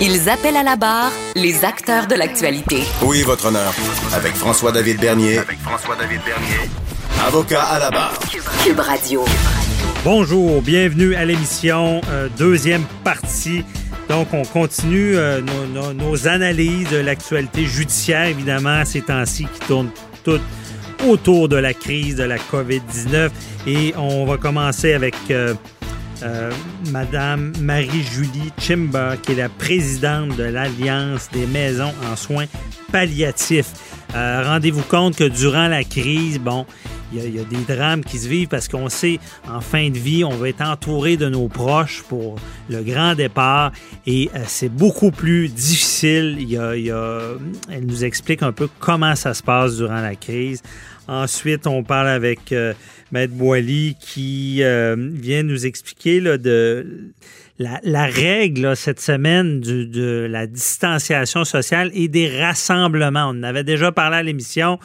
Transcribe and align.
Ils 0.00 0.28
appellent 0.28 0.56
à 0.56 0.62
la 0.62 0.76
barre 0.76 1.10
les 1.34 1.64
acteurs 1.64 2.06
de 2.06 2.14
l'actualité. 2.14 2.82
Oui, 3.02 3.22
votre 3.22 3.46
honneur? 3.46 3.72
Avec 4.14 4.34
François-David 4.34 5.00
Bernier. 5.00 5.38
Avec 5.38 5.58
François-David 5.60 6.20
Bernier. 6.24 6.70
Avocat 7.26 7.62
à 7.62 7.78
la 7.78 7.90
barre. 7.90 8.18
Cube 8.64 8.78
Radio. 8.80 9.24
Bonjour, 10.04 10.60
bienvenue 10.62 11.14
à 11.14 11.24
l'émission, 11.24 12.00
euh, 12.10 12.28
deuxième 12.38 12.84
partie. 13.04 13.64
Donc, 14.08 14.28
on 14.32 14.44
continue 14.44 15.16
euh, 15.16 15.40
nos, 15.40 15.66
nos- 15.66 15.92
nos 15.94 16.28
analyses 16.28 16.88
de 16.90 16.98
l'actualité 16.98 17.64
judiciaire, 17.64 18.26
évidemment, 18.26 18.84
ces 18.84 19.00
temps-ci 19.02 19.44
qui 19.52 19.60
tournent 19.66 19.90
toutes 20.24 20.42
autour 21.06 21.48
de 21.48 21.56
la 21.56 21.74
crise 21.74 22.16
de 22.16 22.22
la 22.24 22.36
COVID-19. 22.38 23.30
Et 23.66 23.94
on 23.96 24.24
va 24.26 24.36
commencer 24.36 24.92
avec 24.94 25.14
euh, 25.30 25.54
euh, 26.22 26.50
Madame 26.90 27.52
Marie-Julie 27.60 28.52
Chimba, 28.58 29.16
qui 29.16 29.32
est 29.32 29.36
la 29.36 29.48
présidente 29.48 30.36
de 30.36 30.44
l'Alliance 30.44 31.28
des 31.32 31.46
maisons 31.46 31.92
en 32.10 32.16
soins 32.16 32.46
palliatifs. 32.92 33.72
Euh, 34.14 34.42
Rendez-vous 34.44 34.82
compte 34.82 35.16
que 35.16 35.24
durant 35.24 35.68
la 35.68 35.84
crise, 35.84 36.38
bon, 36.38 36.64
il 37.12 37.34
y, 37.34 37.38
a- 37.38 37.44
des 37.44 37.74
drames 37.74 38.02
qui 38.02 38.18
se 38.18 38.28
vivent 38.28 38.48
parce 38.48 38.66
qu'on 38.68 38.88
sait, 38.88 39.18
en 39.48 39.60
fin 39.60 39.90
de 39.90 39.98
vie, 39.98 40.24
on 40.24 40.30
va 40.36 40.48
être 40.48 40.62
entouré 40.62 41.16
de 41.16 41.28
nos 41.28 41.48
proches 41.48 42.02
pour 42.08 42.36
le 42.68 42.82
grand 42.82 43.14
départ 43.14 43.72
et 44.06 44.30
euh, 44.34 44.38
c'est 44.46 44.68
beaucoup 44.68 45.10
plus 45.10 45.48
difficile. 45.48 46.38
Elle 47.70 47.86
nous 47.86 48.04
explique 48.04 48.42
un 48.42 48.52
peu 48.52 48.68
comment 48.80 49.14
ça 49.14 49.34
se 49.34 49.42
passe 49.42 49.76
durant 49.76 50.00
la 50.00 50.14
crise. 50.14 50.62
Ensuite, 51.08 51.66
on 51.66 51.84
parle 51.84 52.08
avec 52.08 52.52
euh, 52.52 52.74
Maître 53.12 53.34
Boily 53.34 53.96
qui 54.00 54.58
euh, 54.62 54.96
vient 54.98 55.42
nous 55.42 55.64
expliquer 55.64 56.20
là, 56.20 56.36
de 56.36 57.12
la, 57.58 58.06
règle 58.06 58.76
cette 58.76 59.00
semaine 59.00 59.60
de 59.60 60.26
la 60.28 60.46
distanciation 60.46 61.44
sociale 61.44 61.90
et 61.94 62.08
des 62.08 62.40
rassemblements. 62.40 63.28
On 63.28 63.38
en 63.38 63.42
avait 63.44 63.64
déjà 63.64 63.92
parlé 63.92 64.16
à 64.16 64.22
l'émission, 64.22 64.80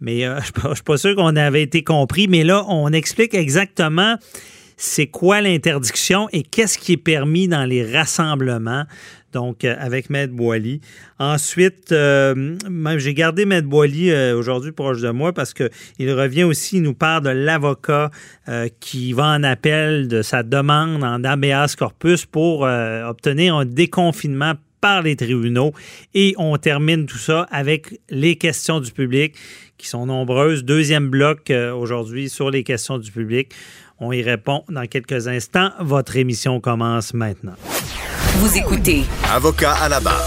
mais 0.00 0.26
euh, 0.26 0.40
je 0.62 0.68
ne 0.68 0.74
suis 0.74 0.84
pas 0.84 0.98
sûr 0.98 1.16
qu'on 1.16 1.36
avait 1.36 1.62
été 1.62 1.82
compris. 1.82 2.28
Mais 2.28 2.44
là, 2.44 2.64
on 2.68 2.92
explique 2.92 3.34
exactement 3.34 4.16
c'est 4.76 5.06
quoi 5.06 5.40
l'interdiction 5.40 6.28
et 6.32 6.42
qu'est-ce 6.42 6.76
qui 6.76 6.92
est 6.92 6.96
permis 6.96 7.46
dans 7.48 7.64
les 7.64 7.84
rassemblements. 7.90 8.84
Donc, 9.32 9.64
euh, 9.64 9.74
avec 9.78 10.10
Maître 10.10 10.34
Boily. 10.34 10.80
Ensuite, 11.18 11.92
euh, 11.92 12.56
j'ai 12.98 13.14
gardé 13.14 13.46
Maître 13.46 13.68
Boily 13.68 14.10
euh, 14.10 14.36
aujourd'hui 14.36 14.72
proche 14.72 15.00
de 15.00 15.10
moi 15.10 15.32
parce 15.32 15.54
qu'il 15.54 16.12
revient 16.12 16.44
aussi, 16.44 16.76
il 16.76 16.82
nous 16.82 16.94
parle 16.94 17.24
de 17.24 17.30
l'avocat 17.30 18.10
euh, 18.48 18.68
qui 18.80 19.12
va 19.12 19.28
en 19.28 19.42
appel 19.42 20.08
de 20.08 20.22
sa 20.22 20.42
demande 20.42 21.02
en 21.02 21.24
habeas 21.24 21.76
corpus 21.76 22.26
pour 22.26 22.62
obtenir 22.62 23.56
un 23.56 23.64
déconfinement 23.64 24.54
par 24.80 25.02
les 25.02 25.16
tribunaux. 25.16 25.72
Et 26.14 26.34
on 26.38 26.56
termine 26.56 27.06
tout 27.06 27.18
ça 27.18 27.46
avec 27.50 28.00
les 28.10 28.36
questions 28.36 28.80
du 28.80 28.90
public 28.90 29.36
qui 29.78 29.86
sont 29.88 30.06
nombreuses. 30.06 30.64
Deuxième 30.64 31.08
bloc 31.08 31.50
aujourd'hui 31.50 32.28
sur 32.28 32.50
les 32.50 32.64
questions 32.64 32.98
du 32.98 33.10
public. 33.10 33.52
On 34.00 34.12
y 34.12 34.22
répond 34.22 34.64
dans 34.68 34.86
quelques 34.86 35.28
instants. 35.28 35.70
Votre 35.80 36.16
émission 36.16 36.60
commence 36.60 37.14
maintenant. 37.14 37.54
Vous 38.36 38.56
écoutez 38.56 39.02
Avocat 39.30 39.74
à 39.74 39.88
la 39.90 40.00
barre. 40.00 40.24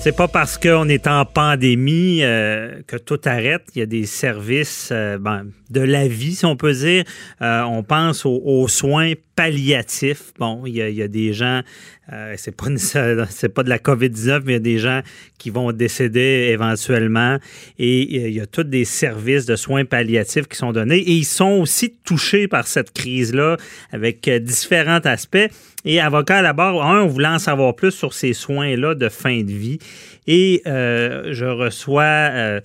C'est 0.00 0.16
pas 0.16 0.28
parce 0.28 0.56
qu'on 0.56 0.88
est 0.88 1.06
en 1.08 1.24
pandémie 1.24 2.20
euh, 2.22 2.80
que 2.86 2.96
tout 2.96 3.20
arrête. 3.24 3.62
Il 3.74 3.80
y 3.80 3.82
a 3.82 3.86
des 3.86 4.06
services 4.06 4.90
euh, 4.92 5.18
ben, 5.18 5.46
de 5.70 5.80
la 5.80 6.06
vie, 6.06 6.36
si 6.36 6.46
on 6.46 6.56
peut 6.56 6.72
dire. 6.72 7.04
Euh, 7.40 7.62
on 7.62 7.82
pense 7.82 8.24
aux, 8.24 8.40
aux 8.44 8.68
soins 8.68 9.12
palliatifs. 9.34 10.32
Bon, 10.38 10.62
il 10.66 10.74
y 10.74 11.02
a, 11.02 11.08
des 11.08 11.32
gens, 11.32 11.62
euh, 12.12 12.34
c'est 12.36 12.54
pas 12.54 12.66
pas 13.54 13.62
de 13.62 13.68
la 13.68 13.78
COVID-19, 13.78 14.42
mais 14.44 14.52
il 14.52 14.54
y 14.54 14.56
a 14.56 14.60
des 14.60 14.78
gens 14.78 15.00
qui 15.38 15.50
vont 15.50 15.72
décéder 15.72 16.50
éventuellement. 16.50 17.38
Et 17.78 18.20
euh, 18.20 18.28
il 18.28 18.34
y 18.34 18.40
a 18.40 18.46
tous 18.46 18.64
des 18.64 18.84
services 18.84 19.46
de 19.46 19.56
soins 19.56 19.84
palliatifs 19.84 20.48
qui 20.48 20.56
sont 20.56 20.72
donnés. 20.72 20.98
Et 20.98 21.12
ils 21.12 21.24
sont 21.24 21.60
aussi 21.60 21.94
touchés 22.04 22.48
par 22.48 22.66
cette 22.66 22.92
crise-là 22.92 23.56
avec 23.90 24.26
euh, 24.28 24.38
différents 24.38 25.00
aspects. 25.00 25.48
Et 25.84 26.00
avocat 26.00 26.38
à 26.38 26.42
la 26.42 26.52
barre, 26.52 26.82
un, 26.82 27.02
on 27.02 27.06
voulait 27.06 27.28
en 27.28 27.38
savoir 27.38 27.74
plus 27.74 27.90
sur 27.90 28.14
ces 28.14 28.34
soins-là 28.34 28.94
de 28.94 29.08
fin 29.08 29.42
de 29.42 29.50
vie. 29.50 29.78
Et 30.28 30.62
je 30.64 31.44
reçois 31.44 32.60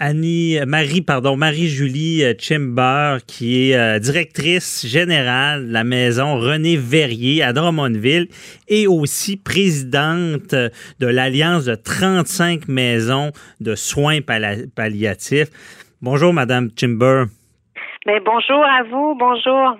Annie, 0.00 0.58
Marie, 0.64 1.02
pardon, 1.02 1.36
Marie-Julie 1.36 2.22
euh, 2.22 2.32
Chimber, 2.38 3.18
qui 3.26 3.70
est 3.70 3.76
euh, 3.76 3.98
directrice 3.98 4.86
générale 4.86 5.66
de 5.66 5.72
la 5.72 5.82
maison 5.82 6.38
René 6.38 6.76
Verrier 6.76 7.42
à 7.42 7.52
Drummondville 7.52 8.28
et 8.68 8.86
aussi 8.86 9.36
présidente 9.36 10.54
euh, 10.54 10.68
de 11.00 11.06
l'Alliance 11.08 11.64
de 11.64 11.74
35 11.74 12.68
maisons 12.68 13.32
de 13.60 13.74
soins 13.74 14.20
pallia- 14.20 14.66
palliatifs. 14.72 15.48
Bonjour, 16.00 16.32
Madame 16.32 16.70
Chimber. 16.78 17.24
Ben, 18.08 18.22
bonjour 18.24 18.64
à 18.64 18.84
vous, 18.84 19.14
bonjour. 19.16 19.76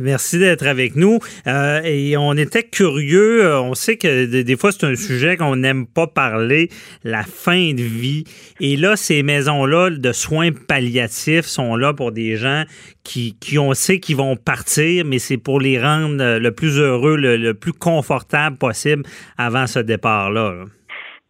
Merci 0.00 0.38
d'être 0.38 0.68
avec 0.68 0.94
nous. 0.94 1.18
Euh, 1.48 1.80
et 1.82 2.16
on 2.16 2.34
était 2.34 2.62
curieux. 2.62 3.44
euh, 3.44 3.60
On 3.60 3.74
sait 3.74 3.96
que 3.96 4.40
des, 4.40 4.56
fois, 4.56 4.70
c'est 4.70 4.86
un 4.86 4.94
sujet 4.94 5.36
qu'on 5.36 5.56
n'aime 5.56 5.84
pas 5.84 6.06
parler, 6.06 6.68
la 7.02 7.24
fin 7.24 7.72
de 7.72 7.82
vie. 7.82 8.22
Et 8.60 8.76
là, 8.76 8.94
ces 8.94 9.24
maisons-là 9.24 9.90
de 9.90 10.12
soins 10.12 10.50
palliatifs 10.52 11.46
sont 11.46 11.74
là 11.74 11.92
pour 11.92 12.12
des 12.12 12.36
gens 12.36 12.62
qui, 13.02 13.36
qui 13.40 13.58
on 13.58 13.74
sait 13.74 13.98
qu'ils 13.98 14.16
vont 14.16 14.36
partir, 14.36 15.04
mais 15.04 15.18
c'est 15.18 15.36
pour 15.36 15.58
les 15.58 15.82
rendre 15.82 16.22
euh, 16.22 16.38
le 16.38 16.52
plus 16.52 16.78
heureux, 16.78 17.16
le, 17.16 17.36
le 17.36 17.52
plus 17.54 17.72
confortable 17.72 18.58
possible 18.58 19.02
avant 19.38 19.66
ce 19.66 19.80
départ-là. 19.80 20.52
là. 20.52 20.64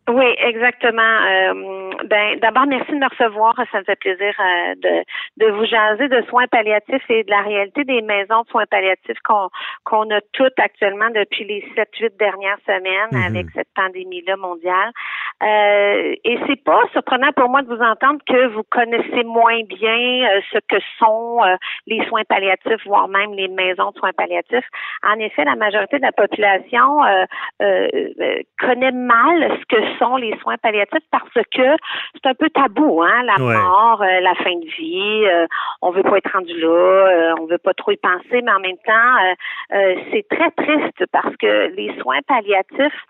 Oui, 0.08 0.26
exactement. 0.38 1.02
Euh, 1.02 1.85
ben, 2.04 2.38
d'abord, 2.40 2.66
merci 2.66 2.90
de 2.92 2.98
me 2.98 3.08
recevoir. 3.08 3.54
Ça 3.72 3.80
me 3.80 3.84
fait 3.84 3.96
plaisir 3.96 4.34
euh, 4.38 4.74
de, 4.76 5.44
de 5.44 5.50
vous 5.52 5.64
jaser 5.64 6.08
de 6.08 6.22
soins 6.28 6.46
palliatifs 6.46 7.08
et 7.10 7.24
de 7.24 7.30
la 7.30 7.42
réalité 7.42 7.84
des 7.84 8.02
maisons 8.02 8.42
de 8.42 8.48
soins 8.48 8.66
palliatifs 8.66 9.18
qu'on 9.24 9.48
qu'on 9.84 10.10
a 10.10 10.20
toutes 10.32 10.58
actuellement 10.58 11.10
depuis 11.10 11.44
les 11.44 11.64
sept, 11.74 11.88
huit 12.00 12.16
dernières 12.18 12.58
semaines 12.66 13.06
Mhm. 13.12 13.22
avec 13.26 13.46
cette 13.54 13.68
pandémie-là 13.74 14.36
mondiale. 14.36 14.90
Euh, 15.42 16.14
et 16.24 16.38
c'est 16.46 16.62
pas 16.64 16.82
surprenant 16.92 17.30
pour 17.36 17.48
moi 17.48 17.62
de 17.62 17.68
vous 17.68 17.82
entendre 17.82 18.20
que 18.26 18.46
vous 18.48 18.62
connaissez 18.70 19.22
moins 19.24 19.62
bien 19.64 20.28
euh, 20.30 20.40
ce 20.52 20.58
que 20.68 20.80
sont 20.98 21.40
euh, 21.44 21.56
les 21.86 22.04
soins 22.06 22.24
palliatifs, 22.24 22.84
voire 22.86 23.08
même 23.08 23.34
les 23.34 23.48
maisons 23.48 23.90
de 23.90 23.98
soins 23.98 24.12
palliatifs. 24.12 24.64
En 25.06 25.18
effet, 25.18 25.44
la 25.44 25.56
majorité 25.56 25.98
de 25.98 26.02
la 26.02 26.12
population 26.12 27.04
euh, 27.04 27.24
euh, 27.62 27.88
euh, 28.20 28.40
connaît 28.58 28.92
mal 28.92 29.58
ce 29.60 29.76
que 29.76 29.98
sont 29.98 30.16
les 30.16 30.36
soins 30.38 30.56
palliatifs 30.56 31.04
parce 31.10 31.44
que 31.52 31.76
c'est 32.14 32.28
un 32.28 32.34
peu 32.34 32.48
tabou, 32.50 33.02
hein, 33.02 33.22
la 33.24 33.44
Ouais. 33.44 33.56
mort, 33.56 34.02
euh, 34.02 34.20
la 34.20 34.34
fin 34.36 34.54
de 34.54 34.66
vie. 34.78 35.24
euh, 35.26 35.46
on 35.82 35.90
veut 35.90 36.02
pas 36.02 36.18
être 36.18 36.32
rendu 36.32 36.58
là, 36.58 36.68
euh, 36.68 37.34
on 37.40 37.46
veut 37.46 37.58
pas 37.58 37.74
trop 37.74 37.90
y 37.92 37.96
penser, 37.96 38.42
mais 38.42 38.50
en 38.52 38.60
même 38.60 38.76
temps, 38.86 38.92
euh, 38.92 39.34
euh, 39.76 39.94
c'est 40.10 40.26
très 40.28 40.50
triste 40.52 41.04
parce 41.12 41.34
que 41.36 41.74
les 41.76 41.92
soins 42.00 42.20
palliatifs 42.26 43.00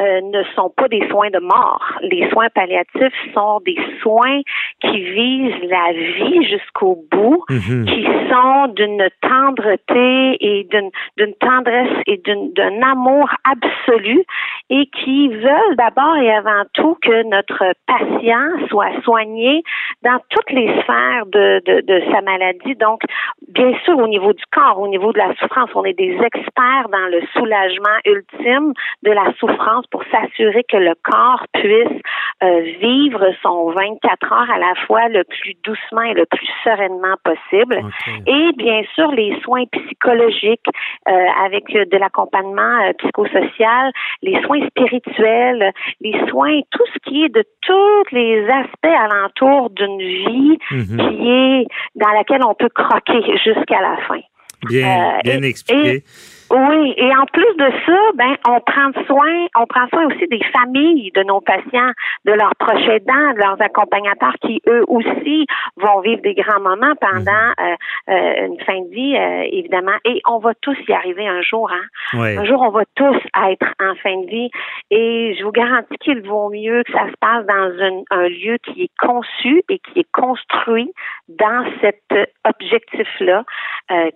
euh, 0.00 0.20
ne 0.22 0.42
sont 0.56 0.70
pas 0.70 0.88
des 0.88 1.06
soins 1.08 1.30
de 1.30 1.38
mort. 1.38 1.82
Les 2.02 2.28
soins 2.30 2.48
palliatifs 2.54 3.14
sont 3.34 3.60
des 3.64 3.76
soins 4.02 4.40
qui 4.80 5.00
visent 5.02 5.68
la 5.70 5.92
vie 5.92 6.44
jusqu'au 6.48 6.98
bout, 7.10 7.44
Mhm. 7.50 7.84
qui 7.86 8.04
sont 8.30 8.66
d'une 8.74 9.08
tendreté 9.20 10.36
et 10.40 10.66
d'une 10.70 11.34
tendresse 11.40 11.92
et 12.06 12.20
d'un 12.24 12.82
amour 12.82 13.28
absolu 13.44 14.24
et 14.70 14.86
qui 14.86 15.28
veulent 15.28 15.76
d'abord 15.76 16.16
et 16.16 16.32
avant 16.32 16.64
tout 16.74 16.96
que 17.02 17.22
notre 17.28 17.72
patient 17.86 18.23
soit 18.68 19.00
soigné 19.02 19.62
dans 20.02 20.18
toutes 20.30 20.50
les 20.50 20.68
sphères 20.80 21.26
de, 21.26 21.62
de, 21.64 21.80
de 21.80 22.02
sa 22.12 22.20
maladie. 22.20 22.74
Donc, 22.76 23.02
bien 23.48 23.72
sûr, 23.84 23.96
au 23.98 24.08
niveau 24.08 24.32
du 24.32 24.44
corps, 24.52 24.78
au 24.78 24.88
niveau 24.88 25.12
de 25.12 25.18
la 25.18 25.34
souffrance, 25.36 25.70
on 25.74 25.84
est 25.84 25.94
des 25.94 26.18
experts 26.22 26.88
dans 26.90 27.08
le 27.10 27.22
soulagement 27.32 27.98
ultime 28.04 28.72
de 29.02 29.10
la 29.10 29.32
souffrance 29.38 29.86
pour 29.88 30.02
s'assurer 30.10 30.64
que 30.64 30.76
le 30.76 30.94
corps 31.02 31.44
puisse 31.52 32.00
euh, 32.42 32.60
vivre 32.80 33.26
son 33.42 33.70
24 33.70 34.32
heures 34.32 34.50
à 34.50 34.58
la 34.58 34.74
fois 34.86 35.08
le 35.08 35.24
plus 35.24 35.54
doucement 35.64 36.02
et 36.02 36.14
le 36.14 36.26
plus 36.26 36.48
sereinement 36.62 37.14
possible. 37.22 37.80
Et 38.26 38.52
bien 38.56 38.82
sûr, 38.94 39.10
les 39.12 39.38
soins 39.42 39.64
psychologiques 39.72 40.66
euh, 41.08 41.26
avec 41.44 41.66
de 41.66 41.96
l'accompagnement 41.96 42.80
euh, 42.88 42.92
psychosocial, 42.98 43.92
les 44.22 44.40
soins 44.42 44.66
spirituels, 44.68 45.72
les 46.00 46.18
soins, 46.28 46.60
tout 46.70 46.84
ce 46.92 46.98
qui 47.08 47.24
est 47.24 47.28
de 47.28 47.44
tous 47.62 48.13
les 48.14 48.46
aspects 48.46 48.84
alentour 48.84 49.70
d'une 49.70 49.98
vie 49.98 50.58
mhm. 50.70 50.96
qui 50.96 51.28
est 51.28 51.66
dans 51.96 52.12
laquelle 52.12 52.44
on 52.46 52.54
peut 52.54 52.70
croquer 52.74 53.20
jusqu'à 53.44 53.80
la 53.80 53.96
fin. 54.08 54.20
Bien, 54.66 55.18
bien 55.22 55.42
expliqué. 55.42 56.04
Oui, 56.54 56.94
et 56.96 57.10
en 57.16 57.26
plus 57.32 57.56
de 57.56 57.68
ça, 57.84 57.98
ben 58.14 58.36
on 58.48 58.60
prend 58.60 58.92
soin, 59.06 59.46
on 59.58 59.66
prend 59.66 59.88
soin 59.88 60.06
aussi 60.06 60.24
des 60.28 60.42
familles 60.52 61.10
de 61.12 61.24
nos 61.24 61.40
patients, 61.40 61.90
de 62.24 62.32
leurs 62.32 62.54
proches 62.54 62.88
aidants, 62.88 63.32
de 63.32 63.38
leurs 63.38 63.60
accompagnateurs 63.60 64.34
qui 64.40 64.62
eux 64.68 64.84
aussi 64.86 65.46
vont 65.76 66.00
vivre 66.02 66.22
des 66.22 66.34
grands 66.34 66.60
moments 66.60 66.94
pendant 67.00 67.48
mhm. 67.58 67.60
euh, 67.60 67.74
euh, 68.10 68.46
une 68.46 68.60
fin 68.60 68.80
de 68.82 68.88
vie, 68.90 69.16
euh, 69.16 69.48
évidemment. 69.50 69.96
Et 70.04 70.22
on 70.28 70.38
va 70.38 70.52
tous 70.62 70.76
y 70.86 70.92
arriver 70.92 71.26
un 71.26 71.42
jour. 71.42 71.68
Hein? 71.72 72.18
Un 72.20 72.44
jour, 72.44 72.62
on 72.62 72.70
va 72.70 72.84
tous 72.94 73.16
être 73.50 73.66
en 73.82 73.96
fin 73.96 74.20
de 74.20 74.26
vie. 74.26 74.50
Et 74.92 75.34
je 75.36 75.44
vous 75.44 75.50
garantis 75.50 75.96
qu'il 75.98 76.22
vaut 76.22 76.50
mieux 76.50 76.84
que 76.84 76.92
ça 76.92 77.06
se 77.08 77.16
passe 77.18 77.44
dans 77.46 78.04
un 78.10 78.28
lieu 78.28 78.58
qui 78.58 78.82
est 78.82 78.96
conçu 78.98 79.64
et 79.68 79.80
qui 79.80 80.00
est 80.00 80.12
construit 80.12 80.92
dans 81.28 81.64
cet 81.80 82.02
objectif-là, 82.44 83.44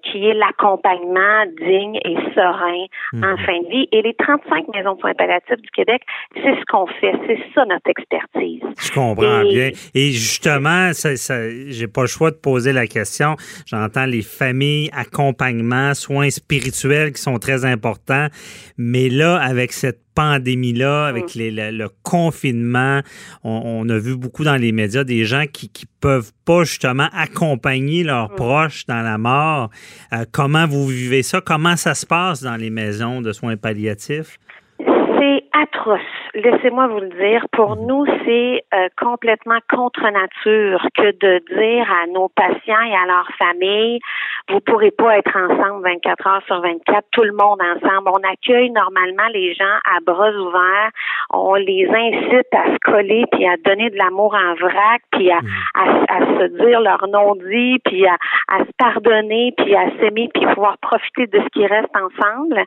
qui 0.05 0.29
est 0.29 0.35
l'accompagnement 0.35 1.47
digne 1.59 1.99
et 2.05 2.28
serein 2.35 2.87
en 3.15 3.37
mhm. 3.37 3.45
fin 3.45 3.61
de 3.63 3.69
vie. 3.69 3.89
Et 3.93 4.03
les 4.03 4.15
35 4.15 4.69
maisons 4.75 4.95
de 4.95 5.01
soins 5.01 5.15
palliatifs 5.15 5.61
du 5.61 5.71
Québec, 5.71 6.03
c'est 6.35 6.55
ce 6.59 6.65
qu'on 6.67 6.87
fait. 6.87 7.13
C'est 7.27 7.39
ça 7.55 7.65
notre 7.65 7.89
expertise. 7.89 8.63
Je 8.81 8.93
comprends 8.93 9.43
bien. 9.43 9.71
Et 9.95 10.11
justement, 10.11 10.93
ça, 10.93 11.17
ça 11.17 11.49
j'ai 11.69 11.89
pas 11.89 12.03
le 12.03 12.09
choix 12.09 12.31
de 12.31 12.37
poser 12.37 12.73
la 12.73 12.87
question. 12.87 13.37
J'entends 13.67 14.07
les 14.07 14.23
familles, 14.23 14.91
accompagnement, 14.93 15.95
soins 15.95 16.31
spirituels 16.31 17.13
qui 17.13 17.23
sont 17.23 17.39
très 17.39 17.65
importants. 17.65 18.29
Mais 18.77 19.09
là, 19.09 19.37
avec 19.37 19.73
cette 19.73 20.08
pandémie-là, 20.19 21.07
avec 21.07 21.37
mm. 21.37 21.71
le, 21.71 21.87
confinement, 22.03 23.03
on, 23.45 23.89
a 23.89 23.99
vu 23.99 24.17
beaucoup 24.17 24.43
dans 24.43 24.57
les 24.57 24.73
médias 24.73 25.05
des 25.05 25.25
gens 25.25 25.45
qui 25.53 25.71
ne 25.81 25.87
peuvent 26.01 26.33
pas 26.45 26.65
justement 26.65 27.09
accompagner 27.13 28.03
leurs 28.03 28.33
mm. 28.33 28.35
proches 28.35 28.87
dans 28.87 29.03
la 29.03 29.17
mort. 29.17 29.71
Euh, 30.13 30.25
comment 30.33 30.67
vous 30.67 30.89
vivez 30.89 31.23
ça? 31.23 31.41
Comment 31.41 31.77
ça 31.77 31.95
se 31.95 32.05
passe 32.05 32.43
dans 32.43 32.57
les 32.57 32.71
maisons 32.71 33.21
de 33.23 33.31
soins 33.33 33.57
palliatifs? 33.57 34.39
C'est 34.79 35.45
atroce 35.53 36.01
laissez-moi 36.39 36.87
vous 36.89 37.01
le 37.01 37.09
dire, 37.09 37.47
pour 37.53 37.77
mhm. 37.77 37.87
nous, 37.87 38.07
c'est 38.25 38.65
euh, 38.75 38.89
complètement 38.97 39.59
contre 39.71 40.03
nature 40.03 40.87
que 40.97 41.11
de 41.19 41.43
dire 41.55 41.87
à 41.91 42.07
nos 42.07 42.29
patients 42.29 42.83
et 42.87 42.95
à 42.95 43.07
leurs 43.07 43.29
familles, 43.39 44.01
vous 44.49 44.61
pourrez 44.61 44.91
pas 44.91 45.19
être 45.19 45.37
ensemble 45.37 45.85
24 45.85 46.27
heures 46.27 46.43
sur 46.47 46.61
24, 46.61 47.07
tout 47.13 47.23
le 47.23 47.33
monde 47.33 47.61
ensemble. 47.61 48.09
On 48.09 48.31
accueille 48.31 48.71
normalement 48.71 49.29
les 49.33 49.55
gens 49.55 49.77
à 49.85 50.01
bras 50.05 50.31
ouverts, 50.31 50.91
on 51.31 51.55
les 51.55 51.87
incite 51.89 52.49
à 52.53 52.73
se 52.73 52.79
coller 52.83 53.25
puis 53.33 53.47
à 53.47 53.57
donner 53.65 53.91
de 53.91 53.97
l'amour 53.97 54.35
en 54.35 54.55
vrac, 54.55 55.03
puis 55.13 55.31
à, 55.31 55.41
mhm. 55.41 56.07
à, 56.09 56.19
se 56.39 56.65
dire 56.65 56.81
leur 56.81 57.07
nom 57.09 57.35
dit, 57.37 57.79
puis 57.85 58.07
à, 58.07 58.17
à 58.49 58.61
se 58.61 58.71
pardonner, 58.79 59.53
puis 59.57 59.75
à 59.75 59.91
s'aimer, 59.99 60.29
puis 60.33 60.47
pouvoir 60.55 60.79
profiter 60.79 61.27
de 61.27 61.41
ce 61.41 61.49
qui 61.49 61.67
reste 61.67 61.95
ensemble. 61.95 62.63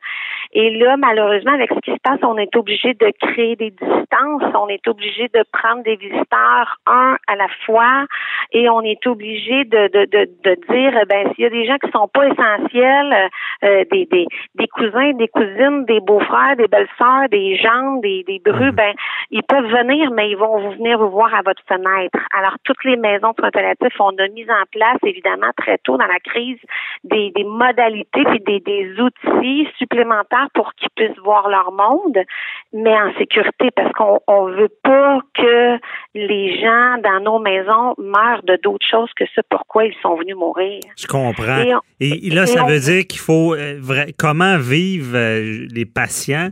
Et 0.54 0.70
là, 0.78 0.98
malheureusement, 0.98 1.54
avec 1.54 1.70
ce 1.74 1.80
qui 1.80 1.92
se 1.92 2.00
passe, 2.04 2.20
on 2.24 2.38
est 2.38 2.56
obligé 2.56 2.94
de 2.94 3.12
créer 3.22 3.56
des 3.62 3.70
distances. 3.70 4.44
On 4.56 4.68
est 4.68 4.88
obligé 4.88 5.30
de 5.34 5.44
prendre 5.54 5.84
des 5.84 5.96
visiteurs 5.96 6.78
un 6.88 7.16
à 7.28 7.36
la 7.36 7.48
fois 7.66 8.06
et 8.52 8.68
on 8.70 8.82
est 8.82 9.06
obligé 9.06 9.66
de, 9.66 9.88
de, 9.96 10.06
de, 10.06 10.30
de 10.44 10.54
dire, 10.74 10.94
ben 11.08 11.32
s'il 11.34 11.44
y 11.44 11.48
a 11.48 11.50
des 11.50 11.66
gens 11.66 11.78
qui 11.78 11.92
sont 11.92 12.08
pas 12.08 12.28
essentiels, 12.28 13.30
euh, 13.64 13.84
des, 13.92 14.06
des, 14.08 14.26
des 14.56 14.68
cousins, 14.68 15.14
des 15.14 15.28
cousines, 15.28 15.86
des 15.86 16.00
beaux-frères, 16.00 16.56
des 16.58 16.68
belles-sœurs, 16.68 17.30
des 17.30 17.56
gens, 17.58 17.98
des, 17.98 18.24
des 18.24 18.42
brus, 18.44 18.72
mhm. 18.72 18.76
ben 18.76 18.94
ils 19.30 19.44
peuvent 19.44 19.70
venir, 19.70 20.10
mais 20.12 20.32
ils 20.32 20.38
vont 20.38 20.72
venir 20.72 20.98
vous 20.98 21.12
voir 21.12 21.34
à 21.36 21.44
votre 21.44 21.62
fenêtre. 21.68 22.18
Alors 22.36 22.56
toutes 22.64 22.84
les 22.84 22.98
maisons 22.98 23.34
de 23.38 23.50
palliatifs, 23.50 24.00
on 24.00 24.18
a 24.18 24.28
mis 24.30 24.50
en 24.50 24.66
place 24.72 25.00
évidemment 25.06 25.52
très 25.56 25.78
tôt 25.80 25.98
dans 25.98 26.08
la 26.08 26.20
crise 26.20 26.60
des, 27.04 27.32
des 27.36 27.44
modalités 27.44 28.24
et 28.34 28.40
des, 28.40 28.60
des 28.60 29.00
outils 29.00 29.68
supplémentaires 29.78 30.48
pour 30.56 30.74
qu'ils 30.74 30.90
puissent 30.96 31.20
voir 31.24 31.48
leur 31.48 31.72
monde, 31.72 32.18
mais 32.74 32.96
en 33.00 33.14
sécurité 33.20 33.41
parce 33.76 33.92
qu'on 33.94 34.50
ne 34.50 34.56
veut 34.56 34.74
pas 34.84 35.20
que 35.36 35.78
les 36.16 36.60
gens 36.60 36.98
dans 37.04 37.20
nos 37.24 37.40
maisons 37.40 37.94
meurent 37.98 38.44
de 38.44 38.58
d'autres 38.62 38.86
choses 38.86 39.10
que 39.16 39.26
ce 39.36 39.42
pourquoi 39.50 39.86
ils 39.86 39.96
sont 40.02 40.16
venus 40.16 40.36
mourir. 40.36 40.80
Je 40.98 41.08
comprends. 41.08 41.64
Et, 42.00 42.30
là, 42.30 42.46
ça 42.46 42.64
veut 42.64 42.80
dire 42.80 43.06
qu'il 43.08 43.20
faut 43.20 43.54
euh, 43.54 43.80
comment 44.18 44.58
vivent 44.58 45.16
euh, 45.16 45.68
les 45.74 45.86
patients 45.86 46.50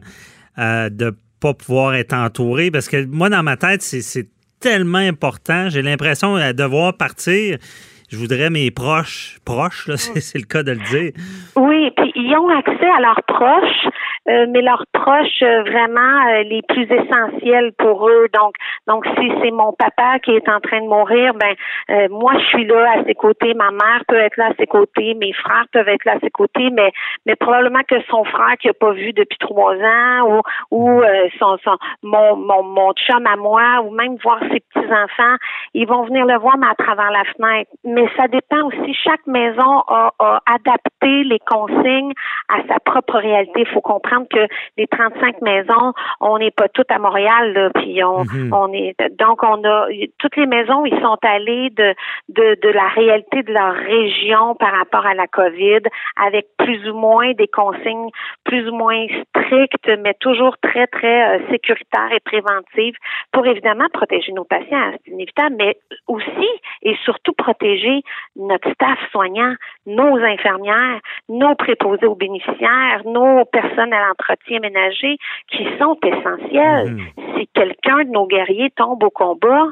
euh, 0.57 0.89
de 0.89 1.15
pas 1.41 1.53
pouvoir 1.53 1.95
être 1.95 2.13
entourés? 2.13 2.71
Parce 2.71 2.89
que 2.89 3.05
moi 3.05 3.29
dans 3.29 3.43
ma 3.43 3.57
tête 3.57 3.81
c'est 3.81 4.27
tellement 4.59 4.97
important. 4.97 5.69
J'ai 5.69 5.81
l'impression 5.81 6.37
de 6.37 6.51
devoir 6.51 6.95
partir 6.97 7.57
je 8.09 8.17
voudrais 8.17 8.49
mes 8.49 8.71
proches, 8.71 9.37
proches, 9.45 9.89
c'est, 9.95 10.37
le 10.37 10.45
cas 10.45 10.63
de 10.63 10.71
le 10.71 10.79
dire. 10.89 11.11
Oui, 11.55 11.91
puis 11.95 12.11
ils 12.15 12.35
ont 12.35 12.49
accès 12.49 12.89
à 12.89 12.99
leurs 12.99 13.21
proches, 13.27 13.87
euh, 14.29 14.45
mais 14.49 14.61
leurs 14.61 14.85
proches 14.93 15.41
euh, 15.41 15.63
vraiment 15.63 16.27
euh, 16.29 16.43
les 16.43 16.61
plus 16.61 16.83
essentiels 16.83 17.71
pour 17.77 18.07
eux. 18.07 18.27
Donc, 18.33 18.53
donc 18.87 19.05
si 19.17 19.31
c'est 19.41 19.49
mon 19.49 19.73
papa 19.73 20.19
qui 20.19 20.31
est 20.31 20.47
en 20.47 20.59
train 20.59 20.81
de 20.81 20.87
mourir, 20.87 21.33
ben 21.33 21.55
moi 22.09 22.33
je 22.39 22.45
suis 22.45 22.65
là 22.65 22.99
à 22.99 23.03
ses 23.05 23.15
côtés, 23.15 23.53
ma 23.53 23.71
mère 23.71 24.03
peut 24.07 24.17
être 24.17 24.37
là 24.37 24.47
à 24.47 24.53
ses 24.59 24.67
côtés, 24.67 25.15
mes 25.15 25.33
frères 25.33 25.65
peuvent 25.71 25.87
être 25.87 26.05
là 26.05 26.13
à 26.13 26.19
ses 26.19 26.29
côtés, 26.29 26.69
mais 26.71 26.91
mais 27.25 27.35
probablement 27.35 27.81
que 27.87 27.95
son 28.09 28.23
frère 28.23 28.57
qui 28.59 28.69
a 28.69 28.73
pas 28.73 28.91
vu 28.91 29.13
depuis 29.13 29.37
trois 29.39 29.75
ans 29.75 30.27
ou 30.27 30.41
ou 30.71 31.01
son, 31.39 31.57
son 31.63 31.77
mon, 32.03 32.35
mon 32.35 32.63
mon 32.63 32.93
chum 32.93 33.25
à 33.25 33.35
moi 33.35 33.81
ou 33.83 33.91
même 33.91 34.15
voir 34.23 34.39
ses 34.51 34.59
petits 34.59 34.91
enfants, 34.91 35.35
ils 35.73 35.87
vont 35.87 36.03
venir 36.03 36.25
le 36.25 36.37
voir 36.37 36.57
mais 36.57 36.67
à 36.67 36.75
travers 36.75 37.11
la 37.11 37.23
fenêtre. 37.35 37.71
Mais 37.83 38.07
ça 38.15 38.27
dépend 38.27 38.67
aussi. 38.67 38.93
Chaque 38.93 39.25
maison 39.25 39.79
a, 39.87 40.11
a 40.19 40.39
adapté 40.45 41.23
les 41.23 41.39
consignes 41.39 42.13
à 42.49 42.61
sa 42.67 42.79
propre 42.79 43.17
réalité. 43.17 43.61
Il 43.61 43.67
faut 43.67 43.81
comprendre 43.81 44.18
que 44.25 44.47
les 44.77 44.87
35 44.87 45.41
maisons, 45.41 45.93
on 46.19 46.37
n'est 46.37 46.51
pas 46.51 46.69
toutes 46.69 46.91
à 46.91 46.99
Montréal, 46.99 47.53
là, 47.53 47.69
puis 47.75 48.03
on, 48.03 48.23
mhm. 48.23 48.53
on 48.53 48.73
est 48.73 48.95
donc 49.17 49.43
on 49.43 49.63
a 49.63 49.87
toutes 50.17 50.35
les 50.35 50.45
maisons, 50.45 50.85
ils 50.85 50.99
sont 51.01 51.17
allés 51.23 51.69
de, 51.71 51.93
de, 52.29 52.57
de 52.61 52.69
la 52.69 52.87
réalité 52.87 53.43
de 53.43 53.53
leur 53.53 53.73
région 53.73 54.55
par 54.55 54.73
rapport 54.73 55.05
à 55.05 55.13
la 55.13 55.27
COVID, 55.27 55.81
avec 56.15 56.47
plus 56.57 56.89
ou 56.89 56.95
moins 56.95 57.33
des 57.33 57.47
consignes 57.47 58.09
plus 58.43 58.67
ou 58.67 58.73
moins 58.73 59.05
strictes, 59.29 59.89
mais 59.99 60.13
toujours 60.15 60.57
très 60.61 60.87
très 60.87 61.37
euh, 61.37 61.39
sécuritaires 61.49 62.11
et 62.11 62.19
préventives 62.19 62.95
pour 63.31 63.45
évidemment 63.45 63.87
protéger 63.93 64.31
nos 64.31 64.45
patients, 64.45 64.91
c'est 65.05 65.11
inévitable, 65.11 65.55
mais 65.57 65.77
aussi 66.07 66.49
et 66.81 66.95
surtout 67.03 67.33
protéger 67.33 68.01
notre 68.35 68.71
staff 68.73 68.99
soignant, 69.11 69.53
nos 69.85 70.17
infirmières, 70.17 70.99
nos 71.27 71.55
préposés 71.55 72.05
aux 72.05 72.15
bénéficiaires, 72.15 73.01
nos 73.05 73.45
personnes 73.45 73.93
à 73.99 74.07
l'entretien 74.07 74.59
ménager 74.59 75.17
qui 75.51 75.67
sont 75.79 75.97
essentiels. 76.03 76.91
Mhm. 76.91 77.37
Si 77.37 77.47
quelqu'un 77.53 78.03
de 78.05 78.09
nos 78.09 78.27
guerriers 78.27 78.71
tombe 78.75 79.03
au 79.03 79.09
combat 79.09 79.67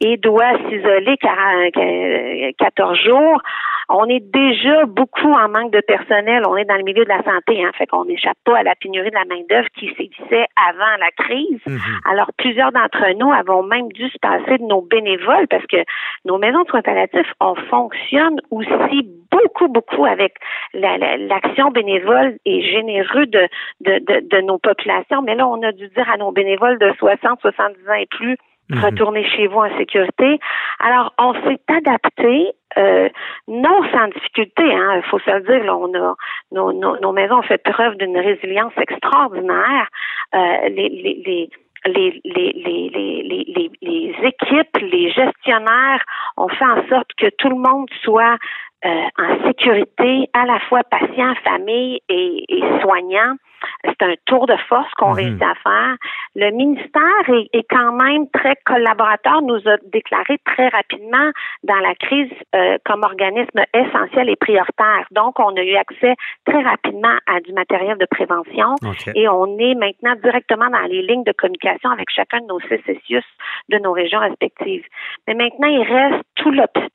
et 0.00 0.16
doit 0.16 0.58
s'isoler 0.68 1.16
14 1.16 2.98
jours, 2.98 3.40
on 3.88 4.06
est 4.06 4.20
déjà 4.20 4.84
beaucoup 4.84 5.32
en 5.32 5.48
manque 5.48 5.72
de 5.72 5.80
personnel. 5.80 6.42
On 6.48 6.56
est 6.56 6.64
dans 6.64 6.76
le 6.76 6.82
milieu 6.82 7.04
de 7.04 7.08
la 7.08 7.22
santé, 7.22 7.64
hein, 7.64 7.70
fait 7.78 7.86
qu'on 7.86 8.04
n'échappe 8.04 8.38
pas 8.44 8.58
à 8.58 8.62
la 8.62 8.74
pénurie 8.74 9.10
de 9.10 9.14
la 9.14 9.24
main-d'œuvre 9.24 9.68
qui 9.78 9.88
s'existait 9.96 10.46
avant 10.68 10.96
la 10.98 11.10
crise. 11.24 11.60
Mhm. 11.66 11.78
Alors, 12.10 12.30
plusieurs 12.36 12.72
d'entre 12.72 13.04
nous 13.16 13.32
avons 13.32 13.62
même 13.62 13.92
dû 13.92 14.08
se 14.08 14.18
passer 14.18 14.58
de 14.58 14.64
nos 14.64 14.82
bénévoles 14.82 15.46
parce 15.48 15.66
que 15.66 15.84
nos 16.24 16.38
maisons 16.38 16.62
de 16.62 16.68
soins 16.68 16.82
palliatifs, 16.82 17.32
on 17.40 17.54
fonctionne 17.54 18.40
aussi 18.50 19.08
beaucoup, 19.30 19.68
beaucoup 19.68 20.04
avec 20.04 20.34
l'action 20.74 21.70
bénévole 21.70 22.36
et 22.44 22.62
généreux 22.62 23.26
de, 23.26 23.48
de, 23.80 23.98
de, 23.98 24.28
de 24.28 24.40
nos 24.42 24.58
populations. 24.58 25.22
Mais 25.22 25.34
là, 25.34 25.46
on 25.46 25.62
a 25.62 25.72
dû 25.72 25.88
dire 25.88 26.10
à 26.10 26.16
nos 26.16 26.32
bénévoles 26.32 26.78
de 26.78 26.92
60, 26.98 27.40
70 27.40 27.88
ans 27.88 27.94
et 27.94 28.06
plus, 28.06 28.36
Mhm. 28.68 28.84
retourner 28.84 29.24
chez 29.28 29.46
vous 29.46 29.58
en 29.58 29.76
sécurité. 29.78 30.40
Alors, 30.80 31.12
on 31.18 31.34
s'est 31.34 31.60
adapté, 31.68 32.50
euh, 32.76 33.08
non 33.46 33.80
sans 33.92 34.08
difficulté, 34.08 34.64
hein, 34.64 34.94
il 34.96 35.02
faut 35.08 35.20
se 35.20 35.30
le 35.30 35.40
dire, 35.42 35.64
là, 35.64 35.76
on 35.76 35.94
a, 35.94 36.14
nos, 36.50 36.72
nos, 36.72 36.98
nos 36.98 37.12
maisons 37.12 37.38
ont 37.38 37.42
fait 37.42 37.62
preuve 37.62 37.96
d'une 37.96 38.18
résilience 38.18 38.72
extraordinaire. 38.76 39.86
Euh, 40.34 40.68
les, 40.68 40.88
les, 40.88 41.22
les 41.24 41.50
les, 41.84 42.20
les, 42.24 42.52
les, 42.52 42.90
les, 43.22 43.70
les, 43.80 44.14
équipes, 44.26 44.76
les 44.80 45.08
gestionnaires 45.12 46.04
ont 46.36 46.48
fait 46.48 46.64
en 46.64 46.84
sorte 46.88 47.10
que 47.16 47.28
tout 47.38 47.48
le 47.48 47.54
monde 47.54 47.88
soit 48.02 48.38
en 48.74 49.35
sécurité, 49.46 50.28
à 50.32 50.44
la 50.46 50.58
fois 50.60 50.82
patients, 50.84 51.34
famille 51.44 52.00
et, 52.08 52.44
et 52.48 52.62
soignants 52.82 53.36
c'est 53.84 54.02
un 54.02 54.14
tour 54.26 54.46
de 54.46 54.56
force 54.68 54.90
qu'on 54.94 55.10
mhm. 55.10 55.16
réussit 55.16 55.42
à 55.42 55.54
faire. 55.62 55.96
Le 56.34 56.50
ministère 56.50 57.46
est, 57.52 57.66
quand 57.68 57.92
même 57.92 58.28
très 58.30 58.56
collaborateur, 58.64 59.42
nous 59.42 59.60
a 59.66 59.76
déclaré 59.92 60.38
très 60.44 60.68
rapidement 60.68 61.30
dans 61.64 61.78
la 61.78 61.94
crise 61.94 62.30
euh, 62.54 62.78
comme 62.84 63.02
organisme 63.02 63.62
essentiel 63.74 64.28
et 64.28 64.36
prioritaire. 64.36 65.06
Donc, 65.10 65.38
on 65.38 65.56
a 65.56 65.62
eu 65.62 65.76
accès 65.76 66.14
très 66.44 66.62
rapidement 66.62 67.16
à 67.26 67.40
du 67.40 67.52
matériel 67.52 67.98
de 67.98 68.06
prévention 68.06 68.74
et 69.14 69.28
on 69.28 69.58
est 69.58 69.74
maintenant 69.74 70.14
directement 70.22 70.68
dans 70.70 70.86
les 70.88 71.02
lignes 71.02 71.24
de 71.24 71.32
communication 71.32 71.90
avec 71.90 72.10
chacun 72.10 72.40
de 72.40 72.46
nos 72.46 72.60
CCCIUS 72.60 73.24
de 73.68 73.78
nos 73.78 73.92
régions 73.92 74.20
respectives. 74.20 74.84
Mais 75.26 75.34
maintenant, 75.34 75.68
il 75.68 75.82
reste 75.82 76.35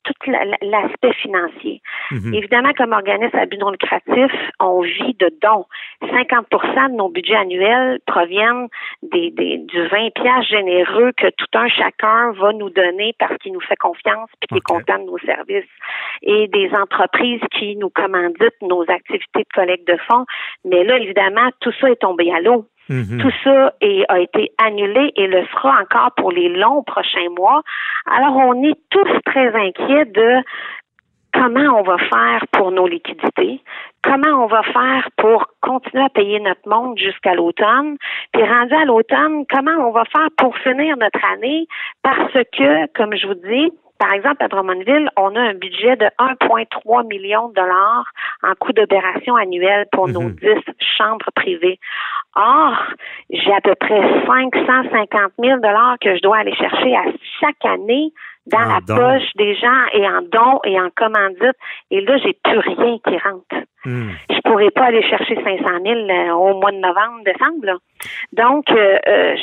tout 0.04 0.32
l'aspect 0.62 1.14
financier. 1.14 1.82
Mhm. 2.12 2.34
Évidemment, 2.34 2.74
comme 2.78 2.94
organisme 2.94 3.38
à 3.38 3.46
but 3.46 3.60
non 3.60 3.72
lucratif, 3.72 4.32
on 4.60 4.82
vit 4.82 5.14
de 5.20 5.32
dons. 5.42 5.66
50% 6.02 6.90
de 6.90 6.96
nos 6.96 7.10
budgets 7.10 7.36
annuels 7.36 8.00
proviennent 8.06 8.68
des, 9.04 9.32
des, 9.32 9.60
du 9.60 9.88
20 9.88 10.14
pièces 10.14 10.48
généreux 10.48 11.12
que 11.18 11.28
tout 11.38 11.58
un 11.58 11.68
chacun 11.68 12.32
va 12.34 12.54
nous 12.54 12.70
donner 12.70 13.14
parce 13.20 13.38
qu'il 13.38 13.54
nous 13.54 13.62
fait 13.62 13.76
confiance 13.76 14.30
et 14.42 14.48
qu'il 14.48 14.58
est 14.58 14.62
content 14.62 15.00
de 15.00 15.06
nos 15.06 15.20
services. 15.20 15.70
Et 16.24 16.48
des 16.48 16.72
entreprises 16.74 17.42
qui 17.52 17.76
nous 17.76 17.90
commanditent 17.90 18.62
nos 18.62 18.84
activités 18.84 19.44
de 19.44 19.54
collecte 19.54 19.88
de 19.88 19.98
fonds. 20.10 20.26
Mais 20.66 20.84
là, 20.84 20.98
évidemment, 20.98 21.50
tout 21.60 21.72
ça 21.80 21.90
est 21.90 22.02
tombé 22.02 22.32
à 22.32 22.40
l'eau. 22.40 22.66
Mm-hmm. 22.92 23.22
Tout 23.22 23.32
ça 23.44 23.74
est, 23.80 24.04
a 24.10 24.20
été 24.20 24.52
annulé 24.62 25.14
et 25.16 25.28
le 25.28 25.46
sera 25.48 25.82
encore 25.82 26.12
pour 26.18 26.32
les 26.32 26.50
longs 26.50 26.84
prochains 26.84 27.30
mois. 27.38 27.62
Alors, 28.06 28.36
on 28.36 28.62
est 28.64 28.78
tous 28.90 29.10
très 29.26 29.56
inquiets 29.56 30.06
de 30.06 30.44
comment 31.34 31.80
on 31.80 31.84
va 31.84 31.98
faire 31.98 32.46
pour 32.52 32.72
nos 32.72 32.88
liquidités, 32.88 33.62
comment 34.04 34.44
on 34.44 34.48
va 34.48 34.64
faire 34.64 35.08
pour 35.18 35.48
continuer 35.62 36.04
à 36.04 36.10
payer 36.10 36.42
notre 36.42 36.68
monde 36.68 36.98
jusqu'à 36.98 37.34
l'automne, 37.34 37.96
puis 38.34 38.44
rendu 38.44 38.74
à 38.74 38.84
l'automne, 38.84 39.46
comment 39.50 39.88
on 39.88 39.92
va 39.92 40.04
faire 40.06 40.28
pour 40.38 40.58
finir 40.58 40.98
notre 40.98 41.24
année, 41.32 41.68
parce 42.04 42.34
que, 42.34 42.92
comme 42.94 43.16
je 43.16 43.28
vous 43.28 43.36
dis, 43.36 43.72
par 44.02 44.14
exemple, 44.14 44.44
à 44.44 44.48
Drummondville, 44.48 45.12
on 45.16 45.36
a 45.36 45.40
un 45.40 45.54
budget 45.54 45.96
de 45.96 46.06
1,3 46.18 47.08
million 47.08 47.50
de 47.50 47.54
dollars 47.54 48.06
en 48.42 48.56
coût 48.56 48.74
d'opération 48.74 49.36
annuel 49.36 49.86
pour 49.92 50.08
nos 50.08 50.28
10 50.28 50.48
mhm. 50.48 50.62
chambres 50.98 51.30
privées. 51.36 51.78
Or, 52.36 52.74
j'ai 53.30 53.54
à 53.54 53.62
peu 53.62 53.76
près 53.76 54.02
550 54.26 55.34
000 55.38 55.60
dollars 55.60 55.98
que 56.02 56.16
je 56.16 56.22
dois 56.24 56.38
aller 56.38 56.56
chercher 56.56 56.96
à 56.96 57.04
chaque 57.40 57.64
année 57.64 58.12
dans 58.48 58.58
la 58.58 58.80
poche 58.82 59.30
des 59.36 59.54
gens 59.54 59.86
et 59.94 60.10
en 60.10 60.24
dons 60.24 60.62
et 60.64 60.82
en 60.82 60.90
commandites. 60.96 61.60
Et 61.92 62.02
là, 62.02 62.18
j'ai 62.18 62.36
plus 62.44 62.58
rien 62.58 62.98
qui 63.06 63.18
rentre. 63.20 63.68
Hmm. 63.86 64.10
Je 64.32 64.40
pourrais 64.50 64.72
pas 64.72 64.86
aller 64.86 65.04
chercher 65.04 65.36
500 65.36 65.64
000 65.86 65.96
euh, 66.10 66.34
au 66.34 66.60
mois 66.60 66.72
de 66.72 66.78
novembre, 66.78 67.24
décembre. 67.24 67.80
Donc, 68.34 68.72
euh, 68.72 68.98
euh, 69.08 69.36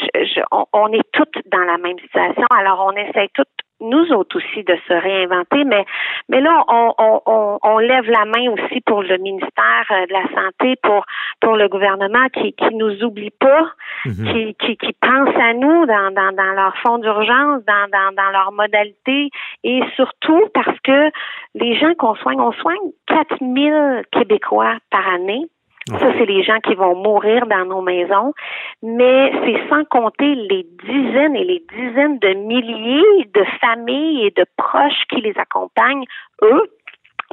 on, 0.72 0.92
est 0.92 1.08
toutes 1.12 1.38
dans 1.46 1.64
la 1.64 1.78
même 1.78 1.98
situation. 2.00 2.46
Alors, 2.56 2.84
on 2.86 2.96
essaie 2.96 3.28
toutes 3.34 3.46
nous 3.80 4.12
autres 4.12 4.38
aussi 4.38 4.64
de 4.64 4.76
se 4.88 4.92
réinventer, 4.92 5.64
mais 5.64 5.84
mais 6.28 6.40
là 6.40 6.64
on, 6.68 6.94
on, 6.98 7.58
on, 7.62 7.78
lève 7.78 8.10
la 8.10 8.24
main 8.24 8.50
aussi 8.52 8.80
pour 8.80 9.02
le 9.02 9.16
ministère 9.18 9.86
euh, 9.90 10.06
de 10.06 10.12
la 10.12 10.24
santé, 10.34 10.76
pour 10.82 11.04
pour 11.40 11.56
le 11.56 11.68
gouvernement 11.68 12.28
qui 12.32 12.52
qui 12.52 12.74
nous 12.74 13.02
oublie 13.04 13.30
pas, 13.30 13.72
mhm. 14.04 14.32
qui, 14.32 14.54
qui 14.54 14.76
qui 14.76 14.92
pense 15.00 15.34
à 15.36 15.54
nous 15.54 15.86
dans 15.86 16.12
dans, 16.12 16.34
dans 16.34 16.52
leur 16.54 16.76
fonds 16.78 16.98
d'urgence, 16.98 17.62
dans 17.64 17.88
dans 17.90 18.14
dans 18.14 18.30
leurs 18.30 18.52
modalités 18.52 19.30
et 19.64 19.80
surtout 19.96 20.48
parce 20.54 20.78
que 20.80 21.10
les 21.54 21.78
gens 21.78 21.94
qu'on 21.94 22.14
soigne, 22.16 22.40
on 22.40 22.52
soigne 22.52 22.92
4000 23.06 24.02
Québécois 24.12 24.76
par 24.90 25.06
année. 25.08 25.46
Ça, 25.88 26.12
c'est 26.18 26.26
les 26.26 26.42
gens 26.42 26.58
qui 26.60 26.74
vont 26.74 26.94
mourir 26.94 27.46
dans 27.46 27.64
nos 27.64 27.80
maisons, 27.80 28.34
mais 28.82 29.32
c'est 29.44 29.68
sans 29.68 29.84
compter 29.84 30.34
les 30.34 30.66
dizaines 30.84 31.36
et 31.36 31.44
les 31.44 31.64
dizaines 31.74 32.18
de 32.18 32.34
milliers 32.34 33.24
de 33.34 33.44
familles 33.60 34.26
et 34.26 34.30
de 34.30 34.44
proches 34.56 35.04
qui 35.08 35.20
les 35.20 35.34
accompagnent, 35.38 36.04
eux, 36.42 36.62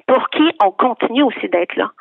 pour 0.07 0.29
qui 0.29 0.43
on 0.63 0.71
continue 0.71 1.23
aussi 1.23 1.49
d'être 1.49 1.75
là 1.75 1.91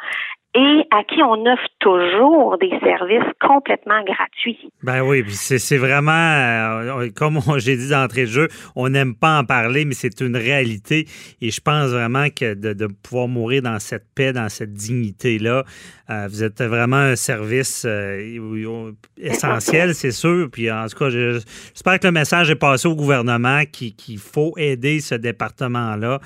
et 0.54 0.86
à 0.92 1.02
qui 1.02 1.20
on 1.22 1.46
offre 1.46 1.68
toujours 1.80 2.56
des 2.58 2.70
services 2.80 3.28
complètement 3.40 4.02
gratuits. 4.04 4.70
Ben 4.84 5.02
oui, 5.02 5.24
c'est 5.28 5.76
vraiment, 5.76 6.12
euh, 6.12 7.08
comme 7.14 7.40
j'ai 7.56 7.76
dit 7.76 7.90
d'entrée 7.90 8.22
de 8.22 8.30
jeu, 8.30 8.48
on 8.76 8.88
n'aime 8.88 9.16
pas 9.16 9.40
en 9.40 9.44
parler, 9.44 9.84
mais 9.84 9.94
c'est 9.94 10.20
une 10.20 10.36
réalité. 10.36 11.06
Et 11.40 11.50
je 11.50 11.60
pense 11.60 11.90
vraiment 11.90 12.28
que 12.30 12.54
de, 12.54 12.86
pouvoir 13.02 13.26
mourir 13.26 13.62
dans 13.62 13.80
cette 13.80 14.06
paix, 14.14 14.32
dans 14.32 14.48
cette 14.48 14.72
dignité-là, 14.72 15.64
euh, 16.10 16.28
vous 16.30 16.44
êtes 16.44 16.62
vraiment 16.62 16.96
un 16.96 17.16
service 17.16 17.84
euh, 17.88 18.92
essentiel, 19.18 19.94
c'est 19.94 20.12
sûr. 20.12 20.48
Puis 20.52 20.70
en 20.70 20.86
tout 20.86 20.98
cas, 20.98 21.10
j'espère 21.10 21.98
que 21.98 22.06
le 22.06 22.12
message 22.12 22.50
est 22.50 22.56
passé 22.56 22.86
au 22.86 22.94
gouvernement 22.94 23.62
qu'il 23.64 24.18
faut 24.18 24.52
aider 24.56 25.00
ce 25.00 25.16
département-là. 25.16 26.20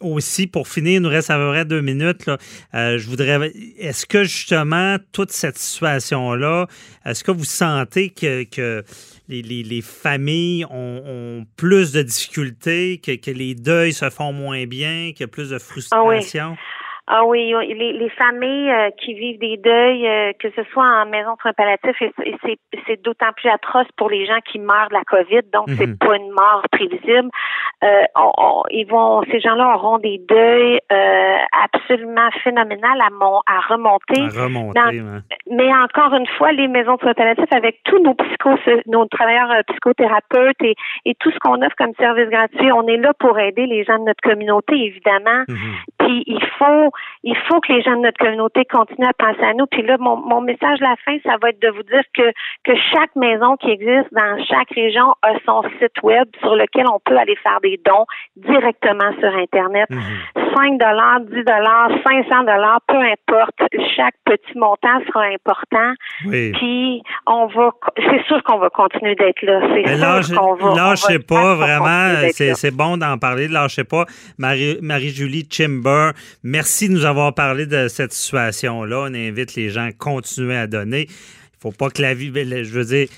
aussi, 0.00 0.46
pour 0.48 0.66
finir, 0.66 0.94
il 0.94 1.00
nous 1.00 1.08
reste 1.08 1.30
à 1.30 1.36
peu 1.36 1.48
près 1.50 1.64
deux 1.64 1.80
minutes. 1.80 2.26
Là, 2.26 2.38
je 3.04 3.10
voudrais. 3.10 3.52
Est-ce 3.78 4.06
que 4.06 4.24
justement, 4.24 4.96
toute 5.12 5.30
cette 5.30 5.58
situation-là, 5.58 6.66
est-ce 7.04 7.22
que 7.22 7.30
vous 7.30 7.44
sentez 7.44 8.10
que, 8.10 8.82
les, 9.28 9.82
familles 9.82 10.64
ont, 10.70 11.46
plus 11.56 11.92
de 11.92 12.02
difficultés, 12.02 12.98
que, 12.98 13.30
les 13.30 13.54
deuils 13.54 13.92
se 13.92 14.08
font 14.10 14.32
moins 14.32 14.64
bien, 14.66 15.12
qu'il 15.12 15.20
y 15.20 15.24
a 15.24 15.28
plus 15.28 15.50
de 15.50 15.58
frustration? 15.58 16.02
Ah 16.02 16.50
oui, 16.50 16.56
les, 17.08 17.92
les 17.92 18.10
familles 18.10 18.70
euh, 18.70 18.90
qui 18.98 19.14
vivent 19.14 19.38
des 19.38 19.56
deuils, 19.58 20.06
euh, 20.06 20.32
que 20.38 20.48
ce 20.56 20.62
soit 20.72 20.84
en 20.84 21.06
maison 21.06 21.34
de 21.34 21.40
soins 21.40 21.52
palliatifs, 21.52 22.00
et, 22.00 22.36
c'est 22.86 23.02
d'autant 23.02 23.32
plus 23.36 23.50
atroce 23.50 23.86
pour 23.96 24.08
les 24.10 24.26
gens 24.26 24.38
qui 24.50 24.58
meurent 24.58 24.88
de 24.88 24.94
la 24.94 25.04
COVID, 25.04 25.42
donc 25.52 25.66
c'est 25.68 25.86
mhm. 25.86 25.98
pas 25.98 26.16
une 26.16 26.30
mort 26.30 26.62
prévisible. 26.70 27.28
Euh, 27.82 28.02
ils 28.70 28.86
vont, 28.86 29.22
ces 29.30 29.40
gens-là 29.40 29.74
auront 29.76 29.98
des 29.98 30.20
deuils 30.28 30.80
euh, 30.90 31.36
absolument 31.64 32.30
phénoménal 32.42 32.98
à, 33.00 33.10
mon, 33.10 33.40
à 33.46 33.60
remonter. 33.68 34.22
Mais 35.50 35.72
encore 35.74 36.14
une 36.14 36.26
fois, 36.38 36.52
les 36.52 36.68
maisons 36.68 36.94
de 36.96 37.00
soins 37.00 37.14
palliatifs, 37.14 37.52
avec 37.52 37.80
tous 37.84 37.98
nos 38.02 38.14
psychos, 38.14 38.58
nos 38.86 39.06
travailleurs 39.06 39.50
psychothérapeutes 39.68 40.62
et, 40.62 40.74
et 41.04 41.14
tout 41.20 41.30
ce 41.30 41.38
qu'on 41.40 41.60
offre 41.62 41.76
comme 41.76 41.92
service 41.98 42.28
gratuit, 42.30 42.72
on 42.72 42.86
est 42.86 42.96
là 42.96 43.12
pour 43.18 43.38
aider 43.38 43.66
les 43.66 43.84
gens 43.84 43.98
de 43.98 44.04
notre 44.04 44.22
communauté, 44.22 44.74
évidemment. 44.74 45.44
Mhm. 45.48 45.74
Puis 45.98 46.24
il 46.26 46.44
faut 46.58 46.90
il 47.22 47.36
faut 47.48 47.60
que 47.60 47.72
les 47.72 47.82
gens 47.82 47.96
de 47.96 48.02
notre 48.02 48.18
communauté 48.18 48.64
continuent 48.64 49.08
à 49.08 49.12
penser 49.12 49.42
à 49.42 49.54
nous. 49.54 49.66
Puis 49.66 49.82
là, 49.82 49.96
mon, 49.98 50.16
mon 50.16 50.40
message 50.40 50.80
à 50.82 50.90
la 50.90 50.96
fin, 51.04 51.16
ça 51.24 51.36
va 51.40 51.50
être 51.50 51.60
de 51.60 51.68
vous 51.68 51.82
dire 51.82 52.02
que, 52.14 52.30
que 52.64 52.76
chaque 52.92 53.14
maison 53.16 53.56
qui 53.56 53.70
existe 53.70 54.12
dans 54.12 54.44
chaque 54.44 54.70
région 54.70 55.14
a 55.22 55.32
son 55.46 55.62
site 55.80 56.02
web 56.02 56.28
sur 56.40 56.54
lequel 56.54 56.86
on 56.92 57.00
peut 57.04 57.16
aller 57.16 57.36
faire 57.36 57.60
des 57.62 57.80
dons 57.84 58.06
directement 58.36 59.12
sur 59.20 59.34
Internet. 59.34 59.88
5 60.54 60.78
dollars, 60.78 61.20
10 61.20 61.44
dollars, 61.44 61.90
500 62.06 62.44
dollars, 62.44 62.80
peu 62.86 62.98
importe. 62.98 63.58
Chaque 63.96 64.14
petit 64.24 64.56
montant 64.56 65.00
sera 65.06 65.24
important. 65.24 65.92
Puis 66.30 67.02
on 67.26 67.46
va, 67.46 67.70
c'est 67.96 68.24
sûr 68.26 68.42
qu'on 68.44 68.58
va 68.58 68.70
continuer 68.70 69.14
d'être 69.14 69.42
là. 69.42 69.60
C'est 69.74 70.26
sûr 70.26 70.38
qu'on 70.38 70.54
va. 70.54 70.74
Lâchez 70.74 71.18
pas, 71.18 71.54
vraiment. 71.54 72.28
C'est 72.32 72.74
bon 72.74 72.96
d'en 72.96 73.18
parler. 73.18 73.48
Lâchez 73.48 73.84
pas. 73.84 74.04
Marie-Julie 74.38 75.48
Chimber, 75.50 76.10
merci 76.42 76.83
de 76.88 76.94
nous 76.94 77.04
avoir 77.04 77.34
parlé 77.34 77.66
de 77.66 77.88
cette 77.88 78.12
situation-là. 78.12 79.00
On 79.08 79.14
invite 79.14 79.54
les 79.54 79.70
gens 79.70 79.86
à 79.86 79.92
continuer 79.92 80.56
à 80.56 80.66
donner. 80.66 81.06
Il 81.08 81.58
faut 81.60 81.72
pas 81.72 81.90
que 81.90 82.02
la 82.02 82.14
vie, 82.14 82.32
je 82.34 82.72
veux 82.72 82.84
dire, 82.84 83.08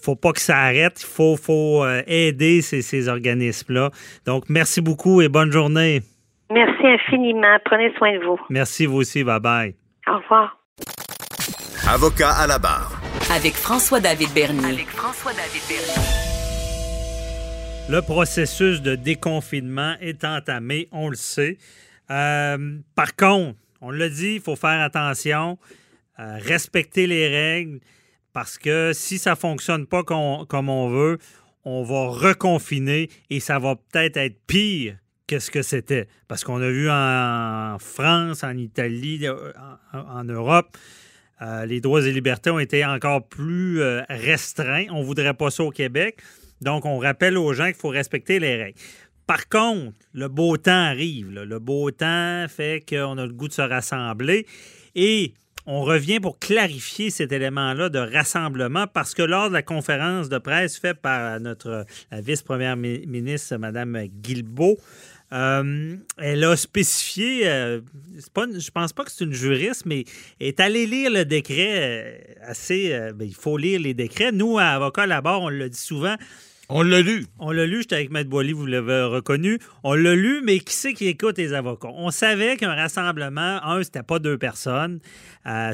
faut 0.00 0.16
pas 0.16 0.32
que 0.32 0.40
ça 0.40 0.58
arrête. 0.58 1.00
Il 1.00 1.06
faut, 1.06 1.36
faut 1.36 1.84
euh, 1.84 2.02
aider 2.06 2.62
ces, 2.62 2.82
ces 2.82 3.08
organismes-là. 3.08 3.90
Donc, 4.26 4.44
merci 4.48 4.80
beaucoup 4.80 5.20
et 5.20 5.28
bonne 5.28 5.52
journée. 5.52 6.02
Merci 6.50 6.86
infiniment. 6.86 7.58
Prenez 7.64 7.92
soin 7.96 8.18
de 8.18 8.24
vous. 8.24 8.38
Merci 8.50 8.86
vous 8.86 8.98
aussi. 8.98 9.22
Bye 9.24 9.40
bye. 9.40 9.74
Au 10.08 10.16
revoir. 10.18 10.58
Avocat 11.88 12.30
à 12.30 12.46
la 12.46 12.58
barre. 12.58 13.00
Avec 13.34 13.54
François-David 13.54 14.32
Bernier. 14.34 14.72
Avec 14.72 14.88
François-David 14.88 15.62
Bernier. 15.68 16.30
Le 17.90 18.02
processus 18.02 18.82
de 18.82 18.94
déconfinement 18.94 19.94
est 20.00 20.24
entamé, 20.24 20.88
on 20.92 21.08
le 21.08 21.16
sait. 21.16 21.58
Euh, 22.10 22.78
par 22.94 23.14
contre, 23.16 23.58
on 23.80 23.90
l'a 23.90 24.08
dit, 24.08 24.34
il 24.34 24.40
faut 24.40 24.56
faire 24.56 24.80
attention, 24.80 25.58
euh, 26.18 26.38
respecter 26.38 27.06
les 27.06 27.28
règles, 27.28 27.80
parce 28.32 28.58
que 28.58 28.92
si 28.92 29.18
ça 29.18 29.30
ne 29.30 29.36
fonctionne 29.36 29.86
pas 29.86 30.02
comme 30.02 30.68
on 30.68 30.88
veut, 30.88 31.18
on 31.64 31.82
va 31.82 32.08
reconfiner 32.08 33.10
et 33.28 33.40
ça 33.40 33.58
va 33.58 33.76
peut-être 33.76 34.16
être 34.16 34.38
pire 34.46 34.96
que 35.26 35.38
ce 35.38 35.50
que 35.50 35.62
c'était. 35.62 36.08
Parce 36.26 36.42
qu'on 36.42 36.60
a 36.60 36.68
vu 36.68 36.90
en 36.90 37.76
France, 37.78 38.42
en 38.44 38.56
Italie, 38.56 39.26
euh, 39.26 39.52
en, 39.92 40.24
Europe, 40.24 40.76
les 41.66 41.80
droits 41.80 42.06
et 42.06 42.12
libertés 42.12 42.50
ont 42.50 42.58
été 42.58 42.84
encore 42.84 43.26
plus 43.26 43.80
restreints. 44.10 44.86
On 44.90 45.00
ne 45.00 45.04
voudrait 45.04 45.32
pas 45.32 45.50
ça 45.50 45.62
au 45.64 45.70
Québec. 45.70 46.20
Donc, 46.60 46.84
on 46.84 46.98
rappelle 46.98 47.38
aux 47.38 47.54
gens 47.54 47.66
qu'il 47.66 47.76
faut 47.76 47.88
respecter 47.88 48.38
les 48.38 48.56
règles. 48.56 48.78
Par 49.30 49.48
contre, 49.48 49.92
le 50.12 50.26
beau 50.26 50.56
temps 50.56 50.72
arrive. 50.72 51.30
Le 51.30 51.58
beau 51.60 51.92
temps 51.92 52.46
fait 52.48 52.84
qu'on 52.84 53.16
a 53.16 53.24
le 53.24 53.32
goût 53.32 53.46
de 53.46 53.52
se 53.52 53.62
rassembler. 53.62 54.44
Et 54.96 55.34
on 55.66 55.82
revient 55.82 56.18
pour 56.18 56.40
clarifier 56.40 57.10
cet 57.10 57.30
élément-là 57.30 57.90
de 57.90 58.00
rassemblement 58.00 58.88
parce 58.88 59.14
que 59.14 59.22
lors 59.22 59.48
de 59.48 59.52
la 59.52 59.62
conférence 59.62 60.30
de 60.30 60.38
presse 60.38 60.78
faite 60.78 60.96
par 61.00 61.38
notre 61.38 61.86
vice-première 62.10 62.76
ministre, 62.76 63.56
Mme 63.56 64.08
Guilbeault, 64.20 64.78
euh, 65.32 65.94
elle 66.18 66.42
a 66.42 66.56
spécifié, 66.56 67.48
euh, 67.48 67.80
pas, 68.34 68.46
je 68.52 68.70
pense 68.72 68.92
pas 68.92 69.04
que 69.04 69.12
c'est 69.12 69.22
une 69.22 69.32
juriste, 69.32 69.86
mais 69.86 70.06
est 70.40 70.58
allée 70.58 70.86
lire 70.86 71.08
le 71.08 71.24
décret 71.24 71.68
euh, 71.70 72.18
assez. 72.42 72.90
Ben, 73.14 73.28
il 73.28 73.36
faut 73.36 73.56
lire 73.56 73.78
les 73.78 73.94
décrets. 73.94 74.32
Nous, 74.32 74.58
à 74.58 74.64
Avocat 74.64 75.06
là-bas, 75.06 75.38
on 75.38 75.50
le 75.50 75.70
dit 75.70 75.78
souvent. 75.78 76.16
On 76.72 76.82
l'a 76.82 77.00
lu. 77.02 77.26
On 77.40 77.50
l'a 77.50 77.66
lu, 77.66 77.82
j'étais 77.82 77.96
avec 77.96 78.10
Maître 78.10 78.30
Boily, 78.30 78.52
vous 78.52 78.64
l'avez 78.64 79.02
reconnu. 79.02 79.58
On 79.82 79.94
l'a 79.94 80.14
lu, 80.14 80.40
mais 80.44 80.60
qui 80.60 80.72
c'est 80.72 80.94
qui 80.94 81.08
écoute 81.08 81.36
les 81.36 81.52
avocats? 81.52 81.88
On 81.92 82.12
savait 82.12 82.56
qu'un 82.56 82.74
rassemblement, 82.74 83.60
un, 83.64 83.82
c'était 83.82 84.04
pas 84.04 84.20
deux 84.20 84.38
personnes, 84.38 85.00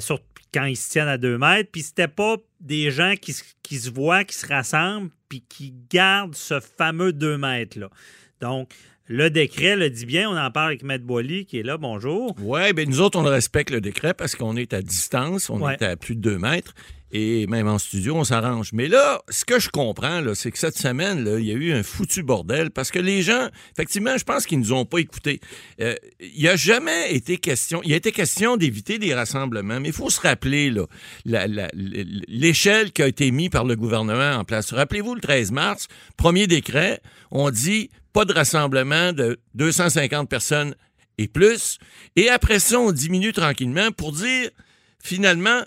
surtout 0.00 0.25
quand 0.55 0.65
ils 0.65 0.76
se 0.76 0.88
tiennent 0.88 1.09
à 1.09 1.19
deux 1.19 1.37
mètres, 1.37 1.71
puis 1.71 1.83
c'était 1.83 2.09
pas 2.09 2.37
des 2.61 2.91
gens 2.91 3.15
qui, 3.21 3.35
qui 3.62 3.76
se 3.76 3.91
voient, 3.91 4.25
qui 4.25 4.35
se 4.35 4.47
rassemblent, 4.47 5.11
puis 5.29 5.45
qui 5.47 5.75
gardent 5.91 6.35
ce 6.35 6.61
fameux 6.61 7.12
deux 7.12 7.37
mètres-là. 7.37 7.91
Donc, 8.41 8.73
le 9.09 9.31
décret 9.31 9.77
le 9.77 9.91
dit 9.91 10.07
bien. 10.07 10.29
On 10.31 10.37
en 10.37 10.51
parle 10.51 10.69
avec 10.69 10.83
Maître 10.83 11.05
Boily 11.05 11.47
qui 11.47 11.59
est 11.59 11.63
là. 11.63 11.79
Bonjour. 11.79 12.35
Oui, 12.41 12.73
bien 12.73 12.85
nous 12.87 13.01
autres, 13.01 13.19
on 13.19 13.23
respecte 13.23 13.71
le 13.71 13.81
décret 13.81 14.15
parce 14.15 14.35
qu'on 14.35 14.57
est 14.57 14.73
à 14.73 14.83
distance. 14.83 15.51
On 15.51 15.69
est 15.69 15.83
à 15.83 15.97
plus 15.97 16.17
de 16.17 16.21
deux 16.21 16.39
mètres. 16.39 16.75
Et 17.13 17.47
même 17.47 17.69
en 17.69 17.79
studio, 17.79 18.17
on 18.17 18.25
s'arrange. 18.25 18.73
Mais 18.73 18.89
là, 18.89 19.23
ce 19.29 19.45
que 19.45 19.61
je 19.61 19.71
comprends, 19.71 20.23
c'est 20.35 20.51
que 20.51 20.59
cette 20.59 20.77
semaine, 20.77 21.25
là, 21.25 21.39
il 21.39 21.47
y 21.47 21.53
a 21.53 21.55
eu 21.55 21.73
un 21.73 21.85
foutu 21.85 22.25
bordel 22.25 22.73
parce 22.73 22.91
que 22.91 22.99
les 22.99 23.23
gens, 23.23 23.49
effectivement, 23.73 24.19
je 24.19 24.25
pense 24.25 24.45
qu'ils 24.45 24.59
ne 24.59 24.65
nous 24.65 24.73
ont 24.73 24.85
pas 24.85 24.99
écoutés. 24.99 25.41
Euh, 25.81 25.95
il 26.21 26.41
n'y 26.41 26.49
a 26.49 26.57
jamais 26.57 27.15
été 27.15 27.39
question, 27.39 27.81
il 27.85 27.93
a 27.93 27.97
été 27.97 28.11
question 28.11 28.57
d'éviter 28.57 28.99
des 28.99 29.15
rassemblements, 29.15 29.79
mais 29.79 29.91
il 29.91 29.95
faut 29.95 30.11
se 30.11 30.21
rappeler 30.21 30.75
l'échelle 31.25 32.93
qui 32.93 33.03
a 33.03 33.07
été 33.07 33.31
mise 33.31 33.51
par 33.51 33.65
le 33.65 33.77
gouvernement 33.77 34.33
en 34.33 34.45
place. 34.45 34.73
Rappelez-vous, 34.73 35.15
le 35.15 35.21
13 35.21 35.53
mars, 35.53 35.87
premier 36.17 36.49
décret, 36.49 37.01
on 37.31 37.51
dit 37.51 37.89
pas 38.16 38.25
de 38.25 38.32
rassemblement 38.32 39.12
de 39.12 39.38
250 39.56 40.26
personnes 40.26 40.75
et 41.18 41.28
plus. 41.28 41.76
Et 42.16 42.30
après 42.30 42.61
ça, 42.61 42.80
on 42.80 42.90
diminue 42.90 43.35
tranquillement 43.35 43.92
pour 43.92 44.12
dire, 44.12 44.49
finalement, 45.04 45.61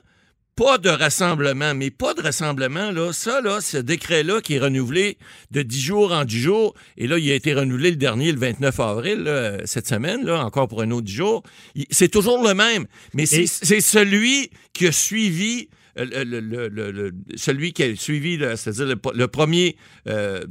pas 0.55 0.79
de 0.79 0.89
rassemblement, 0.89 1.75
mais 1.75 1.91
pas 1.91 2.15
de 2.15 2.23
rassemblement, 2.23 2.89
là, 2.89 3.13
ça, 3.13 3.41
là, 3.41 3.61
ce 3.61 3.77
décret-là 3.77 4.41
qui 4.41 4.55
est 4.55 4.59
renouvelé 4.59 5.19
de 5.51 5.61
10 5.61 5.79
jours 5.79 6.11
en 6.11 6.25
10 6.25 6.39
jours, 6.39 6.73
et 6.97 7.05
là, 7.05 7.19
il 7.19 7.29
a 7.29 7.35
été 7.35 7.53
renouvelé 7.53 7.91
le 7.91 7.97
dernier, 7.97 8.31
le 8.31 8.39
29 8.39 8.79
avril, 8.79 9.61
cette 9.65 9.87
semaine, 9.87 10.25
là, 10.25 10.43
encore 10.43 10.67
pour 10.67 10.81
un 10.81 10.89
autre 10.89 11.05
10 11.05 11.13
jours, 11.13 11.43
c'est 11.91 12.09
toujours 12.09 12.43
le 12.43 12.55
même, 12.55 12.87
mais 13.13 13.27
c'est 13.27 13.45
celui 13.45 14.49
qui 14.73 14.87
a 14.87 14.91
suivi 14.91 15.69
le, 16.05 17.11
celui 17.35 17.73
qui 17.73 17.83
a 17.83 17.95
suivi, 17.95 18.37
c'est-à-dire 18.55 18.95
le, 19.13 19.27
premier 19.27 19.75
euh, 20.07 20.43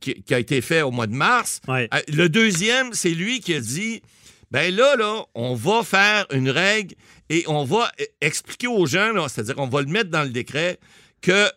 qui, 0.00 0.22
a 0.34 0.38
été 0.38 0.60
fait 0.60 0.82
au 0.82 0.90
mois 0.90 1.06
de 1.06 1.14
mars. 1.14 1.60
Euh, 1.68 1.86
le 2.08 2.28
deuxième, 2.28 2.92
c'est 2.92 3.10
lui 3.10 3.40
qui 3.40 3.54
a 3.54 3.60
dit 3.60 4.02
ben 4.50 4.74
là, 4.74 4.96
là, 4.96 5.24
on 5.34 5.54
va 5.54 5.82
faire 5.82 6.26
une 6.32 6.48
règle 6.48 6.94
et 7.28 7.44
on 7.48 7.64
va 7.64 7.90
expliquer 8.20 8.66
aux 8.66 8.86
gens, 8.86 9.28
c'est-à-dire 9.28 9.54
qu'on 9.56 9.68
va 9.68 9.82
le 9.82 9.88
mettre 9.88 10.10
dans 10.10 10.22
le 10.22 10.30
décret, 10.30 10.78
que 11.20 11.48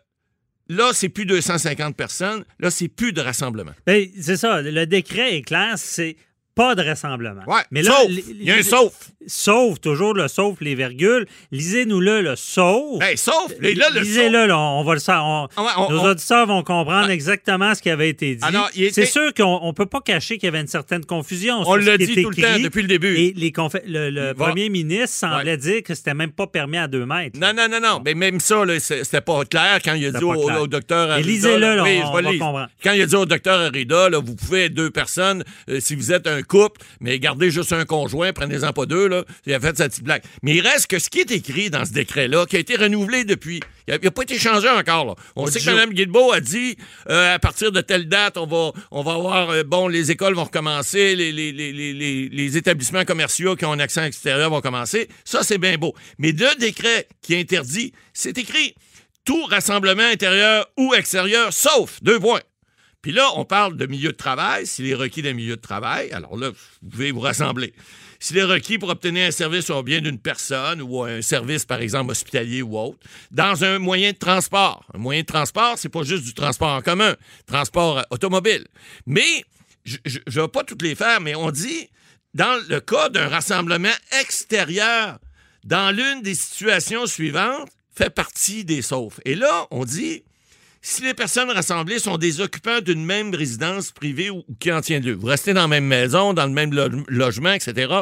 Là, 0.71 0.91
c'est 0.93 1.09
plus 1.09 1.25
250 1.25 1.97
personnes. 1.97 2.45
Là, 2.59 2.71
c'est 2.71 2.87
plus 2.87 3.11
de 3.11 3.19
rassemblement. 3.19 3.73
Ben, 3.85 4.07
c'est 4.21 4.37
ça. 4.37 4.61
Le 4.61 4.85
décret 4.85 5.35
est 5.35 5.41
clair. 5.41 5.73
C'est 5.75 6.15
pas 6.55 6.75
de 6.75 6.83
rassemblement. 6.83 7.43
Ouais, 7.47 7.61
mais 7.71 7.81
là, 7.81 7.95
il 8.07 8.43
y 8.43 8.51
a 8.51 8.55
un 8.55 8.63
sauf. 8.63 8.93
Sauf, 9.27 9.79
toujours 9.79 10.13
le 10.13 10.27
sauf, 10.27 10.59
les 10.61 10.75
virgules. 10.75 11.27
Lisez-nous-le, 11.51 12.21
le 12.21 12.35
sauf. 12.35 12.99
Ben, 12.99 13.15
sauf. 13.15 13.53
Lisez-le, 13.59 14.47
là, 14.47 14.57
on 14.57 14.83
va 14.83 14.93
le 14.93 14.99
savoir. 14.99 15.49
nos 15.57 16.03
auditeurs 16.03 16.47
vont 16.47 16.63
comprendre 16.63 17.09
exactement 17.09 17.75
ce 17.75 17.81
qui 17.81 17.89
avait 17.89 18.09
été 18.09 18.35
dit. 18.35 18.41
Ah 18.41 18.69
c'est 18.73 19.05
sûr 19.05 19.33
qu'on 19.33 19.67
ne 19.67 19.71
peut 19.71 19.85
pas 19.85 20.01
cacher 20.01 20.37
qu'il 20.37 20.47
y 20.47 20.49
avait 20.49 20.61
une 20.61 20.67
certaine 20.67 21.05
confusion. 21.05 21.61
On 21.65 21.75
l'a 21.75 21.97
dit 21.97 22.21
tout 22.21 22.29
le 22.29 22.35
temps, 22.35 22.59
depuis 22.61 22.81
le 22.81 22.87
début. 22.87 23.15
Et 23.15 23.33
les 23.35 23.51
le, 23.85 24.33
premier 24.33 24.69
ministre 24.69 25.17
semblait 25.17 25.57
dire 25.57 25.83
que 25.83 25.93
c'était 25.93 26.13
même 26.13 26.31
pas 26.31 26.47
permis 26.47 26.77
à 26.77 26.87
deux 26.87 27.05
mètres. 27.05 27.39
Non, 27.39 27.53
non, 27.55 27.67
non, 27.69 27.79
non. 27.79 28.01
Mais 28.03 28.13
même 28.13 28.39
ça, 28.39 28.63
c'était 28.79 29.21
pas 29.21 29.45
clair 29.45 29.79
quand 29.83 29.93
il 29.93 30.05
a 30.07 30.11
dit 30.11 30.23
au, 30.23 30.67
docteur 30.67 31.11
Arida. 31.11 31.27
Lisez-le, 31.27 31.75
là, 31.75 31.83
on, 31.83 32.11
va 32.11 32.23
comprendre. 32.23 32.69
Quand 32.83 32.93
il 32.93 33.01
a 33.01 33.05
dit 33.05 33.15
au 33.15 33.25
docteur 33.25 33.59
Arida, 33.59 34.09
là, 34.09 34.19
vous 34.19 34.35
pouvez 34.35 34.65
être 34.65 34.73
deux 34.73 34.89
personnes 34.89 35.43
euh, 35.69 35.79
si 35.79 35.95
vous 35.95 36.11
êtes 36.11 36.27
un 36.27 36.40
couple, 36.43 36.81
mais 36.99 37.19
gardez 37.19 37.51
juste 37.51 37.73
un 37.73 37.85
conjoint, 37.85 38.33
prenez-en 38.33 38.73
pas 38.73 38.85
deux, 38.85 39.07
là. 39.07 39.23
Il 39.45 39.53
a 39.53 39.59
fait 39.59 39.77
sa 39.77 39.89
petite 39.89 40.03
blague. 40.03 40.23
Mais 40.43 40.55
il 40.55 40.61
reste 40.61 40.87
que 40.87 40.99
ce 40.99 41.09
qui 41.09 41.19
est 41.19 41.31
écrit 41.31 41.69
dans 41.69 41.85
ce 41.85 41.91
décret-là, 41.91 42.45
qui 42.45 42.55
a 42.55 42.59
été 42.59 42.75
renouvelé 42.75 43.23
depuis, 43.23 43.59
il 43.87 43.99
n'a 44.01 44.11
pas 44.11 44.21
été 44.23 44.37
changé 44.37 44.69
encore, 44.69 45.05
là. 45.05 45.15
On 45.35 45.47
sait 45.47 45.59
que 45.59 45.65
Mme 45.65 45.93
Guilbeault 45.93 46.31
a 46.31 46.39
dit, 46.39 46.77
euh, 47.09 47.35
à 47.35 47.39
partir 47.39 47.71
de 47.71 47.81
telle 47.81 48.07
date, 48.07 48.37
on 48.37 48.45
va, 48.45 48.71
on 48.91 49.03
va 49.03 49.13
avoir, 49.13 49.49
euh, 49.49 49.63
bon, 49.63 49.87
les 49.87 50.11
écoles 50.11 50.35
vont 50.35 50.45
recommencer, 50.45 51.15
les, 51.15 51.31
les, 51.31 51.51
les, 51.51 52.29
les, 52.29 52.57
établissements 52.57 53.05
commerciaux 53.05 53.55
qui 53.55 53.65
ont 53.65 53.71
un 53.71 53.79
accent 53.79 54.03
extérieur 54.03 54.49
vont 54.49 54.61
commencer. 54.61 55.09
Ça, 55.25 55.43
c'est 55.43 55.57
bien 55.57 55.77
beau. 55.77 55.93
Mais 56.17 56.31
le 56.31 56.59
décret 56.59 57.07
qui 57.21 57.35
interdit, 57.35 57.93
c'est 58.13 58.37
écrit 58.37 58.75
tout 59.25 59.43
rassemblement 59.45 60.03
intérieur 60.03 60.67
ou 60.77 60.93
extérieur, 60.93 61.53
sauf 61.53 62.01
deux 62.01 62.19
points. 62.19 62.41
Puis 63.01 63.11
là, 63.11 63.29
on 63.35 63.45
parle 63.45 63.77
de 63.77 63.85
milieu 63.87 64.11
de 64.11 64.17
travail, 64.17 64.67
s'il 64.67 64.87
est 64.87 64.95
requis 64.95 65.21
d'un 65.21 65.33
milieu 65.33 65.55
de 65.55 65.61
travail, 65.61 66.11
alors 66.11 66.37
là, 66.37 66.51
vous 66.81 66.89
pouvez 66.89 67.11
vous 67.11 67.19
rassembler. 67.19 67.73
S'il 68.19 68.37
est 68.37 68.43
requis 68.43 68.77
pour 68.77 68.89
obtenir 68.89 69.27
un 69.27 69.31
service 69.31 69.71
au 69.71 69.81
bien 69.81 69.99
d'une 69.99 70.19
personne 70.19 70.79
ou 70.81 71.01
un 71.01 71.23
service, 71.23 71.65
par 71.65 71.81
exemple, 71.81 72.11
hospitalier 72.11 72.61
ou 72.61 72.77
autre, 72.77 72.99
dans 73.31 73.63
un 73.63 73.79
moyen 73.79 74.11
de 74.11 74.17
transport. 74.17 74.85
Un 74.93 74.99
moyen 74.99 75.21
de 75.21 75.25
transport, 75.25 75.73
c'est 75.77 75.89
pas 75.89 76.03
juste 76.03 76.23
du 76.23 76.35
transport 76.35 76.69
en 76.69 76.81
commun, 76.81 77.15
transport 77.47 78.05
automobile. 78.11 78.67
Mais, 79.07 79.43
je 79.85 79.97
ne 80.27 80.41
vais 80.41 80.47
pas 80.47 80.63
toutes 80.63 80.83
les 80.83 80.93
faire, 80.93 81.19
mais 81.19 81.33
on 81.33 81.49
dit, 81.49 81.89
dans 82.35 82.61
le 82.69 82.79
cas 82.79 83.09
d'un 83.09 83.27
rassemblement 83.27 83.89
extérieur, 84.19 85.17
dans 85.63 85.95
l'une 85.95 86.21
des 86.21 86.35
situations 86.35 87.07
suivantes, 87.07 87.69
fait 87.93 88.11
partie 88.11 88.63
des 88.63 88.83
saufs. 88.83 89.19
Et 89.25 89.33
là, 89.33 89.65
on 89.71 89.83
dit, 89.83 90.23
si 90.81 91.03
les 91.03 91.13
personnes 91.13 91.51
rassemblées 91.51 91.99
sont 91.99 92.17
des 92.17 92.41
occupants 92.41 92.81
d'une 92.81 93.05
même 93.05 93.33
résidence 93.33 93.91
privée 93.91 94.29
ou, 94.29 94.43
qui 94.59 94.71
en 94.71 94.81
tient 94.81 94.99
deux, 94.99 95.13
vous 95.13 95.27
restez 95.27 95.53
dans 95.53 95.61
la 95.61 95.67
même 95.67 95.85
maison, 95.85 96.33
dans 96.33 96.45
le 96.45 96.51
même 96.51 96.71
logement, 97.07 97.53
etc., 97.53 97.93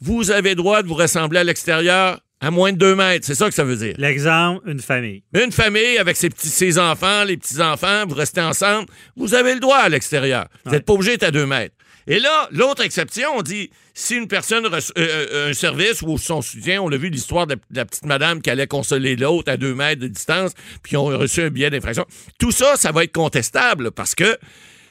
vous 0.00 0.30
avez 0.30 0.54
droit 0.54 0.82
de 0.82 0.88
vous 0.88 0.94
rassembler 0.94 1.40
à 1.40 1.44
l'extérieur 1.44 2.20
à 2.40 2.50
moins 2.50 2.72
de 2.72 2.78
deux 2.78 2.96
mètres. 2.96 3.24
C'est 3.24 3.36
ça 3.36 3.48
que 3.48 3.54
ça 3.54 3.62
veut 3.62 3.76
dire. 3.76 3.94
L'exemple, 3.98 4.68
une 4.68 4.80
famille. 4.80 5.22
Une 5.32 5.52
famille 5.52 5.96
avec 5.98 6.16
ses, 6.16 6.28
petits, 6.28 6.48
ses 6.48 6.78
enfants, 6.78 7.22
les 7.24 7.36
petits-enfants, 7.36 8.04
vous 8.08 8.16
restez 8.16 8.40
ensemble, 8.40 8.88
vous 9.16 9.34
avez 9.34 9.54
le 9.54 9.60
droit 9.60 9.78
à 9.78 9.88
l'extérieur. 9.88 10.48
Vous 10.64 10.72
n'êtes 10.72 10.84
pas 10.84 10.94
obligé 10.94 11.12
d'être 11.12 11.22
à 11.22 11.30
deux 11.30 11.46
mètres. 11.46 11.74
Et 12.06 12.18
là, 12.18 12.48
l'autre 12.50 12.82
exception, 12.82 13.28
on 13.36 13.42
dit 13.42 13.70
si 13.94 14.16
une 14.16 14.28
personne 14.28 14.66
reçoit 14.66 14.98
euh, 14.98 15.26
euh, 15.30 15.50
un 15.50 15.54
service 15.54 16.02
ou 16.02 16.18
son 16.18 16.42
soutien, 16.42 16.82
on 16.82 16.90
a 16.90 16.96
vu 16.96 17.08
l'histoire 17.08 17.46
de, 17.46 17.56
la 17.70 17.84
petite 17.84 18.06
madame 18.06 18.40
qui 18.40 18.50
allait 18.50 18.66
consoler 18.66 19.16
l'autre 19.16 19.50
à 19.52 19.56
deux 19.56 19.74
mètres 19.74 20.00
de 20.00 20.08
distance, 20.08 20.52
puis 20.82 20.96
ont 20.96 21.06
reçu 21.06 21.42
un 21.42 21.50
billet 21.50 21.70
d'infraction. 21.70 22.06
Tout 22.38 22.52
ça, 22.52 22.76
ça 22.76 22.92
va 22.92 23.04
être 23.04 23.12
contestable 23.12 23.92
parce 23.92 24.14
que 24.14 24.38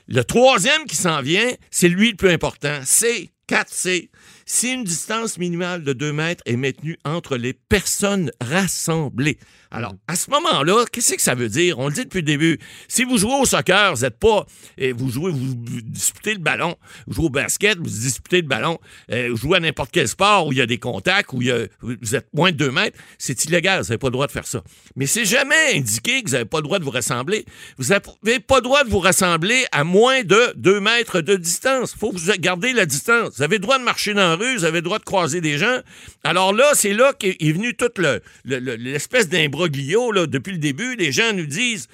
le 0.08 0.24
troisième 0.24 0.86
qui 0.86 0.96
s'en 0.96 1.22
vient, 1.22 1.52
c'est 1.70 1.90
lui 1.90 2.12
le 2.12 2.18
plus 2.18 2.30
important. 2.30 2.80
C'est 2.84 3.30
4C. 3.48 4.10
Si 4.46 4.72
une 4.72 4.84
distance 4.84 5.38
minimale 5.38 5.84
de 5.84 5.94
2 5.94 6.14
mètres 6.14 6.44
est 6.46 6.56
maintenue 6.56 6.98
entre 7.06 7.38
les 7.38 7.54
personnes 7.54 8.32
rassemblées, 8.42 9.38
alors, 9.74 9.94
à 10.10 10.18
ce 10.18 10.30
moment-là, 10.32 10.84
qu'est-ce 10.92 11.14
que 11.14 11.22
ça 11.22 11.34
veut 11.34 11.48
dire? 11.48 11.80
On 11.80 11.88
le 11.88 11.94
dit 11.94 12.04
depuis 12.04 12.18
le 12.20 12.26
début. 12.26 12.60
Si 12.90 13.06
vous 13.06 13.18
jouez 13.18 13.36
au 13.40 13.46
soccer, 13.46 13.96
vous 13.96 14.02
n'êtes 14.02 14.20
pas. 14.20 14.46
Et 14.78 14.92
vous 14.92 15.10
jouez, 15.10 15.32
vous, 15.32 15.56
disputez 15.56 16.34
le 16.34 16.40
ballon. 16.40 16.76
Vous 17.08 17.14
jouez 17.14 17.26
au 17.28 17.30
basket, 17.30 17.78
vous 17.78 17.86
disputez 17.86 18.42
le 18.42 18.48
ballon. 18.48 18.80
Euh, 19.12 19.30
vous 19.32 19.38
jouez 19.38 19.58
à 19.58 19.60
n'importe 19.62 19.92
quel 19.94 20.10
sport 20.10 20.48
où 20.48 20.52
il 20.52 20.58
y 20.58 20.62
a 20.62 20.66
des 20.66 20.78
contacts, 20.78 21.32
où 21.32 21.42
il 21.42 21.48
y 21.48 21.52
a, 21.52 21.68
vous 21.82 22.16
êtes 22.16 22.28
moins 22.34 22.52
de 22.52 22.58
2 22.58 22.72
mètres, 22.72 22.98
c'est 23.18 23.46
illégal. 23.46 23.82
Vous 23.82 23.88
n'avez 23.88 23.98
pas 23.98 24.08
le 24.08 24.12
droit 24.12 24.28
de 24.28 24.34
faire 24.34 24.46
ça. 24.46 24.62
Mais 24.98 25.06
c'est 25.06 25.26
jamais 25.26 25.76
indiqué 25.76 26.22
que 26.22 26.28
vous 26.28 26.34
n'avez 26.34 26.46
pas 26.46 26.58
le 26.58 26.64
droit 26.64 26.80
de 26.80 26.84
vous 26.84 26.92
rassembler. 26.92 27.46
Vous 27.78 27.86
n'avez 27.86 28.40
pas 28.40 28.58
le 28.58 28.62
droit 28.64 28.84
de 28.84 28.90
vous 28.90 29.00
rassembler 29.00 29.66
à 29.72 29.86
moins 29.86 30.24
de 30.24 30.54
2 30.58 30.82
mètres 30.82 31.22
de 31.22 31.38
distance. 31.38 31.94
Il 31.96 32.00
faut 32.00 32.12
que 32.12 32.18
vous 32.18 32.32
garder 32.40 32.74
la 32.74 32.86
distance. 32.86 33.38
Vous 33.38 33.44
avez 33.44 33.56
le 33.56 33.62
droit 33.62 33.80
de 33.80 33.86
marcher 33.86 34.14
dans 34.14 34.22
la 34.22 34.36
rue, 34.36 34.58
vous 34.58 34.66
avez 34.66 34.80
le 34.80 34.84
droit 34.84 35.00
de 35.00 35.06
croiser 35.06 35.40
des 35.40 35.58
gens. 35.58 35.80
Alors 36.24 36.54
là, 36.54 36.72
c'est 36.74 36.94
là 36.94 37.14
qu'est 37.14 37.36
venu 37.40 37.76
toute 37.76 38.00
l'espèce 38.46 39.30
le, 39.30 40.12
là, 40.12 40.28
depuis 40.28 40.52
le 40.52 40.60
début, 40.60 40.96
les 40.96 41.12
gens 41.12 41.34
nous 41.34 41.48
disent 41.48 41.88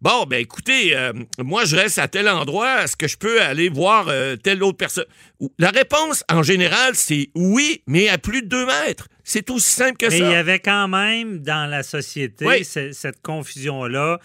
Bon, 0.00 0.24
ben 0.24 0.40
écoutez, 0.40 0.96
euh, 0.96 1.12
moi 1.38 1.66
je 1.66 1.76
reste 1.76 1.98
à 1.98 2.08
tel 2.08 2.26
endroit, 2.26 2.84
est-ce 2.84 2.96
que 2.96 3.06
je 3.06 3.18
peux 3.18 3.42
aller 3.42 3.68
voir 3.68 4.08
euh, 4.08 4.34
telle 4.36 4.62
autre 4.62 4.78
personne? 4.78 5.04
La 5.58 5.70
réponse, 5.70 6.24
en 6.30 6.42
général, 6.42 6.94
c'est 6.94 7.28
oui, 7.34 7.82
mais 7.86 8.08
à 8.08 8.16
plus 8.16 8.40
de 8.40 8.48
deux 8.48 8.64
mètres. 8.64 9.08
C'est 9.24 9.50
aussi 9.50 9.68
simple 9.68 9.98
que 9.98 10.08
ça. 10.08 10.18
Mais 10.18 10.24
il 10.24 10.32
y 10.32 10.34
avait 10.34 10.58
quand 10.58 10.88
même 10.88 11.40
dans 11.40 11.68
la 11.68 11.82
société 11.82 12.64
cette 12.64 13.20
confusion-là 13.22 14.18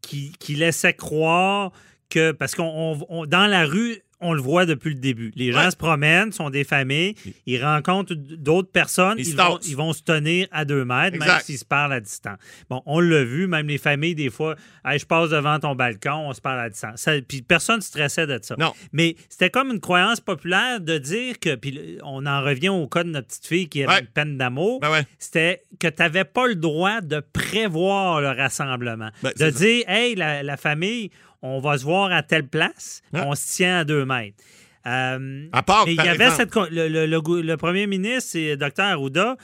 qui, 0.00 0.32
qui 0.38 0.54
laissait 0.54 0.94
croire 0.94 1.72
que, 2.08 2.30
parce 2.30 2.54
qu'on 2.54 3.26
dans 3.26 3.46
la 3.46 3.66
rue, 3.66 3.98
on 4.20 4.32
le 4.32 4.40
voit 4.40 4.64
depuis 4.66 4.90
le 4.94 5.00
début. 5.00 5.30
Les 5.36 5.52
gens 5.52 5.64
Ouais. 5.64 5.70
se 5.70 5.76
promènent, 5.76 6.32
sont 6.32 6.48
des 6.50 6.64
familles, 6.64 7.14
ils 7.46 7.62
rencontrent 7.62 8.14
d'autres 8.14 8.70
personnes, 8.70 9.16
Ils 9.18 9.36
vont, 9.36 9.58
ils 9.66 9.76
vont 9.76 9.92
se 9.92 10.02
tenir 10.02 10.46
à 10.50 10.64
deux 10.64 10.84
mètres, 10.84 11.18
même 11.18 11.28
s'ils 11.42 11.58
se 11.58 11.64
parlent 11.64 11.92
à 11.92 12.00
distance. 12.00 12.38
Bon, 12.70 12.82
on 12.86 13.00
l'a 13.00 13.24
vu, 13.24 13.46
même 13.46 13.66
les 13.68 13.78
familles, 13.78 14.14
des 14.14 14.30
fois, 14.30 14.56
Hey, 14.84 14.98
je 15.00 15.06
passe 15.06 15.30
devant 15.30 15.58
ton 15.58 15.74
balcon, 15.74 16.28
on 16.28 16.32
se 16.32 16.40
parle 16.40 16.60
à 16.60 16.70
distance. 16.70 17.00
Ça- 17.00 17.20
puis 17.26 17.42
personne 17.42 17.76
ne 17.76 17.80
stressait 17.82 18.26
de 18.26 18.38
ça. 18.40 18.54
Non. 18.58 18.72
Mais 18.92 19.16
c'était 19.28 19.50
comme 19.50 19.70
une 19.72 19.80
croyance 19.80 20.20
populaire 20.20 20.80
de 20.80 20.96
dire 20.98 21.38
que, 21.40 21.56
puis 21.56 21.98
on 22.04 22.24
en 22.24 22.42
revient 22.42 22.68
au 22.68 22.86
cas 22.86 23.02
de 23.02 23.08
notre 23.10 23.26
petite 23.26 23.46
fille 23.46 23.68
qui 23.68 23.82
avait 23.82 23.92
Ouais. 23.92 24.00
une 24.00 24.06
peine 24.06 24.38
d'amour, 24.38 24.78
Ben 24.80 24.90
ouais. 24.92 25.02
c'était 25.18 25.62
que 25.80 25.88
tu 25.88 25.96
n'avais 26.00 26.24
pas 26.24 26.46
le 26.46 26.54
droit 26.54 27.00
de 27.00 27.20
prévoir 27.20 28.20
le 28.20 28.28
rassemblement. 28.28 29.10
Ben, 29.22 29.32
de 29.32 29.38
ça. 29.38 29.50
dire, 29.50 29.84
hey, 29.88 30.14
la, 30.14 30.42
la 30.42 30.56
famille, 30.56 31.10
on 31.42 31.60
va 31.60 31.78
se 31.78 31.84
voir 31.84 32.12
à 32.12 32.22
telle 32.22 32.46
place, 32.48 33.02
Ouais. 33.12 33.20
on 33.24 33.34
se 33.34 33.54
tient 33.56 33.78
à 33.78 33.84
deux 33.84 34.04
mètres. 34.04 34.36
Euh, 34.86 35.48
À 35.52 35.62
part, 35.62 35.84
il 35.88 35.94
y 35.94 36.00
avait 36.00 36.10
exemple- 36.12 36.36
cette. 36.36 36.50
con- 36.50 36.66
Le, 36.70 36.88
le- 36.88 37.06
le 37.06 37.20
gou- 37.20 37.40
le 37.42 37.56
premier 37.56 37.86
ministre 37.86 38.36
et 38.36 38.56
Dr. 38.56 38.80
Arruda, 38.84 39.36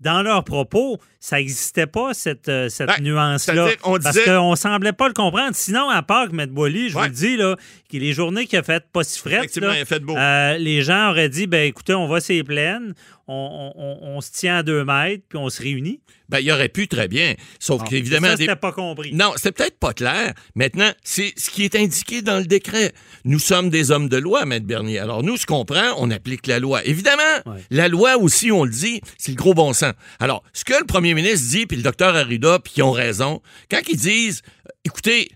dans 0.00 0.22
leurs 0.22 0.44
propos, 0.44 0.98
ça 1.28 1.36
n'existait 1.38 1.88
pas, 1.88 2.14
cette, 2.14 2.48
euh, 2.48 2.68
cette 2.68 2.86
Ben, 2.86 3.02
nuance-là. 3.02 3.70
on 3.82 3.98
Parce 3.98 4.14
disait- 4.14 4.26
qu'on 4.26 4.54
semblait 4.54 4.92
pas 4.92 5.08
le 5.08 5.12
comprendre. 5.14 5.50
Sinon, 5.56 5.90
à 5.90 6.00
part 6.02 6.28
que 6.28 6.36
M. 6.40 6.46
Boily, 6.50 6.88
je 6.90 6.94
Ouais. 6.96 7.02
vous 7.02 7.08
le 7.08 7.14
dis, 7.14 7.36
là, 7.36 7.56
que 7.90 7.96
les 7.96 8.12
journées 8.12 8.46
qu'il 8.46 8.60
a 8.60 8.62
faites 8.62 8.86
pas 8.92 9.02
si 9.02 9.18
frettes, 9.18 9.56
là, 9.56 9.74
il 9.76 9.80
a 9.82 9.84
fait 9.84 9.98
beau. 9.98 10.16
euh, 10.16 10.56
les 10.58 10.82
gens 10.82 11.10
auraient 11.10 11.28
dit 11.28 11.48
ben 11.48 11.66
écoutez, 11.66 11.94
on 11.94 12.06
va 12.06 12.20
ces 12.20 12.44
plaines, 12.44 12.94
on, 13.26 13.72
on- 14.02 14.20
se 14.20 14.30
tient 14.30 14.58
à 14.58 14.62
deux 14.62 14.84
mètres, 14.84 15.24
puis 15.28 15.36
on 15.38 15.48
se 15.50 15.60
réunit. 15.60 16.00
Ben, 16.28 16.38
il 16.40 16.50
aurait 16.50 16.68
pu 16.68 16.88
très 16.88 17.06
bien. 17.06 17.34
Sauf 17.60 17.80
Bon, 17.80 17.86
qu'évidemment, 17.86 18.28
ça, 18.28 18.36
des- 18.36 18.44
c'était 18.44 18.56
pas 18.56 18.72
compris. 18.72 19.12
Non, 19.14 19.32
c'est 19.36 19.52
peut-être 19.52 19.78
pas 19.78 19.92
clair. 19.92 20.32
Maintenant, 20.56 20.90
c'est 21.04 21.32
ce 21.36 21.50
qui 21.50 21.64
est 21.64 21.74
indiqué 21.76 22.22
dans 22.22 22.38
le 22.38 22.46
décret. 22.46 22.92
Nous 23.24 23.38
sommes 23.38 23.68
des 23.70 23.90
hommes 23.92 24.08
de 24.08 24.16
loi, 24.16 24.44
Maître 24.46 24.66
Bernier. 24.66 24.98
Alors, 24.98 25.22
nous, 25.22 25.36
ce 25.36 25.46
qu'on 25.46 25.64
prend, 25.64 25.92
on 25.98 26.10
applique 26.10 26.46
la 26.48 26.58
loi. 26.58 26.84
Évidemment, 26.84 27.22
Ouais. 27.46 27.60
la 27.70 27.86
loi 27.88 28.16
aussi, 28.16 28.50
on 28.50 28.64
le 28.64 28.70
dit, 28.70 29.00
c'est 29.18 29.30
le 29.32 29.36
gros 29.36 29.54
bon 29.54 29.72
sens. 29.72 29.92
Alors, 30.18 30.42
ce 30.52 30.64
que 30.64 30.74
le 30.78 30.84
premier 30.86 31.14
ministre 31.16 31.48
dit, 31.48 31.66
puis 31.66 31.76
le 31.76 31.82
docteur 31.82 32.14
Arruda, 32.14 32.58
puis 32.60 32.74
qui 32.74 32.82
ont 32.82 32.92
raison, 32.92 33.42
quand 33.70 33.80
ils 33.88 33.96
disent, 33.96 34.42
écoutez, 34.84 35.30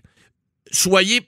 soyez, 0.71 1.21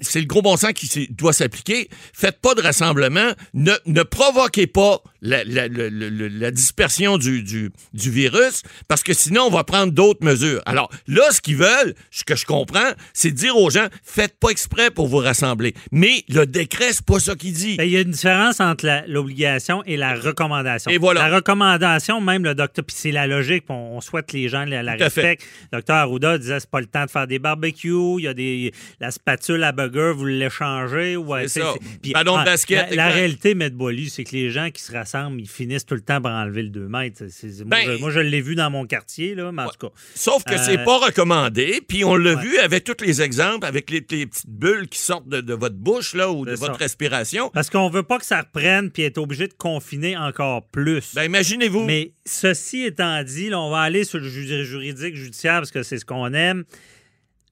c'est 0.00 0.20
le 0.20 0.26
gros 0.26 0.42
bon 0.42 0.56
sens 0.56 0.72
qui 0.72 1.08
doit 1.10 1.32
s'appliquer. 1.32 1.88
Faites 2.12 2.40
pas 2.40 2.54
de 2.54 2.62
rassemblement. 2.62 3.32
Ne, 3.54 3.72
ne 3.86 4.02
provoquez 4.02 4.66
pas 4.66 5.02
la, 5.22 6.50
dispersion 6.50 7.18
du, 7.18 7.42
du, 7.42 7.70
du 7.92 8.10
virus 8.10 8.62
parce 8.88 9.02
que 9.02 9.12
sinon, 9.12 9.42
on 9.44 9.50
va 9.50 9.64
prendre 9.64 9.92
d'autres 9.92 10.24
mesures. 10.24 10.62
Alors 10.66 10.90
là, 11.06 11.30
ce 11.30 11.40
qu'ils 11.40 11.56
veulent, 11.56 11.94
ce 12.10 12.24
que 12.24 12.36
je 12.36 12.44
comprends, 12.44 12.92
c'est 13.12 13.30
dire 13.30 13.56
aux 13.56 13.70
gens, 13.70 13.86
faites 14.02 14.38
pas 14.38 14.50
exprès 14.50 14.90
pour 14.90 15.08
vous 15.08 15.18
rassembler. 15.18 15.74
Mais 15.90 16.24
le 16.28 16.46
décret, 16.46 16.92
c'est 16.92 17.04
pas 17.04 17.18
ça 17.18 17.34
qu'il 17.34 17.52
dit. 17.52 17.76
Ben, 17.76 17.84
Il 17.84 17.90
y 17.90 17.96
a 17.96 18.00
une 18.00 18.10
différence 18.10 18.60
entre 18.60 19.04
l'obligation 19.08 19.82
et 19.84 19.96
la 19.96 20.14
recommandation. 20.14 20.90
Et 20.90 20.98
voilà. 20.98 21.28
La 21.28 21.36
recommandation, 21.36 22.20
même 22.20 22.44
le 22.44 22.54
docteur, 22.54 22.84
puis 22.84 22.96
c'est 22.98 23.12
la 23.12 23.26
logique, 23.26 23.64
on, 23.68 23.96
on 23.96 24.00
souhaite 24.00 24.26
que 24.26 24.36
les 24.36 24.48
gens 24.48 24.64
la, 24.64 24.94
respectent. 24.94 25.44
Le 25.72 25.78
docteur 25.78 25.96
Arruda 25.96 26.38
disait 26.38 26.60
c'est 26.60 26.70
pas 26.70 26.80
le 26.80 26.86
temps 26.86 27.04
de 27.04 27.10
faire 27.10 27.26
des 27.26 27.38
barbecues, 27.38 28.18
il 28.18 28.24
y 28.24 28.28
a 28.28 28.34
des 28.34 28.65
la 29.00 29.10
spatule 29.10 29.62
à 29.64 29.72
burger, 29.72 30.12
vous 30.16 30.24
l'échangez. 30.26 31.16
Ouais, 31.16 31.48
C'est 31.48 31.60
ça. 31.60 31.74
c'est- 31.74 31.98
puis, 32.00 32.12
Ballon 32.12 32.36
de 32.36 32.40
ah, 32.40 32.44
basket, 32.44 32.94
La, 32.94 33.08
réalité, 33.08 33.50
M. 33.52 33.68
Boily, 33.70 34.10
c'est 34.10 34.24
que 34.24 34.32
les 34.32 34.50
gens 34.50 34.70
qui 34.70 34.82
se 34.82 34.92
rassemblent, 34.92 35.40
ils 35.40 35.48
finissent 35.48 35.86
tout 35.86 35.94
le 35.94 36.00
temps 36.00 36.20
par 36.20 36.32
enlever 36.32 36.62
le 36.62 36.68
2 36.70 36.88
mètres. 36.88 37.22
Moi, 37.22 37.64
Ben- 37.66 37.84
je, 37.96 38.00
moi, 38.00 38.10
je 38.10 38.20
l'ai 38.20 38.40
vu 38.40 38.54
dans 38.54 38.70
mon 38.70 38.86
quartier, 38.86 39.34
là, 39.34 39.52
mais 39.52 39.62
en 39.62 39.68
tout 39.68 39.88
cas. 39.88 39.94
Sauf 40.14 40.44
que 40.44 40.54
Euh, 40.54 40.58
c'est 40.58 40.84
pas 40.84 40.98
recommandé, 40.98 41.80
puis 41.86 42.04
on 42.04 42.16
l'a 42.16 42.34
Ouais. 42.34 42.42
vu 42.42 42.58
avec 42.58 42.84
tous 42.84 43.04
les 43.04 43.22
exemples, 43.22 43.66
avec 43.66 43.90
les, 43.90 44.04
les 44.10 44.26
petites 44.26 44.48
bulles 44.48 44.88
qui 44.88 44.98
sortent 44.98 45.28
de, 45.28 45.40
de 45.40 45.54
votre 45.54 45.76
bouche 45.76 46.14
là 46.14 46.30
ou 46.30 46.44
de 46.44 46.54
ça. 46.56 46.66
votre 46.66 46.78
respiration. 46.78 47.50
Parce 47.52 47.70
qu'on 47.70 47.88
veut 47.88 48.02
pas 48.02 48.18
que 48.18 48.24
ça 48.26 48.40
reprenne 48.40 48.90
puis 48.90 49.02
être 49.02 49.18
obligé 49.18 49.48
de 49.48 49.54
confiner 49.54 50.16
encore 50.16 50.66
plus. 50.68 51.14
Ben 51.14 51.24
imaginez-vous. 51.24 51.84
Mais 51.84 52.12
ceci 52.24 52.82
étant 52.84 53.22
dit, 53.22 53.48
là, 53.50 53.60
on 53.60 53.70
va 53.70 53.80
aller 53.80 54.04
sur 54.04 54.18
le 54.18 54.28
ju- 54.28 54.64
juridique 54.64 55.16
judiciaire 55.16 55.56
parce 55.60 55.70
que 55.70 55.82
c'est 55.82 55.98
ce 55.98 56.04
qu'on 56.04 56.32
aime. 56.34 56.64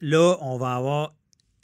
Là, 0.07 0.37
on 0.43 0.59
va 0.59 0.75
avoir. 0.75 1.15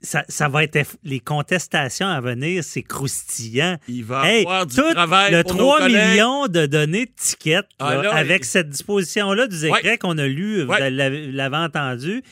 Ça, 0.02 0.24
ça 0.28 0.48
va 0.48 0.64
être. 0.64 0.76
eff- 0.76 0.96
Les 1.04 1.20
contestations 1.20 2.06
à 2.08 2.20
venir, 2.22 2.64
c'est 2.64 2.82
croustillant. 2.82 3.76
Il 3.86 4.02
va 4.04 4.26
Hey, 4.26 4.40
avoir 4.46 4.64
du 4.66 4.74
tout 4.76 4.90
travail 4.94 5.30
le 5.32 5.42
pour 5.42 5.52
nos 5.54 5.58
3 5.64 5.78
collègues. 5.80 6.08
millions 6.12 6.46
de 6.46 6.64
données 6.64 7.04
de 7.04 7.12
tickets 7.16 7.66
Ah, 7.78 7.96
là, 7.96 8.02
là, 8.04 8.14
avec 8.14 8.42
il- 8.44 8.48
cette 8.48 8.70
disposition-là 8.70 9.46
du 9.46 9.60
décret 9.60 9.82
Ouais. 9.90 9.98
qu'on 9.98 10.16
a 10.16 10.26
lu, 10.26 10.62
vous 10.62 10.70
Ouais. 10.72 10.90
l'avez 10.90 11.56
entendu, 11.58 12.22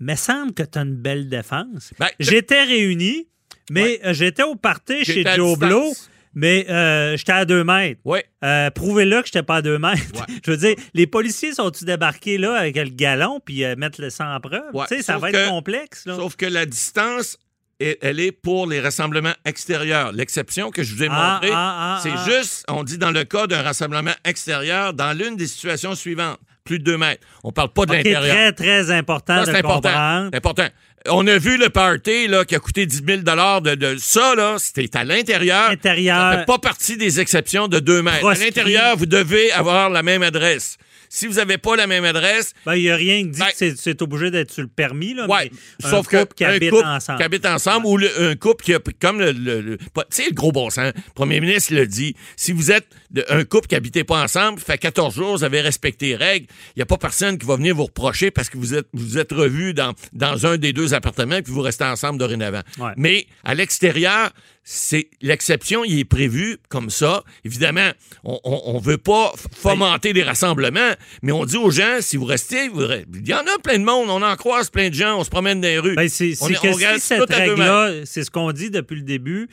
mais 0.00 0.16
semble 0.16 0.52
que 0.52 0.64
tu 0.64 0.78
as 0.78 0.82
une 0.82 0.96
belle 0.96 1.28
défense. 1.28 1.92
Ben, 2.00 2.08
J'étais 2.18 2.64
réuni, 2.64 3.28
mais 3.70 4.00
Ouais. 4.04 4.14
j'étais 4.14 4.42
au 4.42 4.56
party 4.56 5.04
chez 5.04 5.24
Joe. 5.36 5.56
Blow, 5.56 5.92
mais 6.36 6.66
euh, 6.70 7.16
j'étais 7.16 7.32
à 7.32 7.44
deux 7.44 7.64
mètres. 7.64 8.00
Ouais. 8.04 8.24
Euh, 8.44 8.70
Prouvez-le 8.70 9.20
que 9.22 9.26
j'étais 9.26 9.42
pas 9.42 9.56
à 9.56 9.62
deux 9.62 9.78
mètres. 9.78 10.02
Ouais. 10.14 10.34
Je 10.44 10.50
veux 10.52 10.56
dire, 10.56 10.76
les 10.94 11.06
policiers 11.08 11.52
sont-ils 11.54 11.84
débarqués 11.86 12.38
là 12.38 12.54
avec 12.54 12.76
le 12.76 12.84
galon 12.90 13.40
puis 13.44 13.64
euh, 13.64 13.74
mettre 13.76 14.00
le 14.00 14.10
sang 14.10 14.32
en 14.32 14.38
preuve? 14.38 14.62
Ouais. 14.72 14.84
Tu 14.88 14.96
sais, 14.98 15.02
ça 15.02 15.18
va 15.18 15.32
que- 15.32 15.36
être 15.36 15.48
complexe. 15.48 16.06
Là. 16.06 16.14
Sauf 16.14 16.36
que 16.36 16.46
la 16.46 16.66
distance, 16.66 17.38
elle, 17.80 17.96
elle 18.00 18.20
est 18.20 18.32
pour 18.32 18.66
les 18.66 18.80
rassemblements 18.80 19.34
extérieurs. 19.44 20.12
L'exception 20.12 20.70
que 20.70 20.82
je 20.82 20.94
vous 20.94 21.02
ai 21.04 21.08
Ah, 21.10 21.32
montrée, 21.40 21.50
ah, 21.52 21.96
ah, 21.96 22.00
c'est 22.02 22.32
juste, 22.34 22.64
on 22.68 22.82
dit 22.84 22.98
dans 22.98 23.10
le 23.10 23.24
cas 23.24 23.46
d'un 23.46 23.62
rassemblement 23.62 24.14
extérieur, 24.24 24.92
dans 24.94 25.12
l'une 25.16 25.36
des 25.36 25.46
situations 25.46 25.94
suivantes, 25.94 26.38
plus 26.64 26.78
de 26.80 26.84
deux 26.84 26.98
mètres. 26.98 27.24
On 27.44 27.52
parle 27.52 27.72
pas 27.72 27.86
de 27.86 27.92
l'intérieur. 27.92 28.34
très, 28.34 28.52
très 28.52 28.90
important 28.90 29.34
Ça, 29.36 29.40
de 29.42 29.46
c'est 29.46 29.58
important. 29.58 29.88
comprendre. 29.88 30.28
C'est 30.32 30.36
important. 30.36 30.66
On 31.08 31.24
a 31.28 31.38
vu 31.38 31.56
le 31.56 31.68
party 31.68 32.26
là, 32.26 32.44
qui 32.44 32.56
a 32.56 32.58
coûté 32.58 32.84
10 32.84 33.02
000 33.06 33.20
de, 33.20 33.74
de 33.76 33.96
ça, 33.98 34.34
là, 34.34 34.56
c'était 34.58 34.96
à 34.96 35.04
l'intérieur. 35.04 35.70
Intérieur. 35.70 36.32
Ça 36.32 36.38
fait 36.38 36.44
pas 36.46 36.58
partie 36.58 36.96
des 36.96 37.20
exceptions 37.20 37.68
de 37.68 37.78
2 37.78 38.02
mètres. 38.02 38.18
Proscrit. 38.18 38.42
À 38.42 38.46
l'intérieur, 38.46 38.96
vous 38.96 39.06
devez 39.06 39.52
avoir 39.52 39.88
la 39.90 40.02
même 40.02 40.24
adresse. 40.24 40.76
Si 41.08 41.26
vous 41.26 41.34
n'avez 41.34 41.58
pas 41.58 41.76
la 41.76 41.86
même 41.86 42.04
adresse, 42.04 42.52
Ben, 42.64 42.74
il 42.76 42.82
n'y 42.82 42.90
a 42.90 42.96
rien 42.96 43.22
qui 43.22 43.30
dit 43.30 43.38
Ben- 43.40 43.46
que 43.58 43.76
c'est- 43.76 44.02
obligé 44.02 44.30
d'être 44.30 44.50
sur 44.52 44.62
le 44.62 44.68
permis. 44.68 45.14
Là, 45.14 45.26
Ouais, 45.28 45.50
mais 45.82 45.88
sauf 45.90 46.06
un 46.06 46.10
que 46.10 46.20
couple 46.22 46.34
qui 46.34 46.44
un 46.44 46.48
habite 46.50 46.70
couple 46.70 46.84
ensemble. 46.86 47.18
qui 47.18 47.24
habite 47.24 47.46
ensemble 47.46 47.86
ou 47.86 47.96
le- 47.96 48.30
un 48.30 48.36
couple 48.36 48.64
qui 48.64 48.74
a 48.74 48.78
comme 49.00 49.18
le, 49.20 49.32
le- 49.32 49.60
le- 49.60 49.76
pas- 49.94 50.04
tu 50.04 50.22
sais 50.22 50.28
le 50.28 50.34
gros 50.34 50.52
bon 50.52 50.70
sens. 50.70 50.92
Le 50.94 51.12
premier 51.14 51.40
ministre 51.40 51.74
le 51.74 51.86
dit. 51.86 52.14
Si 52.36 52.52
vous 52.52 52.70
êtes 52.70 52.86
de- 53.10 53.24
un 53.28 53.44
couple 53.44 53.68
qui 53.68 53.74
habitez 53.74 54.04
pas 54.04 54.22
ensemble, 54.22 54.60
fait 54.60 54.78
14 54.78 55.14
jours, 55.14 55.36
vous 55.36 55.44
avez 55.44 55.60
respecté 55.60 56.08
les 56.08 56.16
règles. 56.16 56.46
Il 56.76 56.80
y 56.80 56.82
a 56.82 56.86
pas 56.86 56.98
personne 56.98 57.38
qui 57.38 57.46
va 57.46 57.56
venir 57.56 57.74
vous 57.74 57.84
reprocher 57.86 58.30
parce 58.30 58.48
que 58.50 58.58
vous 58.58 58.74
êtes 58.74 58.86
vous 58.92 59.18
êtes 59.18 59.32
revus 59.32 59.74
dans 59.74 59.92
dans 60.12 60.46
un 60.46 60.56
des 60.56 60.72
deux 60.72 60.94
appartements 60.94 61.40
puis 61.42 61.52
vous 61.52 61.62
restez 61.62 61.84
ensemble 61.84 62.18
dorénavant. 62.18 62.62
Ouais. 62.78 62.92
Mais 62.96 63.26
à 63.44 63.54
l'extérieur, 63.54 64.30
c'est 64.68 65.08
l'exception, 65.22 65.84
il 65.84 66.00
est 66.00 66.04
prévu 66.04 66.58
comme 66.68 66.90
ça. 66.90 67.22
Évidemment, 67.44 67.88
on, 68.24 68.40
on 68.42 68.78
veut 68.80 68.98
pas 68.98 69.32
f- 69.36 69.46
fomenter 69.56 70.12
des 70.12 70.24
rassemblements, 70.24 70.92
mais 71.22 71.30
on 71.30 71.44
dit 71.44 71.56
aux 71.56 71.70
gens, 71.70 71.98
si 72.00 72.16
vous 72.16 72.24
restez, 72.24 72.68
vous 72.68 72.82
il 72.82 73.28
y 73.28 73.32
en 73.32 73.38
a 73.46 73.58
plein 73.62 73.78
de 73.78 73.84
monde, 73.84 74.10
on 74.10 74.20
en 74.22 74.34
croise 74.34 74.68
plein 74.70 74.88
de 74.88 74.94
gens, 74.94 75.20
on 75.20 75.22
se 75.24 75.30
promène 75.30 75.60
dans 75.60 75.68
les 75.68 75.78
rues. 75.78 75.94
Ben, 75.94 76.08
c'est 76.08 76.32
On 76.40 76.48
que 76.48 76.54
si 76.72 77.00
cette 77.00 77.30
règle-là, 77.32 77.92
c'est 78.04 78.24
ce 78.24 78.30
qu'on 78.32 78.50
dit 78.50 78.70
depuis 78.70 78.96
le 78.96 79.02
début. 79.02 79.48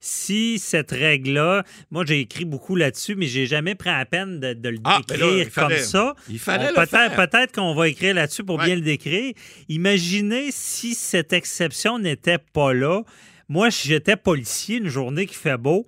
Si 0.00 0.58
cette 0.58 0.90
règle-là, 0.90 1.62
moi 1.92 2.04
j'ai 2.04 2.20
écrit 2.20 2.44
beaucoup 2.44 2.74
là-dessus, 2.74 3.14
mais 3.14 3.26
j'ai 3.26 3.46
jamais 3.46 3.76
pris 3.76 3.88
la 3.90 4.04
peine 4.04 4.40
de, 4.40 4.52
de 4.52 4.68
le 4.68 4.78
Ah, 4.84 5.00
ben 5.08 5.16
là, 5.16 5.26
décrire 5.26 5.52
fallait- 5.52 5.76
comme 5.76 5.84
ça. 5.84 6.14
il 6.28 6.38
fallait 6.40 6.64
On- 6.66 6.68
le 6.68 6.74
peut-être, 6.74 6.90
faire. 6.90 7.14
peut-être 7.28 7.52
qu'on 7.54 7.74
va 7.74 7.88
écrire 7.88 8.14
là-dessus 8.14 8.42
pour 8.44 8.56
Ouais. 8.58 8.66
bien 8.66 8.74
le 8.74 8.82
décrire. 8.82 9.32
Imaginez 9.68 10.48
si 10.50 10.94
cette 10.94 11.32
exception 11.32 11.98
n'était 11.98 12.38
pas 12.38 12.72
là. 12.72 13.02
Moi, 13.48 13.70
si 13.70 13.88
j'étais 13.88 14.16
policier 14.16 14.78
une 14.78 14.88
journée 14.88 15.26
qui 15.26 15.34
fait 15.34 15.56
beau, 15.56 15.86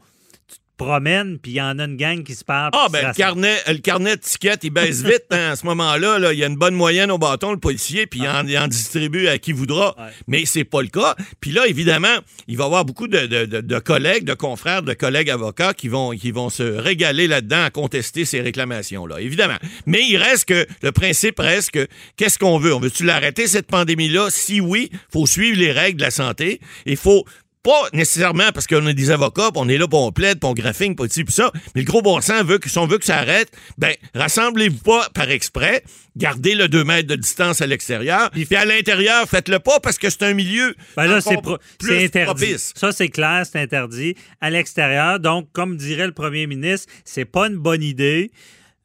tu 0.49 0.57
te 0.59 0.63
promènes, 0.85 1.41
puis 1.41 1.51
il 1.51 1.55
y 1.57 1.61
en 1.61 1.77
a 1.81 1.85
une 1.87 1.97
gang 1.97 2.23
qui 2.23 2.37
se 2.37 2.45
parle. 2.45 2.71
Ah, 2.73 2.87
ben, 2.93 3.09
le 3.09 3.13
carnet, 3.13 3.57
le 3.67 3.79
carnet 3.79 4.15
de 4.15 4.21
tickets, 4.21 4.63
il 4.63 4.71
baisse 4.71 5.03
vite 5.05 5.25
hein, 5.33 5.51
à 5.51 5.57
ce 5.57 5.67
moment-là. 5.67 6.21
là. 6.21 6.33
Il 6.33 6.39
y 6.39 6.45
a 6.45 6.47
une 6.47 6.55
bonne 6.55 6.77
moyenne 6.77 7.11
au 7.11 7.19
bâton, 7.19 7.51
le 7.51 7.59
policier, 7.59 8.07
puis 8.07 8.21
il, 8.21 8.29
en, 8.29 8.47
il 8.47 8.57
en 8.57 8.69
distribue 8.69 9.27
à 9.27 9.39
qui 9.39 9.51
voudra. 9.53 9.97
Ouais. 9.99 10.05
Mais 10.29 10.45
c'est 10.47 10.63
pas 10.63 10.81
le 10.81 10.87
cas. 10.87 11.17
Puis 11.41 11.51
là, 11.51 11.67
évidemment, 11.67 12.17
il 12.47 12.57
va 12.57 12.63
y 12.63 12.67
avoir 12.67 12.85
beaucoup 12.85 13.09
de, 13.09 13.27
de- 13.27 13.45
de- 13.47 13.61
de 13.61 13.79
collègues, 13.81 14.23
de 14.23 14.35
confrères, 14.35 14.85
de 14.85 14.95
collègues 14.95 15.31
avocats 15.31 15.75
qui 15.75 15.89
vont, 15.89 16.11
qui 16.11 16.31
vont 16.31 16.49
se 16.49 16.63
régaler 16.63 17.27
là-dedans 17.27 17.65
à 17.65 17.71
contester 17.71 18.25
ces 18.25 18.41
réclamations-là, 18.41 19.21
évidemment. 19.21 19.59
Mais 19.85 20.07
il 20.09 20.17
reste 20.17 20.45
que, 20.45 20.65
le 20.83 20.93
principe 20.93 21.41
reste 21.41 21.73
que, 21.73 21.89
qu'est-ce 22.17 22.39
qu'on 22.39 22.59
veut? 22.61 22.73
On 22.73 22.79
veut-tu 22.79 23.03
l'arrêter, 23.05 23.49
cette 23.49 23.67
pandémie-là? 23.67 24.29
Si 24.31 24.61
oui, 24.61 24.91
faut 25.13 25.27
suivre 25.27 25.59
les 25.59 25.73
règles 25.73 25.99
de 25.99 26.05
la 26.05 26.13
santé. 26.13 26.61
Il 26.87 26.97
faut 26.97 27.25
pas 27.63 27.89
nécessairement 27.93 28.51
parce 28.53 28.67
qu'on 28.67 28.87
a 28.87 28.93
des 28.93 29.11
avocats, 29.11 29.51
on 29.55 29.69
est 29.69 29.79
là, 29.79 29.87
pour 29.89 30.03
on 30.03 30.13
plaide, 30.13 30.41
puis 30.41 30.49
on 30.49 30.55
graphine, 30.55 30.95
puis 30.97 31.09
ça. 31.29 31.51
Mais 31.75 31.83
le 31.83 31.87
gros 31.87 32.03
bon 32.03 32.21
sens 32.21 32.43
veut 32.45 32.59
que 32.59 32.69
si 32.69 32.79
on 32.79 32.87
veut 32.87 32.99
que 32.99 33.05
ça 33.05 33.19
arrête, 33.19 33.51
ben 33.79 33.93
rassemblez-vous 34.15 34.79
pas 34.79 35.09
par 35.15 35.31
exprès, 35.31 35.83
gardez 36.17 36.55
le 36.55 36.69
2 36.69 36.85
mètres 36.85 37.09
de 37.09 37.17
distance 37.17 37.61
à 37.61 37.67
l'extérieur, 37.67 38.31
puis 38.31 38.47
à 38.57 38.65
l'intérieur, 38.65 39.29
faites-le 39.29 39.59
pas 39.59 39.81
parce 39.81 39.99
que 39.99 40.11
c'est 40.11 40.23
un 40.25 40.35
milieu 40.35 40.75
Ben 40.97 41.07
là, 41.07 41.21
c'est 41.21 41.41
pro- 41.41 41.59
plus 41.79 41.89
c'est 41.89 42.05
interdit. 42.05 42.45
propice. 42.47 42.73
Ça, 42.77 42.93
c'est 42.93 43.09
clair, 43.09 43.45
c'est 43.51 43.61
interdit. 43.61 44.15
À 44.41 44.51
l'extérieur, 44.51 45.21
donc, 45.21 45.49
comme 45.53 45.77
dirait 45.77 46.07
le 46.07 46.13
premier 46.13 46.47
ministre, 46.47 46.91
c'est 47.05 47.25
pas 47.25 47.47
une 47.49 47.57
bonne 47.59 47.83
idée 47.83 48.31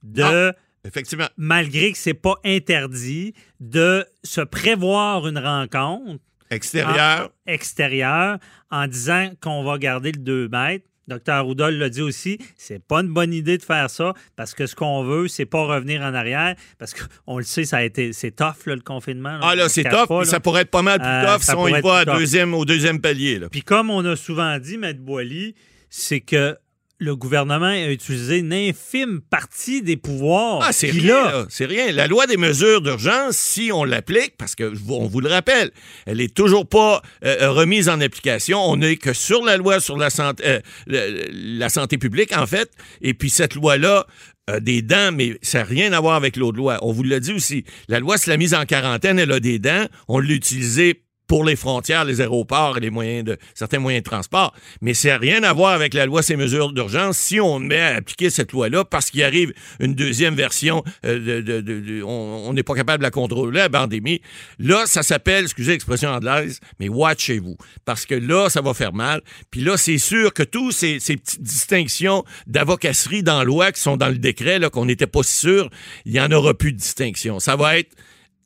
de, 0.04 0.22
Non. 0.48 0.52
Effectivement. 0.86 1.28
malgré 1.38 1.92
que 1.94 1.98
c'est 1.98 2.14
pas 2.14 2.36
interdit, 2.44 3.34
de 3.62 4.06
se 4.24 4.42
prévoir 4.42 5.28
une 5.28 5.38
rencontre 5.38 6.20
Extérieur. 6.54 7.30
en- 7.48 7.52
extérieur 7.52 8.38
en 8.72 8.88
disant 8.88 9.30
qu'on 9.42 9.64
va 9.64 9.78
garder 9.78 10.12
le 10.12 10.20
2 10.22 10.48
mètres. 10.50 10.86
Docteur 11.10 11.44
Roudol 11.44 11.74
l'a 11.76 11.90
dit 11.90 12.02
aussi, 12.02 12.38
c'est 12.56 12.82
pas 12.82 13.02
une 13.02 13.10
bonne 13.10 13.34
idée 13.34 13.58
de 13.58 13.64
faire 13.64 13.90
ça 13.90 14.14
parce 14.38 14.54
que 14.54 14.66
ce 14.68 14.74
qu'on 14.74 15.04
veut, 15.04 15.28
c'est 15.28 15.46
pas 15.46 15.66
revenir 15.66 16.02
en 16.02 16.14
arrière 16.14 16.56
parce 16.80 16.94
qu'on 16.94 17.38
le 17.40 17.44
sait, 17.44 17.66
ça 17.66 17.78
a 17.78 17.84
été, 17.84 18.14
c'est 18.14 18.32
tough 18.32 18.66
là, 18.68 18.76
le 18.76 18.80
confinement. 18.82 19.38
Ah 19.42 19.54
là, 19.54 19.68
c'est 19.68 19.84
top. 19.84 20.08
pas, 20.08 20.20
là. 20.20 20.26
ça 20.26 20.40
pourrait 20.40 20.62
être 20.62 20.72
pas 20.72 20.82
mal 20.82 21.00
plus 21.00 21.08
Euh, 21.08 21.26
tough 21.34 21.42
si 21.44 21.52
on 21.56 21.68
y 21.68 21.82
va 21.82 21.98
à 21.98 22.04
plus 22.06 22.12
tough. 22.14 22.20
deuxième, 22.20 22.54
au 22.54 22.64
deuxième 22.64 23.02
palier. 23.02 23.42
Puis 23.52 23.64
comme 23.64 23.90
on 23.90 24.06
a 24.06 24.16
souvent 24.16 24.58
dit, 24.60 24.78
Maître 24.78 25.02
Boily, 25.02 25.56
c'est 25.90 26.22
que 26.22 26.58
le 27.04 27.16
gouvernement 27.16 27.66
a 27.66 27.90
utilisé 27.90 28.38
une 28.40 28.54
infime 28.54 29.22
partie 29.22 29.82
des 29.82 29.98
pouvoirs 29.98 30.60
Ah, 30.64 30.72
c'est 30.72 30.90
rien, 30.90 31.18
a. 31.26 31.32
là. 31.32 31.46
C'est 31.50 31.66
rien. 31.66 31.92
La 31.92 32.08
loi 32.08 32.26
des 32.28 32.38
mesures 32.38 32.82
d'urgence, 32.82 33.36
si 33.36 33.72
on 33.74 33.84
l'applique, 33.84 34.36
parce 34.38 34.56
que 34.56 34.72
on 34.90 35.08
vous 35.08 35.20
le 35.20 35.30
rappelle, 35.30 35.72
elle 36.06 36.22
est 36.22 36.34
toujours 36.34 36.68
pas 36.68 37.02
euh, 37.26 37.52
remise 37.52 37.90
en 37.90 38.00
application. 38.02 38.60
On 38.60 38.78
n'est 38.78 38.96
que 38.98 39.14
sur 39.14 39.44
la 39.44 39.58
loi 39.58 39.80
sur 39.80 39.98
la 39.98 40.10
santé, 40.10 40.44
euh, 40.46 41.28
la 41.32 41.70
santé 41.70 41.98
publique, 41.98 42.36
en 42.36 42.48
fait. 42.48 42.72
Et 43.02 43.14
puis 43.14 43.30
cette 43.30 43.56
loi-là, 43.56 44.06
a 44.48 44.60
des 44.60 44.82
dents, 44.82 45.12
mais 45.14 45.38
ça 45.42 45.60
n'a 45.60 45.64
rien 45.64 45.94
à 45.94 46.02
voir 46.02 46.16
avec 46.16 46.36
l'autre 46.36 46.58
loi. 46.58 46.78
On 46.82 46.92
vous 46.92 47.04
l'a 47.04 47.22
dit 47.22 47.32
aussi. 47.32 47.64
La 47.88 48.00
loi 48.02 48.18
sur 48.18 48.30
la 48.30 48.36
mise 48.38 48.54
en 48.54 48.66
quarantaine, 48.66 49.18
elle 49.18 49.32
a 49.32 49.40
des 49.40 49.58
dents. 49.58 49.86
On 50.10 50.20
l'a 50.20 50.34
utilisée 50.34 51.02
pour 51.34 51.44
les 51.44 51.56
frontières, 51.56 52.06
les 52.06 52.22
aéroports 52.22 52.78
et 52.78 52.80
les 52.80 52.92
moyens 52.92 53.24
de, 53.24 53.40
certains 53.56 53.80
moyens 53.80 54.04
de 54.04 54.08
transport. 54.08 54.54
Mais 54.82 54.94
ça 54.94 55.08
n'a 55.08 55.18
rien 55.18 55.42
à 55.42 55.52
voir 55.52 55.72
avec 55.72 55.96
la 55.96 56.06
loi 56.06 56.22
ces 56.22 56.36
mesures 56.36 56.72
d'urgence 56.72 57.18
si 57.18 57.40
on 57.40 57.58
met 57.58 57.80
à 57.82 57.96
appliquer 57.96 58.30
cette 58.30 58.52
loi-là 58.52 58.86
parce 58.86 59.10
qu'il 59.10 59.24
arrive 59.24 59.52
une 59.80 59.96
deuxième 59.96 60.36
version, 60.36 60.84
euh, 61.08 61.42
de, 61.42 61.42
de- 61.42 61.62
de- 61.62 62.04
on 62.04 62.54
n'est 62.54 62.62
pas 62.62 62.76
capable 62.76 63.00
de 63.00 63.08
la 63.08 63.10
contrôler, 63.10 63.62
la 63.62 63.70
pandémie. 63.72 64.22
Là, 64.60 64.84
ça 64.86 65.02
s'appelle, 65.02 65.46
excusez 65.46 65.72
l'expression 65.72 66.12
anglaise, 66.12 66.60
mais 66.80 66.88
watchez-vous. 66.88 67.58
Parce 67.84 68.06
que 68.06 68.14
là, 68.14 68.52
ça 68.52 68.62
va 68.62 68.76
faire 68.76 68.94
mal. 68.94 69.24
Puis 69.50 69.62
là, 69.62 69.76
c'est 69.76 69.98
sûr 69.98 70.36
que 70.36 70.44
tous 70.44 70.70
ces, 70.70 71.00
petites 71.00 71.42
distinctions 71.42 72.24
d'avocasserie 72.46 73.24
dans 73.24 73.40
la 73.40 73.44
loi 73.44 73.72
qui 73.72 73.82
sont 73.82 73.98
dans 73.98 74.10
le 74.10 74.20
décret, 74.20 74.60
qu'on 74.72 74.86
n'était 74.86 75.08
pas 75.08 75.24
si 75.24 75.36
sûr, 75.36 75.72
il 76.06 76.12
n'y 76.12 76.22
en 76.22 76.32
aura 76.32 76.54
plus 76.54 76.74
de 76.74 76.78
distinction. 76.78 77.40
Ça 77.40 77.56
va 77.56 77.80
être 77.80 77.90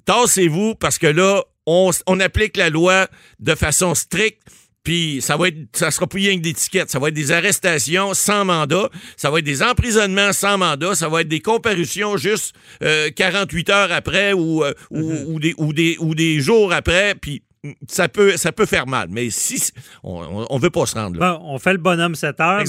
tassez-vous 0.06 0.76
parce 0.76 0.98
que 0.98 1.08
là, 1.08 1.44
on, 1.68 1.92
on 2.08 2.20
applique 2.20 2.58
la 2.58 2.72
loi 2.72 3.08
de 3.40 3.54
façon 3.54 3.94
stricte. 3.94 4.42
Puis 4.84 5.18
ça 5.22 5.36
va 5.36 5.50
être, 5.50 5.58
ça 5.74 5.92
sera 5.92 6.08
plus 6.08 6.22
rien 6.22 6.38
que 6.38 6.42
des 6.42 6.54
tickets. 6.54 6.90
Ça 6.90 6.98
va 6.98 7.10
être 7.10 7.14
des 7.14 7.34
arrestations 7.34 8.14
sans 8.14 8.46
mandat. 8.46 8.90
Ça 9.18 9.30
va 9.30 9.40
être 9.40 9.46
des 9.46 9.62
emprisonnements 9.62 10.32
sans 10.32 10.58
mandat. 10.58 10.96
Ça 10.96 11.10
va 11.10 11.22
être 11.22 11.28
des 11.28 11.42
comparutions 11.42 12.16
juste 12.16 12.56
euh, 12.82 13.10
48 13.14 13.70
heures 13.70 13.92
après 13.92 14.32
ou, 14.32 14.64
euh, 14.64 14.74
ou, 14.90 15.34
ou 15.34 15.40
des, 15.42 15.54
ou, 15.58 15.74
des, 15.74 15.98
ou 16.00 16.16
des 16.16 16.40
jours 16.40 16.72
après. 16.72 17.16
Puis 17.16 17.44
ça 17.90 18.08
peut, 18.08 18.38
ça 18.38 18.54
peut 18.54 18.66
faire 18.66 18.88
mal. 18.88 19.10
Mais 19.10 19.30
si 19.30 19.72
on, 20.04 20.46
on 20.50 20.58
veut 20.58 20.70
pas 20.70 20.86
se 20.86 20.96
rendre 20.96 21.20
là. 21.20 21.34
Bon, 21.34 21.46
on 21.54 21.60
fait 21.60 21.74
le 21.74 21.80
bonhomme 21.80 22.16
7 22.16 22.40
heures. 22.40 22.64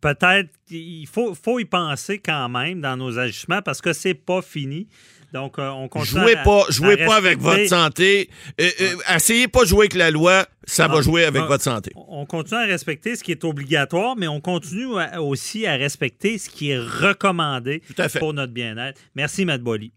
Peut-être 0.00 0.50
qu'il 0.68 1.06
faut, 1.08 1.34
faut 1.34 1.58
y 1.58 1.64
penser 1.64 2.18
quand 2.18 2.48
même 2.48 2.80
dans 2.80 2.96
nos 2.96 3.18
agissements 3.18 3.62
parce 3.62 3.80
que 3.80 3.92
c'est 3.92 4.14
pas 4.14 4.42
fini. 4.42 4.86
Donc, 5.34 5.58
euh, 5.58 5.68
on 5.70 5.88
continue. 5.88 6.20
Jouez 6.22 6.36
à- 6.36 6.44
pas, 6.44 6.60
à 6.60 6.70
jouez 6.70 6.96
pas 6.96 7.16
avec 7.16 7.40
votre 7.40 7.66
santé. 7.66 8.30
Euh, 8.60 8.70
euh, 8.80 9.16
essayez 9.16 9.48
pas 9.48 9.62
de 9.62 9.66
jouer 9.66 9.80
avec 9.86 9.94
la 9.94 10.12
loi. 10.12 10.46
Ça 10.64 10.86
va 10.86 10.98
Ah, 10.98 11.02
jouer 11.02 11.24
avec 11.24 11.42
ah, 11.44 11.46
votre 11.46 11.64
santé. 11.64 11.90
On 12.08 12.24
continue 12.24 12.60
à 12.60 12.66
respecter 12.66 13.16
ce 13.16 13.24
qui 13.24 13.32
est 13.32 13.42
obligatoire, 13.42 14.14
mais 14.16 14.28
on 14.28 14.40
continue 14.40 14.96
à- 14.96 15.20
aussi 15.20 15.66
à 15.66 15.72
respecter 15.74 16.38
ce 16.38 16.48
qui 16.48 16.70
est 16.70 16.78
recommandé 16.78 17.82
Tout 17.84 18.00
à 18.00 18.08
fait. 18.08 18.20
pour 18.20 18.32
notre 18.32 18.52
bien-être. 18.52 19.00
Merci, 19.16 19.44
Matt 19.44 19.60
Boily. 19.60 19.90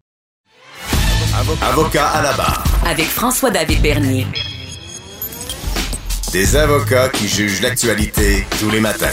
Avocat 1.62 2.08
à 2.08 2.24
la 2.24 2.34
barre. 2.34 2.64
Avec 2.88 3.06
François-David 3.06 3.80
Bernier. 3.82 4.26
Des 6.34 6.56
avocats 6.56 7.10
qui 7.10 7.28
jugent 7.28 7.62
l'actualité 7.62 8.44
tous 8.60 8.72
les 8.72 8.80
matins. 8.82 9.08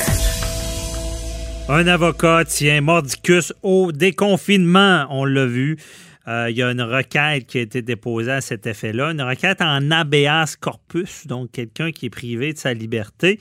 Un 1.68 1.87
avocat 1.87 2.44
tient 2.44 2.80
mordicus 2.82 3.52
au 3.62 3.90
déconfinement, 3.92 5.06
on 5.10 5.24
l'a 5.24 5.46
vu. 5.46 5.78
Euh, 6.26 6.48
Il 6.50 6.56
y 6.56 6.62
a 6.62 6.70
une 6.70 6.82
requête 6.82 7.46
qui 7.46 7.58
a 7.58 7.60
été 7.62 7.82
déposée 7.82 8.32
à 8.32 8.40
cet 8.40 8.66
effet-là, 8.66 9.10
une 9.10 9.22
requête 9.22 9.60
en 9.60 9.90
habeas 9.90 10.56
corpus, 10.58 11.26
donc 11.26 11.50
quelqu'un 11.52 11.92
qui 11.92 12.06
est 12.06 12.10
privé 12.10 12.52
de 12.52 12.58
sa 12.58 12.72
liberté. 12.72 13.38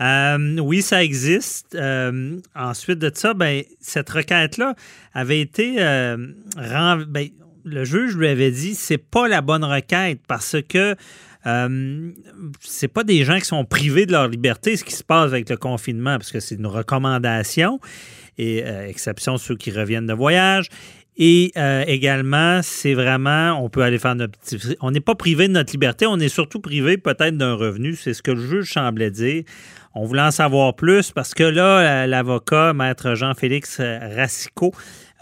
Euh, 0.00 0.58
oui, 0.60 0.80
ça 0.80 1.02
existe. 1.04 1.74
Euh, 1.74 2.38
ensuite 2.54 2.98
de 3.00 3.10
ça, 3.12 3.34
ben, 3.34 3.62
cette 3.80 4.08
requête-là 4.10 4.74
avait 5.12 5.40
été 5.40 5.76
ren- 6.56 7.04
ben, 7.08 7.28
le 7.64 7.84
juge 7.84 8.16
lui 8.16 8.28
avait 8.28 8.50
dit 8.50 8.74
c'est 8.74 8.96
pas 8.96 9.28
la 9.28 9.42
bonne 9.42 9.64
requête 9.64 10.20
parce 10.26 10.56
que 10.66 10.94
euh, 11.46 12.10
c'est 12.60 12.88
pas 12.88 13.04
des 13.04 13.24
gens 13.24 13.38
qui 13.38 13.44
sont 13.44 13.64
privés 13.66 14.06
de 14.06 14.12
leur 14.12 14.28
liberté 14.28 14.76
ce 14.76 14.84
qui 14.84 14.94
se 14.94 15.04
passe 15.04 15.26
avec 15.26 15.48
le 15.50 15.56
confinement 15.58 16.16
parce 16.16 16.32
que 16.32 16.40
c'est 16.40 16.54
une 16.54 16.66
recommandation 16.66 17.78
et 18.38 18.64
exception 18.88 19.36
ceux 19.36 19.56
qui 19.56 19.70
reviennent 19.70 20.06
de 20.06 20.14
voyage. 20.14 20.68
Et 21.22 21.52
euh, 21.58 21.84
également, 21.86 22.60
c'est 22.62 22.94
vraiment, 22.94 23.62
on 23.62 23.68
peut 23.68 23.82
aller 23.82 23.98
faire 23.98 24.14
notre 24.14 24.38
petit. 24.38 24.58
On 24.80 24.90
n'est 24.90 25.00
pas 25.00 25.14
privé 25.14 25.48
de 25.48 25.52
notre 25.52 25.70
liberté, 25.70 26.06
on 26.06 26.18
est 26.18 26.30
surtout 26.30 26.60
privé 26.60 26.96
peut-être 26.96 27.36
d'un 27.36 27.52
revenu. 27.52 27.94
C'est 27.94 28.14
ce 28.14 28.22
que 28.22 28.30
le 28.30 28.40
juge 28.40 28.72
semblait 28.72 29.10
dire. 29.10 29.44
On 29.94 30.06
voulait 30.06 30.22
en 30.22 30.30
savoir 30.30 30.74
plus 30.74 31.10
parce 31.10 31.34
que 31.34 31.42
là, 31.44 32.06
l'avocat, 32.06 32.72
maître 32.72 33.16
Jean-Félix 33.16 33.80
euh, 33.80 33.98
Racicot, 34.16 34.72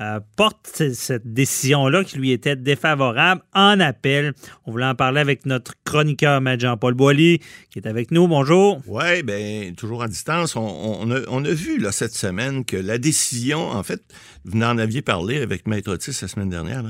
euh, 0.01 0.21
porte 0.37 0.85
cette 0.95 1.33
décision-là 1.33 2.05
qui 2.05 2.19
lui 2.19 2.31
était 2.31 2.55
défavorable 2.55 3.43
en 3.53 3.81
appel. 3.81 4.33
On 4.65 4.71
voulait 4.71 4.87
en 4.87 4.95
parler 4.95 5.21
avec 5.21 5.45
notre 5.45 5.73
chroniqueur, 5.85 6.41
maître 6.41 6.61
Jean-Paul 6.61 6.95
Boilly, 6.95 7.41
qui 7.71 7.81
est 7.81 7.89
avec 7.89 8.13
nous. 8.13 8.29
Bonjour. 8.29 8.81
Oui, 8.87 9.25
bien, 9.25 9.73
toujours 9.77 10.05
à 10.05 10.07
distance. 10.07 10.55
On, 10.55 10.61
on 10.61 11.11
a, 11.11 11.19
on 11.27 11.45
a 11.45 11.51
vu 11.51 11.79
là, 11.79 11.91
cette 11.91 12.15
semaine 12.15 12.65
que 12.65 12.77
la 12.77 12.99
décision, 12.99 13.71
en 13.71 13.83
fait, 13.83 14.01
vous 14.49 14.61
en 14.63 14.79
aviez 14.79 15.03
parlé 15.03 15.41
avec 15.41 15.67
Maître 15.67 15.93
Otis 15.93 16.17
la 16.23 16.29
semaine 16.29 16.49
dernière, 16.49 16.83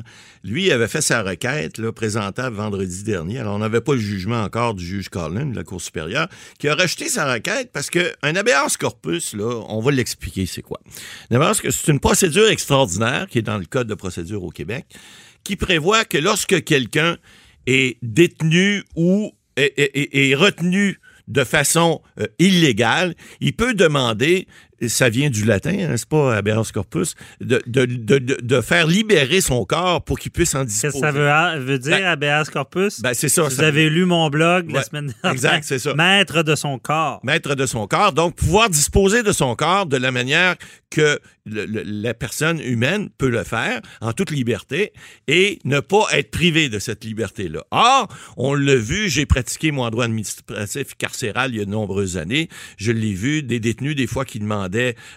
lui 0.44 0.70
avait 0.70 0.88
fait 0.88 1.00
sa 1.00 1.22
requête 1.22 1.80
présentable 1.90 2.56
vendredi 2.56 3.02
dernier. 3.02 3.38
Alors, 3.38 3.56
on 3.56 3.58
n'avait 3.58 3.80
pas 3.80 3.94
le 3.94 4.00
jugement 4.00 4.42
encore 4.42 4.74
du 4.74 4.84
juge 4.84 5.08
Collin 5.08 5.46
de 5.46 5.56
la 5.56 5.64
Cour 5.64 5.80
supérieure, 5.80 6.28
qui 6.58 6.68
a 6.68 6.74
rejeté 6.74 7.08
sa 7.08 7.30
requête 7.32 7.70
parce 7.72 7.90
qu'un 7.90 8.12
habeas 8.22 8.76
corpus, 8.78 9.34
on 9.38 9.80
va 9.80 9.90
l'expliquer 9.90 10.46
c'est 10.46 10.62
quoi. 10.62 10.80
C'est 11.30 11.88
une 11.88 12.00
procédure 12.00 12.48
extraordinaire 12.48 13.26
qui 13.28 13.38
est 13.38 13.42
dans 13.42 13.58
le 13.58 13.66
Code 13.66 13.88
de 13.88 13.94
procédure 13.94 14.42
au 14.44 14.50
Québec, 14.50 14.86
qui 15.44 15.56
prévoit 15.56 16.04
que 16.04 16.18
lorsque 16.18 16.62
quelqu'un 16.64 17.16
est 17.66 17.98
détenu 18.02 18.84
ou 18.94 19.32
est 19.56 20.34
retenu 20.36 21.00
de 21.28 21.44
façon 21.44 22.00
euh, 22.18 22.26
illégale, 22.38 23.14
il 23.40 23.54
peut 23.54 23.74
demander, 23.74 24.48
ça 24.86 25.08
vient 25.08 25.28
du 25.30 25.44
latin, 25.44 25.74
hein, 25.76 25.94
c'est 25.96 26.08
pas 26.08 26.36
habeas 26.36 26.70
corpus, 26.72 27.14
de, 27.40 27.60
de, 27.66 27.84
de, 27.86 28.18
de- 28.18 28.60
faire 28.60 28.86
libérer 28.86 29.40
son 29.40 29.64
corps 29.64 30.04
pour 30.04 30.18
qu'il 30.18 30.30
puisse 30.30 30.54
en 30.54 30.64
Qu'est-ce 30.64 30.86
disposer. 30.88 31.00
que 31.00 31.06
ça 31.06 31.56
veut, 31.56 31.64
veut 31.64 31.78
dire, 31.78 32.16
Ben, 32.16 32.44
corpus? 32.52 33.00
Ben, 33.00 33.14
c'est 33.14 33.28
ça. 33.28 33.42
Vous 33.44 33.50
ça- 33.50 33.66
avez 33.66 33.88
lu 33.90 34.04
mon 34.04 34.28
blog 34.30 34.70
la 34.70 34.82
semaine 34.82 35.06
dernière. 35.06 35.32
exact, 35.32 35.64
c'est 35.64 35.78
ça. 35.78 35.94
Maître 35.94 36.42
de 36.42 36.54
son 36.54 36.78
corps. 36.78 37.20
maître 37.24 37.54
de 37.54 37.66
son 37.66 37.86
corps, 37.86 38.12
donc 38.12 38.36
pouvoir 38.36 38.68
disposer 38.70 39.22
de 39.22 39.32
son 39.32 39.56
corps 39.56 39.86
de 39.86 39.96
la 39.96 40.12
manière 40.12 40.54
que 40.90 41.18
le- 41.46 41.64
le- 41.66 41.82
la 41.84 42.12
personne 42.14 42.60
humaine 42.60 43.08
peut 43.18 43.30
le 43.30 43.42
faire 43.44 43.80
en 44.00 44.12
toute 44.12 44.30
liberté 44.30 44.92
et 45.28 45.58
ne 45.64 45.80
pas 45.80 46.04
être 46.12 46.30
privé 46.30 46.68
de 46.68 46.78
cette 46.78 47.04
liberté-là. 47.04 47.64
Or, 47.70 48.08
on 48.36 48.54
l'a 48.54 48.76
vu, 48.76 49.08
j'ai 49.08 49.24
pratiqué 49.26 49.70
mon 49.72 49.88
droit 49.90 50.04
administratif 50.04 50.94
carcéral 50.98 51.52
il 51.54 51.58
y 51.58 51.60
a 51.62 51.64
de 51.64 51.70
nombreuses 51.70 52.16
années. 52.18 52.48
Je 52.76 52.92
l'ai 52.92 53.14
vu, 53.14 53.42
des 53.42 53.60
détenus, 53.60 53.96
des 53.96 54.06
fois, 54.06 54.24
qui 54.26 54.38
demandaient 54.40 54.67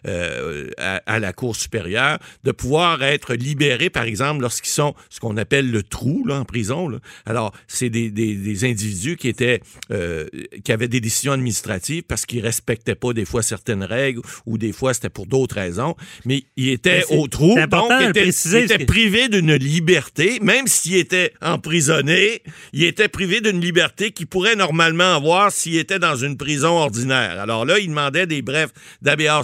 euh, 0.07 0.69
à, 0.77 1.01
à 1.05 1.19
la 1.19 1.33
Cour 1.33 1.55
supérieure 1.55 2.19
de 2.43 2.51
pouvoir 2.51 3.03
être 3.03 3.33
libérés, 3.35 3.89
par 3.89 4.03
exemple, 4.03 4.41
lorsqu'ils 4.41 4.69
sont 4.71 4.93
ce 5.09 5.19
qu'on 5.19 5.37
appelle 5.37 5.69
le 5.71 5.83
trou 5.83 6.23
là, 6.25 6.35
en 6.39 6.45
prison. 6.45 6.87
là. 6.89 6.99
Alors, 7.25 7.53
c'est 7.67 7.89
des, 7.89 8.09
des- 8.09 8.35
des 8.35 8.65
individus 8.65 9.15
qui 9.17 9.27
étaient 9.27 9.61
euh, 9.91 10.25
qui 10.63 10.71
avaient 10.71 10.87
des 10.87 10.99
décisions 11.01 11.31
administratives 11.33 12.03
parce 12.03 12.25
qu'ils 12.25 12.41
respectaient 12.41 12.95
pas 12.95 13.13
des 13.13 13.25
fois 13.25 13.41
certaines 13.43 13.83
règles 13.83 14.21
ou 14.45 14.57
des 14.57 14.71
fois 14.71 14.93
c'était 14.93 15.09
pour 15.09 15.25
d'autres 15.27 15.55
raisons, 15.55 15.95
mais 16.25 16.43
ils 16.57 16.69
étaient 16.69 17.03
Mais 17.09 17.17
au 17.17 17.27
trou, 17.27 17.55
donc 17.55 17.91
ils 17.99 18.09
étaient, 18.09 18.21
préciser, 18.21 18.59
ils 18.59 18.63
étaient 18.65 18.73
parce 18.75 18.85
que- 18.85 18.91
privés 18.91 19.29
d'une 19.29 19.53
liberté, 19.55 20.39
même 20.41 20.67
s'ils 20.67 20.95
étaient 20.95 21.33
emprisonnés, 21.41 22.41
ils 22.73 22.83
étaient 22.83 23.07
privés 23.07 23.41
d'une 23.41 23.59
liberté 23.61 24.11
qu'ils 24.11 24.27
pourraient 24.27 24.55
normalement 24.55 25.15
avoir 25.15 25.51
s'ils 25.51 25.77
étaient 25.77 25.99
dans 25.99 26.15
une 26.15 26.37
prison 26.37 26.69
ordinaire. 26.77 27.39
Alors 27.39 27.65
là, 27.65 27.79
ils 27.79 27.87
demandaient 27.87 28.27
des 28.27 28.41
brefs 28.41 28.71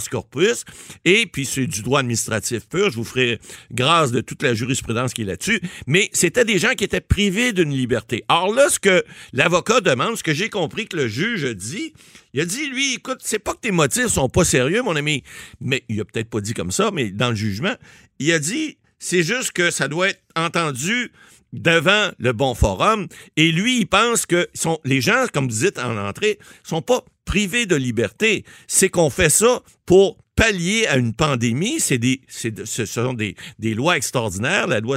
corpus, 0.06 0.64
et 1.04 1.26
puis 1.26 1.46
c'est 1.46 1.66
du 1.66 1.82
droit 1.82 2.00
administratif 2.00 2.68
pur, 2.68 2.90
je 2.90 2.96
vous 2.96 3.04
ferai 3.04 3.40
grâce 3.72 4.12
de 4.12 4.20
toute 4.20 4.42
la 4.42 4.54
jurisprudence 4.54 5.14
qui 5.14 5.22
est 5.22 5.24
là-dessus, 5.24 5.60
mais 5.86 6.10
c'était 6.12 6.44
des 6.44 6.58
gens 6.58 6.74
qui 6.74 6.84
étaient 6.84 7.00
privés 7.00 7.52
d'une 7.52 7.72
liberté. 7.72 8.24
Or 8.28 8.54
là, 8.54 8.68
ce 8.68 8.78
que 8.78 9.02
l'avocat 9.32 9.80
demande, 9.80 10.16
ce 10.16 10.22
que 10.22 10.34
j'ai 10.34 10.50
compris 10.50 10.86
que 10.86 10.96
le 10.96 11.08
juge 11.08 11.44
dit, 11.56 11.92
il 12.34 12.40
a 12.40 12.44
dit, 12.44 12.68
lui, 12.68 12.94
écoute, 12.94 13.18
c'est 13.22 13.38
pas 13.38 13.54
que 13.54 13.60
tes 13.60 13.70
motifs 13.70 14.08
sont 14.08 14.28
pas 14.28 14.44
sérieux, 14.44 14.82
mon 14.82 14.96
ami, 14.96 15.22
mais 15.60 15.82
il 15.88 16.00
a 16.00 16.04
peut-être 16.04 16.28
pas 16.28 16.40
dit 16.40 16.54
comme 16.54 16.70
ça, 16.70 16.90
mais 16.92 17.10
dans 17.10 17.30
le 17.30 17.36
jugement, 17.36 17.74
il 18.18 18.30
a 18.32 18.38
dit, 18.38 18.76
c'est 18.98 19.22
juste 19.22 19.52
que 19.52 19.70
ça 19.70 19.88
doit 19.88 20.10
être 20.10 20.20
entendu 20.36 21.10
devant 21.52 22.10
le 22.18 22.32
bon 22.32 22.54
forum 22.54 23.06
et 23.36 23.52
lui, 23.52 23.80
il 23.80 23.86
pense 23.86 24.26
que 24.26 24.48
sont, 24.54 24.78
les 24.84 25.00
gens, 25.00 25.26
comme 25.32 25.48
vous 25.48 25.64
dites 25.64 25.78
en 25.78 25.96
entrée, 25.96 26.38
sont 26.62 26.82
pas 26.82 27.04
privés 27.24 27.66
de 27.66 27.76
liberté. 27.76 28.44
C'est 28.66 28.88
qu'on 28.88 29.10
fait 29.10 29.30
ça 29.30 29.62
pour 29.86 30.18
pallier 30.38 30.86
à 30.86 30.96
une 30.96 31.12
pandémie. 31.12 31.80
C'est 31.80 31.98
des, 31.98 32.20
ce 32.28 32.84
sont 32.86 33.12
des, 33.12 33.34
des 33.58 33.74
lois 33.74 33.96
extraordinaires, 33.96 34.68
la 34.68 34.80
loi 34.80 34.96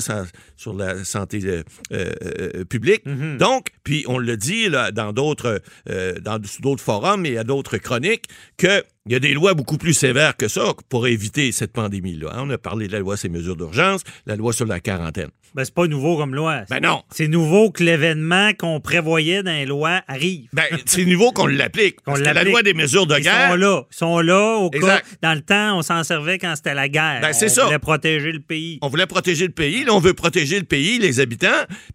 sur 0.55 0.73
la 0.73 1.03
santé 1.03 1.41
euh, 1.43 1.63
euh, 1.91 2.63
publique. 2.65 3.03
Donc, 3.37 3.67
puis 3.83 4.05
on 4.07 4.19
le 4.19 4.37
dit 4.37 4.69
là, 4.69 4.91
dans 4.91 5.13
d'autres 5.13 5.61
euh, 5.89 6.13
dans 6.19 6.39
d'autres 6.59 6.83
forums 6.83 7.25
et 7.25 7.37
à 7.37 7.43
d'autres 7.43 7.77
chroniques 7.77 8.25
que 8.57 8.83
il 9.07 9.13
y 9.13 9.15
a 9.15 9.19
des 9.19 9.33
lois 9.33 9.55
beaucoup 9.55 9.77
plus 9.77 9.93
sévères 9.95 10.37
que 10.37 10.47
ça 10.47 10.73
pour 10.89 11.07
éviter 11.07 11.51
cette 11.51 11.73
pandémie-là. 11.73 12.29
hein. 12.35 12.43
On 12.45 12.49
a 12.51 12.57
parlé 12.59 12.87
de 12.87 12.91
la 12.91 12.99
loi 12.99 13.17
sur 13.17 13.29
les 13.29 13.33
mesures 13.37 13.55
d'urgence, 13.55 14.01
la 14.27 14.35
loi 14.35 14.53
sur 14.53 14.65
la 14.67 14.79
quarantaine. 14.79 15.29
Ben, 15.55 15.65
c'est 15.65 15.73
pas 15.73 15.87
nouveau 15.87 16.17
comme 16.17 16.33
loi. 16.35 16.61
Ben 16.69 16.79
non. 16.79 17.01
C'est 17.11 17.27
nouveau 17.27 17.71
que 17.71 17.83
l'événement 17.83 18.51
qu'on 18.53 18.79
prévoyait 18.79 19.43
dans 19.43 19.51
les 19.51 19.65
lois 19.65 20.01
arrive. 20.07 20.47
Ben, 20.53 20.63
c'est 20.85 21.03
nouveau 21.03 21.31
qu'on 21.31 21.47
l'applique. 21.47 21.97
Parce 22.05 22.19
que 22.21 22.25
la 22.25 22.43
loi 22.43 22.61
des 22.63 22.73
mesures 22.73 23.05
de 23.07 23.17
Ils 23.17 23.23
guerre, 23.23 23.49
sont 23.49 23.55
là. 23.55 23.83
Ils 23.91 23.95
sont 23.97 24.19
là 24.19 24.55
au 24.57 24.69
cas. 24.69 25.01
Dans 25.21 25.33
le 25.33 25.41
temps, 25.41 25.77
on 25.77 25.81
s'en 25.81 26.03
servait 26.03 26.37
quand 26.37 26.55
c'était 26.55 26.73
la 26.75 26.87
guerre. 26.87 27.19
Ben, 27.21 27.33
c'est 27.33 27.59
on 27.59 27.65
voulait 27.65 27.79
protéger 27.79 28.31
le 28.31 28.39
pays. 28.39 28.77
on 28.81 28.87
voulait 28.87 29.07
protéger 29.07 29.45
le 29.47 29.51
pays. 29.53 29.83
Là, 29.83 29.93
on 29.93 29.99
veut 29.99 30.13
protéger 30.13 30.57
le 30.59 30.65
pays, 30.65 30.99
les 30.99 31.19
habitants, 31.19 31.47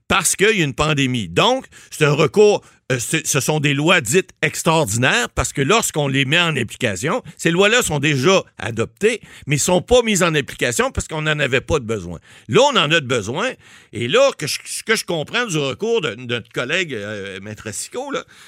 parce 0.09 0.37
qu'il 0.37 0.59
y 0.59 0.61
a 0.61 0.65
une 0.65 0.75
pandémie. 0.75 1.29
Donc, 1.29 1.67
c'est 1.91 2.05
un 2.05 2.13
recours. 2.13 2.63
Euh, 2.93 3.01
ce 3.01 3.41
sont 3.41 3.59
des 3.59 3.75
lois 3.75 4.01
dites 4.01 4.31
extraordinaires 4.43 5.29
parce 5.31 5.53
que 5.53 5.61
lorsqu'on 5.61 6.07
les 6.07 6.25
met 6.25 6.39
en 6.39 6.57
application, 6.57 7.21
ces 7.37 7.51
lois-là 7.51 7.83
sont 7.83 7.99
déjà 7.99 8.45
adoptées, 8.59 9.21
mais 9.49 9.57
ne 9.57 9.61
sont 9.61 9.83
pas 9.83 10.03
mises 10.03 10.23
en 10.23 10.33
application 10.37 10.93
parce 10.93 11.09
qu'on 11.09 11.23
n'en 11.23 11.39
avait 11.41 11.61
pas 11.61 11.81
de 11.81 11.85
besoin. 11.85 12.21
Là, 12.49 12.61
on 12.63 12.77
en 12.77 12.93
a 12.93 13.01
de 13.01 13.07
besoin. 13.07 13.51
Et 13.93 14.07
là, 14.07 14.31
ce 14.39 14.85
que 14.85 14.95
je 14.95 15.05
comprends 15.05 15.47
du 15.47 15.59
recours 15.59 16.01
de, 16.01 16.15
notre 16.15 16.49
collègue 16.53 16.95
euh, 16.95 17.41
Maître 17.41 17.69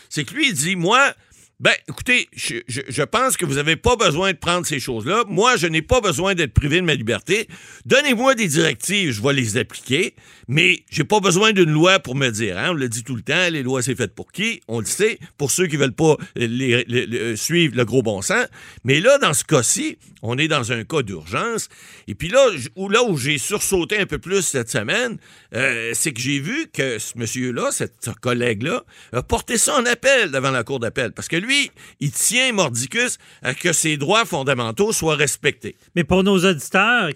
c'est 0.08 0.24
que 0.24 0.34
lui, 0.34 0.50
il 0.50 0.54
dit, 0.54 0.76
moi, 0.76 1.12
ben, 1.60 1.72
écoutez, 1.88 2.28
je, 2.36 2.58
je- 2.68 3.02
pense 3.02 3.36
que 3.36 3.44
vous 3.44 3.54
n'avez 3.54 3.74
pas 3.74 3.96
besoin 3.96 4.32
de 4.32 4.36
prendre 4.38 4.64
ces 4.64 4.78
choses-là. 4.78 5.24
Moi, 5.28 5.56
je 5.56 5.66
n'ai 5.66 5.82
pas 5.82 6.00
besoin 6.00 6.34
d'être 6.36 6.52
privé 6.54 6.76
de 6.76 6.82
ma 6.86 6.94
liberté. 6.94 7.48
Donnez-moi 7.84 8.36
des 8.36 8.46
directives, 8.46 9.10
je 9.10 9.20
vais 9.20 9.32
les 9.32 9.56
appliquer, 9.56 10.14
mais 10.46 10.84
j'ai 10.90 11.02
pas 11.02 11.18
besoin 11.18 11.52
d'une 11.52 11.70
loi 11.70 11.98
pour 11.98 12.14
me 12.14 12.28
dire. 12.30 12.56
hein. 12.58 12.68
On 12.70 12.74
le 12.74 12.88
dit 12.88 13.02
tout 13.02 13.16
le 13.16 13.22
temps, 13.22 13.48
les 13.50 13.64
lois, 13.64 13.82
c'est 13.82 13.96
fait 13.96 14.14
pour 14.14 14.30
qui? 14.30 14.60
On 14.68 14.78
le 14.78 14.86
sait, 14.86 15.18
pour 15.36 15.50
ceux 15.50 15.66
qui 15.66 15.76
veulent 15.76 15.90
pas 15.92 16.16
les- 16.36 16.84
les- 16.86 17.36
suivre 17.36 17.74
le 17.76 17.84
gros 17.84 18.02
bon 18.02 18.22
sens. 18.22 18.46
Mais 18.84 19.00
là, 19.00 19.18
dans 19.18 19.34
ce 19.34 19.42
cas-ci, 19.42 19.98
on 20.22 20.38
est 20.38 20.48
dans 20.48 20.72
un 20.72 20.84
cas 20.84 21.02
d'urgence. 21.02 21.68
Et 22.06 22.14
puis 22.14 22.28
là, 22.28 22.48
où, 22.76 22.88
là 22.88 23.02
où 23.02 23.16
j'ai 23.16 23.38
sursauté 23.38 23.98
un 23.98 24.06
peu 24.06 24.18
plus 24.18 24.42
cette 24.42 24.70
semaine, 24.70 25.18
euh, 25.54 25.92
c'est 25.94 26.12
que 26.12 26.20
j'ai 26.20 26.40
vu 26.40 26.68
que 26.72 26.98
ce 26.98 27.16
monsieur-là, 27.16 27.70
ce 27.70 28.10
collègue-là, 28.20 28.84
a 29.12 29.22
porté 29.22 29.58
ça 29.58 29.76
en 29.78 29.86
appel 29.86 30.30
devant 30.30 30.50
la 30.50 30.64
Cour 30.64 30.80
d'appel. 30.80 31.12
Parce 31.12 31.28
que 31.28 31.36
lui, 31.36 31.70
il 32.00 32.10
tient 32.10 32.52
mordicus 32.52 33.18
à 33.42 33.54
que 33.54 33.72
ses 33.72 33.96
droits 33.96 34.24
fondamentaux 34.24 34.92
soient 34.92 35.16
respectés. 35.16 35.76
Mais 35.94 36.04
pour 36.04 36.24
nos 36.24 36.44
auditeurs, 36.44 37.10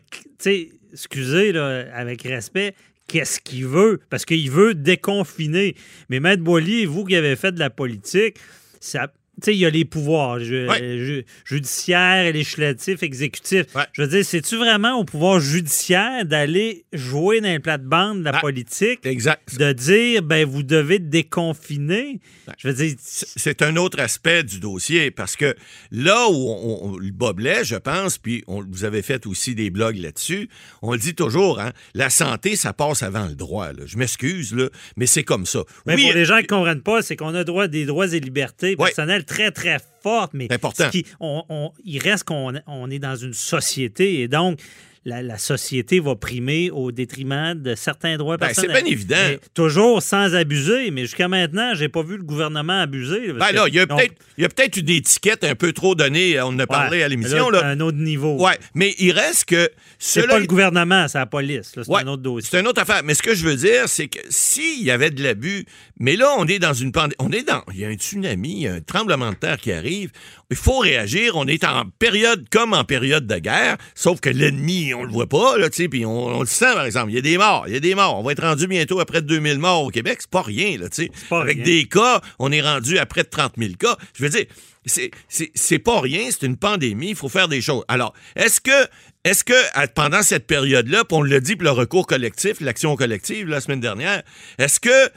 excusez, 0.92 1.52
là, 1.52 1.86
avec 1.94 2.22
respect, 2.22 2.74
qu'est-ce 3.08 3.40
qu'il 3.40 3.66
veut? 3.66 4.00
Parce 4.10 4.24
qu'il 4.24 4.50
veut 4.50 4.74
déconfiner. 4.74 5.76
Mais 6.08 6.20
Maître 6.20 6.42
Boily, 6.42 6.84
vous 6.84 7.04
qui 7.04 7.16
avez 7.16 7.36
fait 7.36 7.52
de 7.52 7.58
la 7.58 7.70
politique, 7.70 8.38
ça. 8.80 9.12
Il 9.46 9.54
y 9.54 9.64
a 9.66 9.70
les 9.70 9.84
pouvoirs 9.86 10.38
ju- 10.40 10.68
Ouais. 10.68 10.98
ju- 10.98 11.24
judiciaires, 11.44 12.32
législatifs, 12.32 13.02
exécutifs. 13.02 13.74
Ouais. 13.74 13.82
Je 13.92 14.02
veux 14.02 14.08
dire, 14.08 14.24
c'est-tu 14.24 14.56
vraiment 14.56 14.98
au 14.98 15.04
pouvoir 15.04 15.40
judiciaire 15.40 16.24
d'aller 16.26 16.84
jouer 16.92 17.40
dans 17.40 17.48
les 17.48 17.58
plates-bandes 17.58 18.20
de 18.20 18.24
la 18.24 18.36
Ah, 18.36 18.40
politique, 18.40 19.00
Exact. 19.04 19.56
de 19.58 19.72
dire, 19.72 20.22
ben, 20.22 20.46
vous 20.46 20.62
devez 20.62 20.98
déconfiner? 21.42 22.20
Je 22.58 22.68
veux 22.68 22.74
dire, 22.74 22.94
C'est 22.98 23.62
un 23.62 23.76
autre 23.76 24.00
aspect 24.00 24.42
du 24.42 24.60
dossier 24.60 25.10
parce 25.10 25.36
que 25.36 25.54
là 25.90 26.28
où 26.28 26.34
on, 26.50 26.90
on- 26.92 26.96
le 26.98 27.10
blesse, 27.32 27.68
je 27.68 27.76
pense, 27.76 28.18
puis 28.18 28.44
on, 28.46 28.62
vous 28.68 28.84
avez 28.84 29.00
fait 29.02 29.26
aussi 29.26 29.54
des 29.54 29.70
blogs 29.70 29.96
là-dessus, 29.96 30.48
on 30.82 30.92
le 30.92 30.98
dit 30.98 31.14
toujours, 31.14 31.58
hein, 31.60 31.72
la 31.94 32.10
santé, 32.10 32.56
ça 32.56 32.72
passe 32.72 33.02
avant 33.02 33.26
le 33.26 33.34
droit. 33.34 33.72
là. 33.72 33.82
Je 33.86 33.96
m'excuse, 33.96 34.54
là, 34.54 34.68
mais 34.96 35.06
c'est 35.06 35.22
comme 35.24 35.46
ça. 35.46 35.60
Mais 35.86 35.94
Oui, 35.94 36.04
pour 36.06 36.14
les 36.14 36.24
gens 36.24 36.36
qui 36.38 36.42
ne 36.42 36.48
comprennent 36.48 36.82
pas, 36.82 37.00
c'est 37.02 37.16
qu'on 37.16 37.34
a 37.34 37.44
droit 37.44 37.68
des 37.68 37.86
droits 37.86 38.12
et 38.12 38.20
libertés 38.20 38.74
Ouais. 38.78 38.90
Très, 39.22 39.50
très 39.50 39.78
fortes, 40.02 40.32
mais 40.34 40.52
important. 40.52 40.84
ce 40.84 40.90
qui- 40.90 41.06
on- 41.20 41.44
on- 41.48 41.72
il 41.84 41.98
reste 41.98 42.24
qu'on 42.24 42.52
on 42.66 42.90
est 42.90 42.98
dans 42.98 43.16
une 43.16 43.34
société 43.34 44.20
et 44.20 44.28
donc 44.28 44.60
la, 45.04 45.20
la 45.22 45.36
société 45.38 45.98
va 46.00 46.14
primer 46.14 46.70
au 46.70 46.92
détriment 46.92 47.54
de 47.54 47.74
certains 47.74 48.16
droits 48.16 48.36
Ben, 48.36 48.48
c'est 48.48 48.62
personnels. 48.62 48.84
bien 48.84 48.92
évident. 48.92 49.16
Mais 49.18 49.40
toujours 49.54 50.02
sans 50.02 50.34
abuser, 50.34 50.90
mais 50.90 51.02
jusqu'à 51.02 51.28
maintenant, 51.28 51.74
j'ai 51.74 51.88
pas 51.88 52.02
vu 52.02 52.16
le 52.16 52.22
gouvernement 52.22 52.80
abuser. 52.80 53.28
là, 53.28 53.34
Ben 53.34 53.52
là, 53.52 53.64
il 53.68 53.74
y 53.74 53.80
a 53.80 54.48
peut-être 54.48 54.78
des 54.78 54.96
étiquettes 54.96 55.44
un 55.44 55.54
peu 55.54 55.72
trop 55.72 55.94
données, 55.94 56.40
on 56.40 56.46
en 56.46 56.58
a 56.58 56.62
Ouais. 56.62 56.66
parlé 56.66 57.02
à 57.02 57.08
l'émission. 57.08 57.50
Là, 57.50 57.62
Là, 57.62 57.68
Un 57.68 57.80
autre 57.80 57.98
niveau. 57.98 58.36
Ouais, 58.44 58.58
mais 58.74 58.94
il 58.98 59.12
reste 59.12 59.46
que 59.46 59.68
C'est 59.98 60.26
pas 60.26 60.38
le 60.38 60.46
gouvernement, 60.46 61.06
c'est 61.08 61.18
la 61.18 61.26
police. 61.26 61.72
C'est 61.74 61.88
Ouais, 61.88 62.02
un 62.02 62.06
autre 62.06 62.22
dossier. 62.22 62.48
C'est 62.50 62.60
une 62.60 62.66
autre 62.68 62.80
affaire. 62.82 63.02
Mais 63.04 63.14
ce 63.14 63.22
que 63.22 63.34
je 63.34 63.44
veux 63.44 63.56
dire, 63.56 63.88
c'est 63.88 64.08
que 64.08 64.18
s'il 64.30 64.82
y 64.82 64.90
avait 64.90 65.10
de 65.10 65.22
l'abus, 65.22 65.64
mais 65.98 66.16
là, 66.16 66.28
on 66.38 66.46
est 66.46 66.58
dans 66.58 66.72
une 66.74 66.92
pandémie. 66.92 67.14
On 67.18 67.30
est 67.30 67.46
dans. 67.46 67.62
Il 67.72 67.80
y 67.80 67.84
a 67.84 67.88
un 67.88 67.94
tsunami, 67.94 68.52
il 68.52 68.58
y 68.62 68.68
a 68.68 68.74
un 68.74 68.80
tremblement 68.80 69.30
de 69.30 69.36
terre 69.36 69.58
qui 69.58 69.72
arrive. 69.72 70.10
Il 70.50 70.56
faut 70.56 70.78
réagir. 70.78 71.36
On 71.36 71.46
est 71.46 71.64
en 71.64 71.84
période 71.98 72.46
comme 72.50 72.72
en 72.74 72.84
période 72.84 73.26
de 73.26 73.36
guerre, 73.38 73.76
sauf 73.94 74.20
que 74.20 74.28
l'ennemi, 74.30 74.91
on 74.94 75.04
le 75.04 75.12
voit 75.12 75.28
pas, 75.28 75.56
là, 75.58 75.68
tu 75.70 75.76
sais, 75.82 75.88
puis 75.88 76.04
on, 76.06 76.26
on 76.26 76.40
le 76.40 76.46
sent, 76.46 76.72
par 76.74 76.84
exemple. 76.84 77.10
Il 77.10 77.14
y 77.14 77.18
a 77.18 77.22
des 77.22 77.38
morts. 77.38 77.64
Il 77.68 77.74
y 77.74 77.76
a 77.76 77.80
des 77.80 77.94
morts. 77.94 78.18
On 78.18 78.22
va 78.22 78.32
être 78.32 78.42
rendu 78.42 78.66
bientôt 78.66 79.00
à 79.00 79.04
près 79.06 79.22
de 79.22 79.26
2000 79.26 79.58
morts 79.58 79.84
au 79.84 79.90
Québec. 79.90 80.18
C'est 80.20 80.30
pas 80.30 80.42
rien, 80.42 80.78
là, 80.78 80.88
tu 80.88 81.04
sais. 81.04 81.10
Avec 81.30 81.56
rien. 81.56 81.64
des 81.64 81.84
cas, 81.86 82.20
on 82.38 82.50
est 82.52 82.60
rendu 82.62 82.98
à 82.98 83.06
près 83.06 83.22
de 83.22 83.28
30 83.28 83.52
000 83.58 83.72
cas. 83.78 83.96
Je 84.16 84.22
veux 84.24 84.28
dire, 84.30 84.46
c'est- 84.86 85.10
c'est 85.28 85.50
c'est 85.54 85.78
pas 85.78 86.00
rien, 86.00 86.28
c'est 86.30 86.44
une 86.46 86.56
pandémie, 86.56 87.10
il 87.10 87.16
faut 87.16 87.28
faire 87.28 87.48
des 87.48 87.60
choses. 87.60 87.84
Alors, 87.88 88.12
est-ce 88.36 88.60
que, 88.60 88.88
est-ce 89.24 89.44
que 89.44 89.54
pendant 89.94 90.22
cette 90.22 90.46
période-là, 90.48 91.04
puis 91.04 91.16
on 91.16 91.22
le 91.22 91.40
dit 91.40 91.54
pour 91.54 91.64
le 91.64 91.70
recours 91.70 92.06
collectif, 92.06 92.60
l'action 92.60 92.96
collective 92.96 93.46
la 93.48 93.60
semaine 93.60 93.80
dernière, 93.80 94.22
est-ce 94.58 94.80
que 94.80 95.08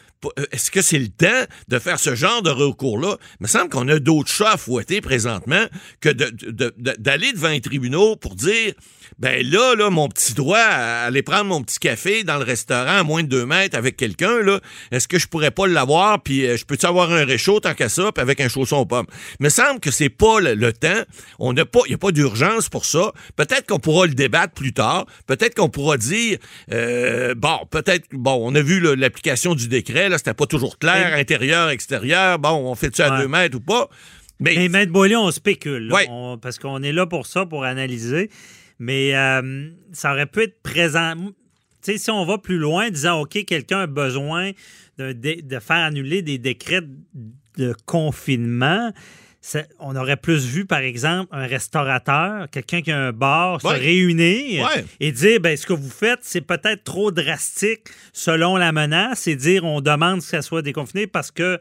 est-ce 0.51 0.71
que 0.71 0.81
c'est 0.81 0.99
le 0.99 1.09
temps 1.09 1.45
de 1.67 1.79
faire 1.79 1.99
ce 1.99 2.15
genre 2.15 2.41
de 2.41 2.49
recours-là? 2.49 3.17
Il 3.39 3.43
me 3.43 3.47
semble 3.47 3.69
qu'on 3.69 3.87
a 3.87 3.99
d'autres 3.99 4.29
chats 4.29 4.53
à 4.53 4.57
fouetter 4.57 5.01
présentement 5.01 5.65
que 6.01 6.09
d'aller 6.09 7.33
devant 7.33 7.49
les 7.49 7.61
tribunaux 7.61 8.15
pour 8.15 8.35
dire 8.35 8.73
ben 9.19 9.45
là, 9.49 9.75
là, 9.75 9.89
mon 9.89 10.09
petit 10.09 10.33
droit 10.33 10.57
à 10.57 11.05
aller 11.05 11.21
prendre 11.21 11.45
mon 11.45 11.63
petit 11.63 11.79
café 11.79 12.23
dans 12.23 12.37
le 12.37 12.43
restaurant 12.43 12.97
à 12.97 13.03
moins 13.03 13.23
de 13.23 13.29
deux 13.29 13.45
mètres 13.45 13.77
avec 13.77 13.95
quelqu'un, 13.95 14.41
là, 14.41 14.59
est-ce 14.91 15.07
que 15.07 15.19
je 15.19 15.27
pourrais 15.27 15.51
pas 15.51 15.67
l'avoir, 15.67 16.21
puis 16.21 16.45
euh, 16.45 16.57
je 16.57 16.65
peux-tu 16.65 16.85
avoir 16.85 17.11
un 17.11 17.23
réchaud 17.23 17.59
tant 17.59 17.73
qu'à 17.73 17.87
ça, 17.87 18.11
puis 18.11 18.21
avec 18.21 18.41
un 18.41 18.49
chausson 18.49 18.77
aux 18.77 18.85
pommes? 18.85 19.05
Il 19.39 19.43
me 19.43 19.49
semble 19.49 19.79
que 19.79 19.91
c'est 19.91 20.09
pas 20.09 20.39
le, 20.41 20.73
temps. 20.73 21.03
On 21.39 21.53
n'a 21.53 21.65
pas, 21.65 21.81
il 21.85 21.89
n'y 21.89 21.95
a 21.95 21.97
pas 21.97 22.11
d'urgence 22.11 22.67
pour 22.67 22.85
ça. 22.85 23.13
Peut-être 23.35 23.67
qu'on 23.67 23.79
pourra 23.79 24.07
le 24.07 24.13
débattre 24.13 24.53
plus 24.53 24.73
tard. 24.73 25.05
Peut-être 25.27 25.55
qu'on 25.55 25.69
pourra 25.69 25.97
dire, 25.97 26.37
euh, 26.73 27.35
bon, 27.35 27.59
peut-être, 27.69 28.07
bon, 28.11 28.39
on 28.43 28.53
a 28.55 28.61
vu 28.61 28.81
l'application 28.95 29.55
du 29.55 29.67
décret, 29.67 30.09
c'était 30.17 30.33
pas 30.33 30.45
toujours 30.45 30.77
clair, 30.79 31.13
intérieur, 31.15 31.69
extérieur, 31.69 32.39
bon, 32.39 32.49
on 32.51 32.75
fait-tu 32.75 33.01
à 33.01 33.11
Ouais. 33.13 33.21
deux 33.21 33.27
mètres 33.27 33.57
ou 33.57 33.61
pas? 33.61 33.89
Mais, 34.39 34.55
Mais 34.57 34.69
Maître 34.69 34.91
Boilly, 34.91 35.15
on 35.15 35.31
spécule. 35.31 35.87
là. 35.87 35.95
Ouais. 35.95 36.07
On- 36.09 36.37
parce 36.37 36.59
qu'on 36.59 36.83
est 36.83 36.91
là 36.91 37.05
pour 37.05 37.25
ça, 37.25 37.45
pour 37.45 37.63
analyser. 37.63 38.29
Mais 38.79 39.15
euh, 39.15 39.69
ça 39.93 40.11
aurait 40.11 40.25
pu 40.25 40.43
être 40.43 40.61
présent. 40.61 41.13
Tu 41.81 41.93
sais, 41.93 41.97
si 41.97 42.11
on 42.11 42.25
va 42.25 42.37
plus 42.37 42.57
loin, 42.57 42.89
disant, 42.89 43.21
OK, 43.21 43.45
quelqu'un 43.45 43.81
a 43.81 43.87
besoin 43.87 44.51
dé- 44.99 45.41
de 45.41 45.59
faire 45.59 45.77
annuler 45.77 46.21
des 46.21 46.37
décrets 46.37 46.81
de 47.57 47.73
confinement, 47.85 48.91
ça- 48.91 48.95
on 49.79 49.95
aurait 49.95 50.17
plus 50.17 50.45
vu, 50.45 50.65
par 50.65 50.79
exemple, 50.79 51.29
un 51.35 51.45
restaurateur, 51.45 52.49
quelqu'un 52.49 52.81
qui 52.81 52.91
a 52.91 52.97
un 52.99 53.11
bar, 53.11 53.63
Ouais. 53.63 53.75
se 53.75 53.79
réunir 53.79 54.65
Ouais. 54.65 54.85
et 54.99 55.11
dire, 55.11 55.39
ben, 55.39 55.55
ce 55.55 55.65
que 55.67 55.73
vous 55.73 55.89
faites, 55.89 56.19
c'est 56.23 56.41
peut-être 56.41 56.83
trop 56.83 57.11
drastique 57.11 57.81
selon 58.13 58.57
la 58.57 58.71
menace 58.71 59.27
et 59.27 59.35
dire, 59.35 59.63
on 59.63 59.81
demande 59.81 60.19
que 60.19 60.25
ça 60.25 60.41
soit 60.41 60.61
déconfiné 60.61 61.05
parce 61.07 61.31
que 61.31 61.59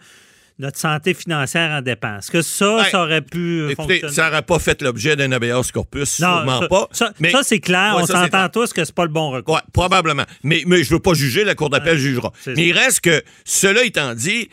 notre 0.58 0.78
santé 0.78 1.14
financière 1.14 1.70
en 1.72 1.82
dépend. 1.82 2.18
Est-ce 2.18 2.30
que 2.30 2.40
ça, 2.42 2.76
Ouais. 2.76 2.90
ça 2.90 3.02
aurait 3.02 3.22
pu 3.22 3.38
euh, 3.62 3.70
écoutez, 3.70 3.94
fonctionner? 4.00 4.14
ça 4.14 4.26
n'aurait 4.30 4.42
pas 4.42 4.58
fait 4.60 4.80
l'objet 4.82 5.16
d'un 5.16 5.32
habeas 5.32 5.70
corpus, 5.72 6.08
sûrement 6.08 6.60
ça, 6.60 6.68
pas. 6.68 6.88
Ça, 6.92 7.12
mais- 7.18 7.32
ça, 7.32 7.42
c'est 7.42 7.58
clair. 7.60 7.94
Ouais, 7.96 8.02
on 8.02 8.06
s'entend 8.06 8.48
tous 8.48 8.72
que 8.72 8.84
c'est 8.84 8.94
pas 8.94 9.04
le 9.04 9.10
bon 9.10 9.30
recours. 9.30 9.54
Ouais, 9.56 9.60
probablement. 9.72 10.24
Mais, 10.44 10.62
mais 10.66 10.84
je 10.84 10.90
veux 10.94 11.00
pas 11.00 11.14
juger, 11.14 11.44
la 11.44 11.54
Cour 11.56 11.70
d'appel 11.70 11.98
jugera. 11.98 12.32
Mais 12.46 12.66
il 12.68 12.72
reste 12.72 13.00
que, 13.00 13.22
cela 13.44 13.82
étant 13.84 14.14
dit, 14.14 14.48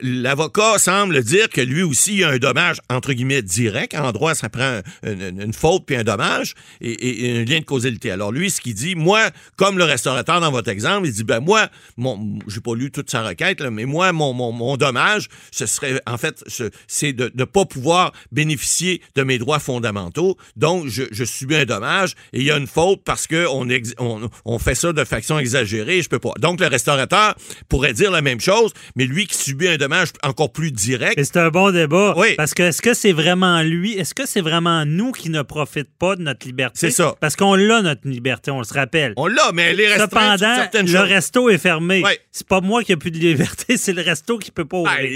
l'avocat 0.00 0.78
semble 0.78 1.22
dire 1.22 1.48
que 1.48 1.60
lui 1.60 1.82
aussi, 1.82 2.12
il 2.14 2.18
y 2.20 2.24
a 2.24 2.30
un 2.30 2.38
dommage, 2.38 2.78
entre 2.90 3.12
guillemets, 3.12 3.42
direct. 3.42 3.94
En 3.94 4.12
droit, 4.12 4.34
ça 4.34 4.48
prend 4.48 4.80
une, 5.04 5.20
une- 5.20 5.40
une 5.42 5.52
faute 5.52 5.84
puis 5.86 5.96
un 5.96 6.04
dommage 6.04 6.54
et, 6.80 6.90
et- 6.92 7.26
et 7.36 7.40
un 7.40 7.44
lien 7.44 7.58
de 7.60 7.64
causalité. 7.64 8.10
Alors 8.10 8.32
lui, 8.32 8.50
ce 8.50 8.60
qu'il 8.60 8.74
dit, 8.74 8.94
moi, 8.94 9.30
comme 9.56 9.78
le 9.78 9.84
restaurateur 9.84 10.40
dans 10.40 10.50
votre 10.50 10.68
exemple, 10.70 11.06
il 11.06 11.12
dit, 11.12 11.24
ben 11.24 11.40
moi, 11.40 11.68
mon, 11.96 12.38
j'ai 12.48 12.60
pas 12.60 12.74
lu 12.74 12.90
toute 12.90 13.10
sa 13.10 13.22
requête, 13.22 13.60
là, 13.60 13.70
mais 13.70 13.84
moi, 13.84 14.12
mon, 14.12 14.32
mon, 14.32 14.52
mon 14.52 14.76
dommage, 14.76 15.28
ce 15.50 15.66
serait, 15.66 16.00
en 16.06 16.18
fait, 16.18 16.42
ce- 16.46 16.70
c'est 16.86 17.12
de 17.12 17.30
ne 17.34 17.44
pas 17.44 17.64
pouvoir 17.64 18.12
bénéficier 18.32 19.02
de 19.14 19.22
mes 19.22 19.38
droits 19.38 19.58
fondamentaux. 19.58 20.36
Donc, 20.56 20.86
je, 20.88 21.04
je 21.10 21.24
subis 21.24 21.56
un 21.56 21.64
dommage 21.64 22.12
et 22.32 22.38
il 22.40 22.44
y 22.44 22.50
a 22.50 22.56
une 22.56 22.66
faute 22.66 23.02
parce 23.04 23.26
que 23.26 23.46
on, 23.48 24.58
fait 24.58 24.74
ça 24.74 24.92
de 24.92 25.04
façon 25.04 25.38
exagérée. 25.38 26.02
Je 26.02 26.08
peux 26.08 26.18
pas. 26.18 26.32
Donc, 26.38 26.60
le 26.60 26.66
restaurateur 26.66 27.34
pourrait 27.68 27.92
dire 27.92 28.10
la 28.10 28.22
même 28.22 28.40
chose, 28.40 28.72
mais 28.96 29.04
lui 29.04 29.26
qui 29.26 29.36
subit 29.36 29.68
un 29.68 29.76
dommage 29.76 30.08
encore 30.22 30.52
plus 30.52 30.72
direct. 30.72 31.22
C'est 31.22 31.36
un 31.36 31.48
bon 31.48 31.70
débat. 31.72 32.14
Oui. 32.16 32.34
Parce 32.36 32.54
que 32.54 32.62
est-ce 32.64 32.82
que 32.82 32.94
c'est 32.94 33.12
vraiment 33.12 33.62
lui? 33.62 33.94
Est-ce 33.94 34.14
que 34.14 34.26
c'est 34.26 34.40
vraiment 34.40 34.84
nous 34.84 35.12
qui 35.12 35.30
ne 35.30 35.42
profitent 35.42 35.96
pas 35.98 36.16
de 36.16 36.22
notre 36.22 36.46
liberté? 36.46 36.78
C'est 36.78 36.90
ça. 36.90 37.14
Parce 37.20 37.36
qu'on 37.36 37.54
l'a, 37.54 37.82
notre 37.82 38.08
liberté, 38.08 38.50
on 38.50 38.62
se 38.64 38.74
rappelle. 38.74 39.12
On 39.16 39.26
l'a, 39.26 39.52
mais 39.52 39.74
les 39.74 39.86
restreintes 39.88 40.38
sur 40.38 40.48
Cependant, 40.48 40.80
le 40.82 40.86
choses. 40.86 41.08
resto 41.08 41.50
est 41.50 41.58
fermé. 41.58 42.02
C'est 42.30 42.46
pas 42.46 42.60
moi 42.60 42.82
qui 42.82 42.92
ai 42.92 42.96
plus 42.96 43.10
de 43.10 43.18
liberté, 43.18 43.76
c'est 43.76 43.92
le 43.92 44.02
resto 44.02 44.38
qui 44.38 44.50
peut 44.50 44.64
pas 44.64 44.78
ouvrir. 44.78 44.96
Ben, 44.98 45.08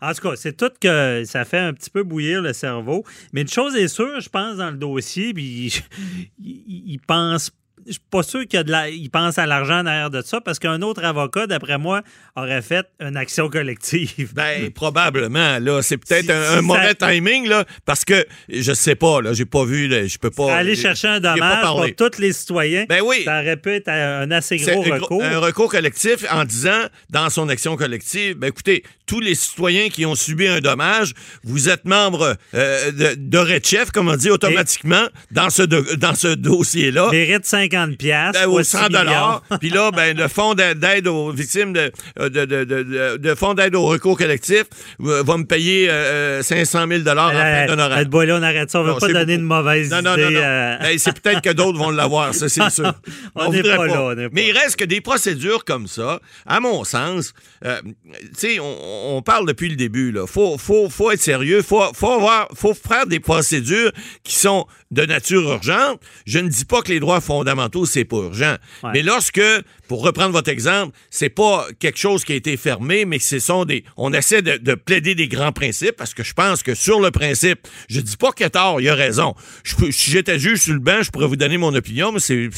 En 0.00 0.12
tout 0.14 0.22
cas, 0.28 0.36
c'est 0.36 0.56
tout 0.56 0.70
que 0.80 1.22
ça 1.26 1.44
fait 1.44 1.58
un 1.58 1.72
petit 1.72 1.90
peu 1.90 2.02
bouillir 2.02 2.42
le 2.42 2.52
cerveau. 2.52 3.04
Mais 3.32 3.42
une 3.42 3.48
chose 3.48 3.74
est 3.76 3.88
sûre, 3.88 4.20
je 4.20 4.28
pense, 4.28 4.56
dans 4.56 4.70
le 4.70 4.76
dossier, 4.76 5.32
puis 5.34 5.82
il- 6.42 6.82
il 6.92 6.98
pense. 7.06 7.50
Je 7.86 7.92
suis 7.92 8.00
pas 8.10 8.22
sûr 8.22 8.40
qu'il 8.46 8.56
y 8.56 8.60
a 8.60 8.64
de 8.64 8.70
la, 8.70 8.88
il 8.88 9.08
pense 9.10 9.38
à 9.38 9.46
l'argent 9.46 9.84
derrière 9.84 10.10
de 10.10 10.20
ça, 10.22 10.40
parce 10.40 10.58
qu'un 10.58 10.82
autre 10.82 11.04
avocat, 11.04 11.46
d'après 11.46 11.78
moi, 11.78 12.02
aurait 12.34 12.62
fait 12.62 12.86
une 13.00 13.16
action 13.16 13.48
collective. 13.48 14.32
Ben, 14.34 14.70
probablement, 14.72 15.58
là. 15.60 15.82
C'est 15.82 15.96
peut-être 15.96 16.24
Si- 16.26 16.32
un, 16.32 16.42
si 16.42 16.52
un 16.52 16.56
ça- 16.56 16.62
mauvais 16.62 16.94
timing, 16.94 17.46
là, 17.48 17.64
parce 17.84 18.04
que 18.04 18.26
je 18.48 18.72
sais 18.72 18.94
pas, 18.96 19.20
là. 19.20 19.32
J'ai 19.32 19.44
pas 19.44 19.64
vu, 19.64 19.86
là, 19.88 20.06
je 20.06 20.18
peux 20.18 20.30
pas. 20.30 20.54
aller 20.56 20.74
chercher 20.76 21.08
un 21.08 21.20
dommage 21.20 21.62
pour 21.64 22.10
tous 22.10 22.18
les 22.18 22.32
citoyens, 22.32 22.86
Ben 22.88 23.00
oui. 23.04 23.22
ça 23.24 23.40
aurait 23.40 23.56
pu 23.56 23.70
être 23.70 23.88
un 23.88 24.30
assez 24.30 24.56
gros 24.56 24.82
recours. 24.82 25.22
un 25.22 25.38
recours 25.38 25.70
collectif 25.70 26.24
en 26.30 26.44
disant, 26.44 26.86
dans 27.10 27.30
son 27.30 27.48
action 27.48 27.76
collective, 27.76 28.34
ben 28.36 28.48
écoutez, 28.48 28.82
tous 29.06 29.20
les 29.20 29.34
citoyens 29.36 29.88
qui 29.88 30.04
ont 30.04 30.14
subi 30.16 30.48
un 30.48 30.60
dommage, 30.60 31.12
vous 31.44 31.68
êtes 31.68 31.84
membre 31.84 32.36
euh, 32.54 32.90
de, 32.90 33.14
de 33.16 33.38
Redchef, 33.38 33.90
comme 33.92 34.08
on 34.08 34.16
dit, 34.16 34.30
automatiquement, 34.30 35.06
dans 35.30 35.50
ce, 35.50 35.62
dans 35.62 36.14
ce 36.16 36.28
dossier-là. 36.34 37.10
Mérite 37.12 37.44
50 37.44 37.75
piastres. 37.96 38.40
Ben, 38.40 38.48
fois 38.48 38.60
au 38.60 38.62
6 38.62 38.70
100 38.76 38.88
dollars. 38.88 39.42
Puis 39.60 39.70
là, 39.70 39.90
ben, 39.90 40.16
le 40.16 40.28
fonds 40.28 40.54
d'a- 40.54 40.74
d'aide 40.74 41.06
aux 41.06 41.30
victimes 41.30 41.72
de, 41.72 41.92
de, 42.18 42.28
de, 42.28 42.64
de, 42.64 43.16
de- 43.16 43.34
fonds 43.34 43.54
d'aide 43.54 43.74
au 43.74 43.82
recours 43.84 44.16
collectif 44.16 44.64
euh, 45.02 45.22
va 45.22 45.36
me 45.36 45.44
payer 45.44 45.90
euh, 45.90 46.42
500 46.42 46.86
000 46.88 47.00
dollars 47.02 47.28
en 47.28 47.32
fin 47.32 47.66
d'honoraire. 47.66 48.08
là, 48.08 48.38
on 48.38 48.42
arrête 48.42 48.70
ça. 48.70 48.80
On 48.80 48.84
ne 48.84 48.92
veut 48.92 48.98
pas 48.98 49.08
donner 49.12 49.36
de 49.38 49.42
mauvaises 49.42 49.90
Non, 49.90 50.02
non, 50.02 50.16
non, 50.16 50.30
non. 50.30 50.40
euh, 50.40 50.76
Hey, 50.80 50.98
c'est 50.98 51.20
peut-être 51.20 51.42
que 51.42 51.50
d'autres 51.52 51.78
vont 51.78 51.90
l'avoir, 51.90 52.34
ça, 52.34 52.48
c'est 52.48 52.70
sûr. 52.70 52.92
On 53.34 53.50
n'est 53.52 53.62
pas 53.62 53.86
là, 53.86 54.02
on 54.02 54.14
n'est 54.14 54.24
pas. 54.28 54.30
Mais 54.32 54.48
il 54.48 54.52
reste 54.52 54.76
que 54.76 54.84
des 54.84 55.00
procédures 55.00 55.64
comme 55.64 55.86
ça, 55.86 56.20
à 56.46 56.60
mon 56.60 56.84
sens, 56.84 57.32
euh, 57.64 57.80
tu 58.12 58.20
sais, 58.36 58.58
on, 58.60 59.16
on 59.16 59.22
parle 59.22 59.46
depuis 59.46 59.68
le 59.68 59.76
début, 59.76 60.12
là. 60.12 60.26
Faut, 60.26 60.56
faut, 60.58 60.88
faut 60.88 61.10
être 61.10 61.20
sérieux. 61.20 61.62
Faut, 61.62 61.82
faut 61.94 62.12
avoir, 62.12 62.48
faut 62.54 62.74
faire 62.74 63.06
des 63.06 63.20
procédures 63.20 63.90
qui 64.24 64.34
sont 64.36 64.66
de 64.90 65.04
nature 65.04 65.42
urgente. 65.42 66.00
Je 66.26 66.38
ne 66.38 66.48
dis 66.48 66.64
pas 66.64 66.80
que 66.82 66.88
les 66.92 67.00
droits 67.00 67.20
fondamentaux, 67.20 67.65
c'est 67.86 68.04
pas 68.04 68.16
urgent. 68.16 68.56
Ouais. 68.82 68.90
Mais 68.94 69.02
lorsque, 69.02 69.40
pour 69.88 70.02
reprendre 70.02 70.32
votre 70.32 70.50
exemple, 70.50 70.96
c'est 71.10 71.28
pas 71.28 71.66
quelque 71.78 71.98
chose 71.98 72.24
qui 72.24 72.32
a 72.32 72.36
été 72.36 72.56
fermé, 72.56 73.04
mais 73.04 73.18
ce 73.18 73.38
sont 73.38 73.64
des, 73.64 73.84
on 73.96 74.12
essaie 74.12 74.42
de, 74.42 74.56
de 74.56 74.74
plaider 74.74 75.14
des 75.14 75.28
grands 75.28 75.52
principes 75.52 75.96
parce 75.96 76.14
que 76.14 76.22
je 76.22 76.32
pense 76.32 76.62
que 76.62 76.74
sur 76.74 77.00
le 77.00 77.10
principe, 77.10 77.66
je 77.88 78.00
dis 78.00 78.16
pas 78.16 78.32
qu'il 78.32 78.46
a 78.46 78.50
tort, 78.50 78.80
il 78.80 78.88
a 78.88 78.94
raison. 78.94 79.34
Je 79.64 79.90
si 79.90 80.10
j'étais 80.10 80.38
juge 80.38 80.60
sur 80.60 80.74
le 80.74 80.80
banc, 80.80 81.02
je 81.02 81.10
pourrais 81.10 81.26
vous 81.26 81.36
donner 81.36 81.58
mon 81.58 81.74
opinion, 81.74 82.12
mais 82.12 82.20
c'est, 82.20 82.48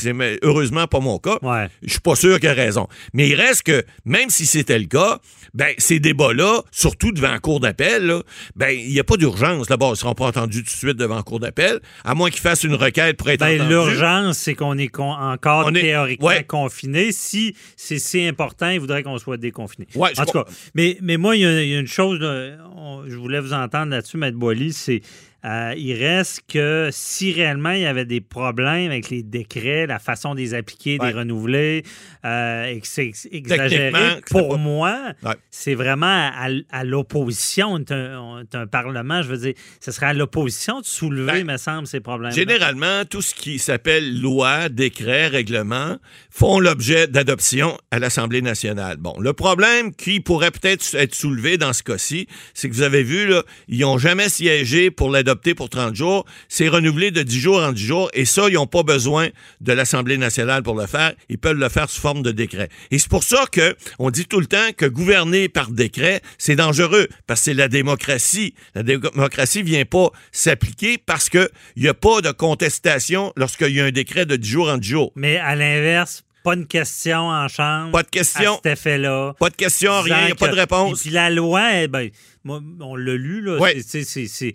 heureusement 0.42 0.86
pas 0.86 1.00
mon 1.00 1.18
cas. 1.18 1.38
Ouais. 1.42 1.68
Je 1.82 1.90
suis 1.90 2.00
pas 2.00 2.14
sûr 2.14 2.38
qu'il 2.40 2.48
a 2.48 2.54
raison. 2.54 2.88
Mais 3.12 3.28
il 3.28 3.34
reste 3.34 3.62
que, 3.62 3.84
même 4.04 4.30
si 4.30 4.46
c'était 4.46 4.78
le 4.78 4.86
cas, 4.86 5.20
ben, 5.54 5.74
ces 5.78 6.00
débats-là, 6.00 6.62
surtout 6.70 7.12
devant 7.12 7.30
la 7.30 7.38
cour 7.38 7.60
d'appel, 7.60 8.12
ben, 8.56 8.70
il 8.70 8.88
n'y 8.92 9.00
a 9.00 9.04
pas 9.04 9.16
d'urgence. 9.16 9.66
D'abord, 9.66 9.88
ils 9.90 9.92
ne 9.92 9.96
seront 9.96 10.14
pas 10.14 10.26
entendus 10.26 10.58
tout 10.60 10.66
de 10.66 10.70
suite 10.70 10.96
devant 10.96 11.16
la 11.16 11.22
cour 11.22 11.40
d'appel, 11.40 11.80
à 12.04 12.14
moins 12.14 12.30
qu'ils 12.30 12.40
fassent 12.40 12.64
une 12.64 12.74
requête 12.74 13.16
pour 13.16 13.28
être 13.30 13.40
Ben. 13.40 13.68
L'urgence, 13.68 14.38
c'est 14.38 14.54
qu'on 14.54 14.76
est 14.78 14.88
con- 14.88 15.12
encore 15.12 15.66
On 15.66 15.74
est- 15.74 15.80
théoriquement 15.80 16.26
ouais. 16.28 16.44
confiné. 16.44 17.12
Si 17.12 17.54
c'est 17.76 17.98
si 17.98 18.24
important, 18.26 18.68
il 18.70 18.80
voudrait 18.80 19.02
qu'on 19.02 19.18
soit 19.18 19.36
déconfiné. 19.36 19.86
Ouais, 19.94 20.10
je 20.16 20.20
en 20.22 20.24
tout 20.26 20.32
cas, 20.32 20.44
mais, 20.74 20.98
mais 21.02 21.16
moi, 21.16 21.36
il 21.36 21.42
y, 21.42 21.46
a- 21.46 21.62
il 21.62 21.68
y 21.70 21.74
a 21.76 21.78
une 21.80 21.86
chose, 21.86 22.18
là, 22.20 22.56
on- 22.76 23.04
je 23.08 23.16
voulais 23.16 23.40
vous 23.40 23.52
entendre 23.52 23.90
là-dessus, 23.90 24.16
Maître 24.16 24.36
Boily, 24.38 24.72
c'est 24.72 25.00
euh, 25.44 25.72
il 25.76 25.92
reste 25.94 26.42
que 26.48 26.88
si 26.92 27.32
réellement 27.32 27.70
il 27.70 27.82
y 27.82 27.86
avait 27.86 28.04
des 28.04 28.20
problèmes 28.20 28.90
avec 28.90 29.10
les 29.10 29.22
décrets, 29.22 29.86
la 29.86 29.98
façon 29.98 30.34
de 30.34 30.40
les 30.40 30.54
appliquer, 30.54 30.98
Ouais. 31.00 31.12
des 31.12 31.18
renouveler, 31.18 31.82
euh, 32.24 32.64
et 32.64 32.80
que 32.80 32.86
c'est 32.86 33.12
exagéré, 33.30 33.92
pour 34.30 34.48
pas- 34.50 34.56
moi, 34.56 34.98
Ouais. 35.22 35.34
c'est 35.50 35.74
vraiment 35.74 36.06
à, 36.06 36.48
à 36.70 36.84
l'opposition. 36.84 37.68
On 37.72 37.78
est 37.78 37.92
un, 37.92 38.20
on 38.20 38.40
est 38.40 38.54
un 38.54 38.66
Parlement, 38.66 39.22
je 39.22 39.28
veux 39.28 39.38
dire, 39.38 39.54
ce 39.80 39.92
serait 39.92 40.06
à 40.06 40.12
l'opposition 40.12 40.80
de 40.80 40.84
soulever, 40.84 41.44
Ben, 41.44 41.52
me 41.52 41.56
semble, 41.56 41.86
ces 41.86 42.00
problèmes. 42.00 42.32
Généralement, 42.32 43.04
tout 43.08 43.22
ce 43.22 43.34
qui 43.34 43.58
s'appelle 43.58 44.20
loi, 44.20 44.68
décret, 44.68 45.28
règlement 45.28 45.96
font 46.30 46.60
l'objet 46.60 47.06
d'adoption 47.06 47.78
à 47.90 47.98
l'Assemblée 47.98 48.42
nationale. 48.42 48.96
Bon, 48.98 49.14
le 49.20 49.32
problème 49.32 49.94
qui 49.94 50.20
pourrait 50.20 50.50
peut-être 50.50 50.94
être 50.94 51.14
soulevé 51.14 51.56
dans 51.58 51.72
ce 51.72 51.82
cas-ci, 51.82 52.26
c'est 52.54 52.68
que 52.68 52.74
vous 52.74 52.82
avez 52.82 53.02
vu, 53.02 53.26
là, 53.28 53.42
ils 53.68 53.80
n'ont 53.80 53.98
jamais 53.98 54.28
siégé 54.28 54.90
pour 54.90 55.10
l'adopter 55.28 55.54
pour 55.54 55.68
30 55.68 55.94
jours. 55.94 56.24
C'est 56.48 56.68
renouvelé 56.68 57.10
de 57.10 57.22
10 57.22 57.38
jours 57.38 57.62
en 57.62 57.72
10 57.72 57.84
jours 57.84 58.10
et 58.14 58.24
ça, 58.24 58.48
ils 58.48 58.54
n'ont 58.54 58.66
pas 58.66 58.82
besoin 58.82 59.28
de 59.60 59.72
l'Assemblée 59.72 60.16
nationale 60.16 60.62
pour 60.62 60.74
le 60.74 60.86
faire. 60.86 61.12
Ils 61.28 61.38
peuvent 61.38 61.58
le 61.58 61.68
faire 61.68 61.90
sous 61.90 62.00
forme 62.00 62.22
de 62.22 62.30
décret. 62.30 62.70
Et 62.90 62.98
c'est 62.98 63.10
pour 63.10 63.24
ça 63.24 63.44
que 63.52 63.76
on 63.98 64.10
dit 64.10 64.24
tout 64.24 64.40
le 64.40 64.46
temps 64.46 64.72
que 64.76 64.86
gouverner 64.86 65.48
par 65.48 65.70
décret, 65.70 66.22
c'est 66.38 66.56
dangereux 66.56 67.08
parce 67.26 67.40
que 67.40 67.44
c'est 67.44 67.54
la 67.54 67.68
démocratie. 67.68 68.54
La 68.74 68.82
démocratie 68.82 69.62
vient 69.62 69.84
pas 69.84 70.10
s'appliquer 70.32 70.96
parce 70.98 71.28
que 71.28 71.50
il 71.76 71.82
n'y 71.82 71.88
a 71.88 71.94
pas 71.94 72.22
de 72.22 72.30
contestation 72.30 73.32
lorsqu'il 73.36 73.74
y 73.74 73.80
a 73.80 73.84
un 73.84 73.90
décret 73.90 74.24
de 74.24 74.36
10 74.36 74.48
jours 74.48 74.68
en 74.70 74.78
10 74.78 74.88
jours. 74.88 75.12
Mais 75.14 75.36
à 75.36 75.54
l'inverse, 75.54 76.24
pas 76.48 76.56
de 76.56 76.64
question 76.64 77.28
en 77.28 77.46
chambre. 77.48 77.92
Pas 77.92 78.02
de 78.02 78.08
question. 78.08 78.54
À 78.54 78.56
cet 78.56 78.66
effet-là. 78.66 79.34
Pas 79.38 79.50
de 79.50 79.56
question, 79.56 80.00
rien, 80.00 80.20
il 80.22 80.26
n'y 80.26 80.32
a 80.32 80.34
pas 80.34 80.48
de 80.48 80.54
réponse. 80.54 81.02
Puis 81.02 81.10
la 81.10 81.28
loi, 81.28 81.82
eh 81.82 81.88
ben, 81.88 82.08
moi, 82.44 82.60
on 82.80 82.96
l'a 82.96 83.14
lu, 83.14 83.40
là. 83.42 83.58
Ouais. 83.58 83.78
c'est- 83.86 84.04
c'est- 84.04 84.54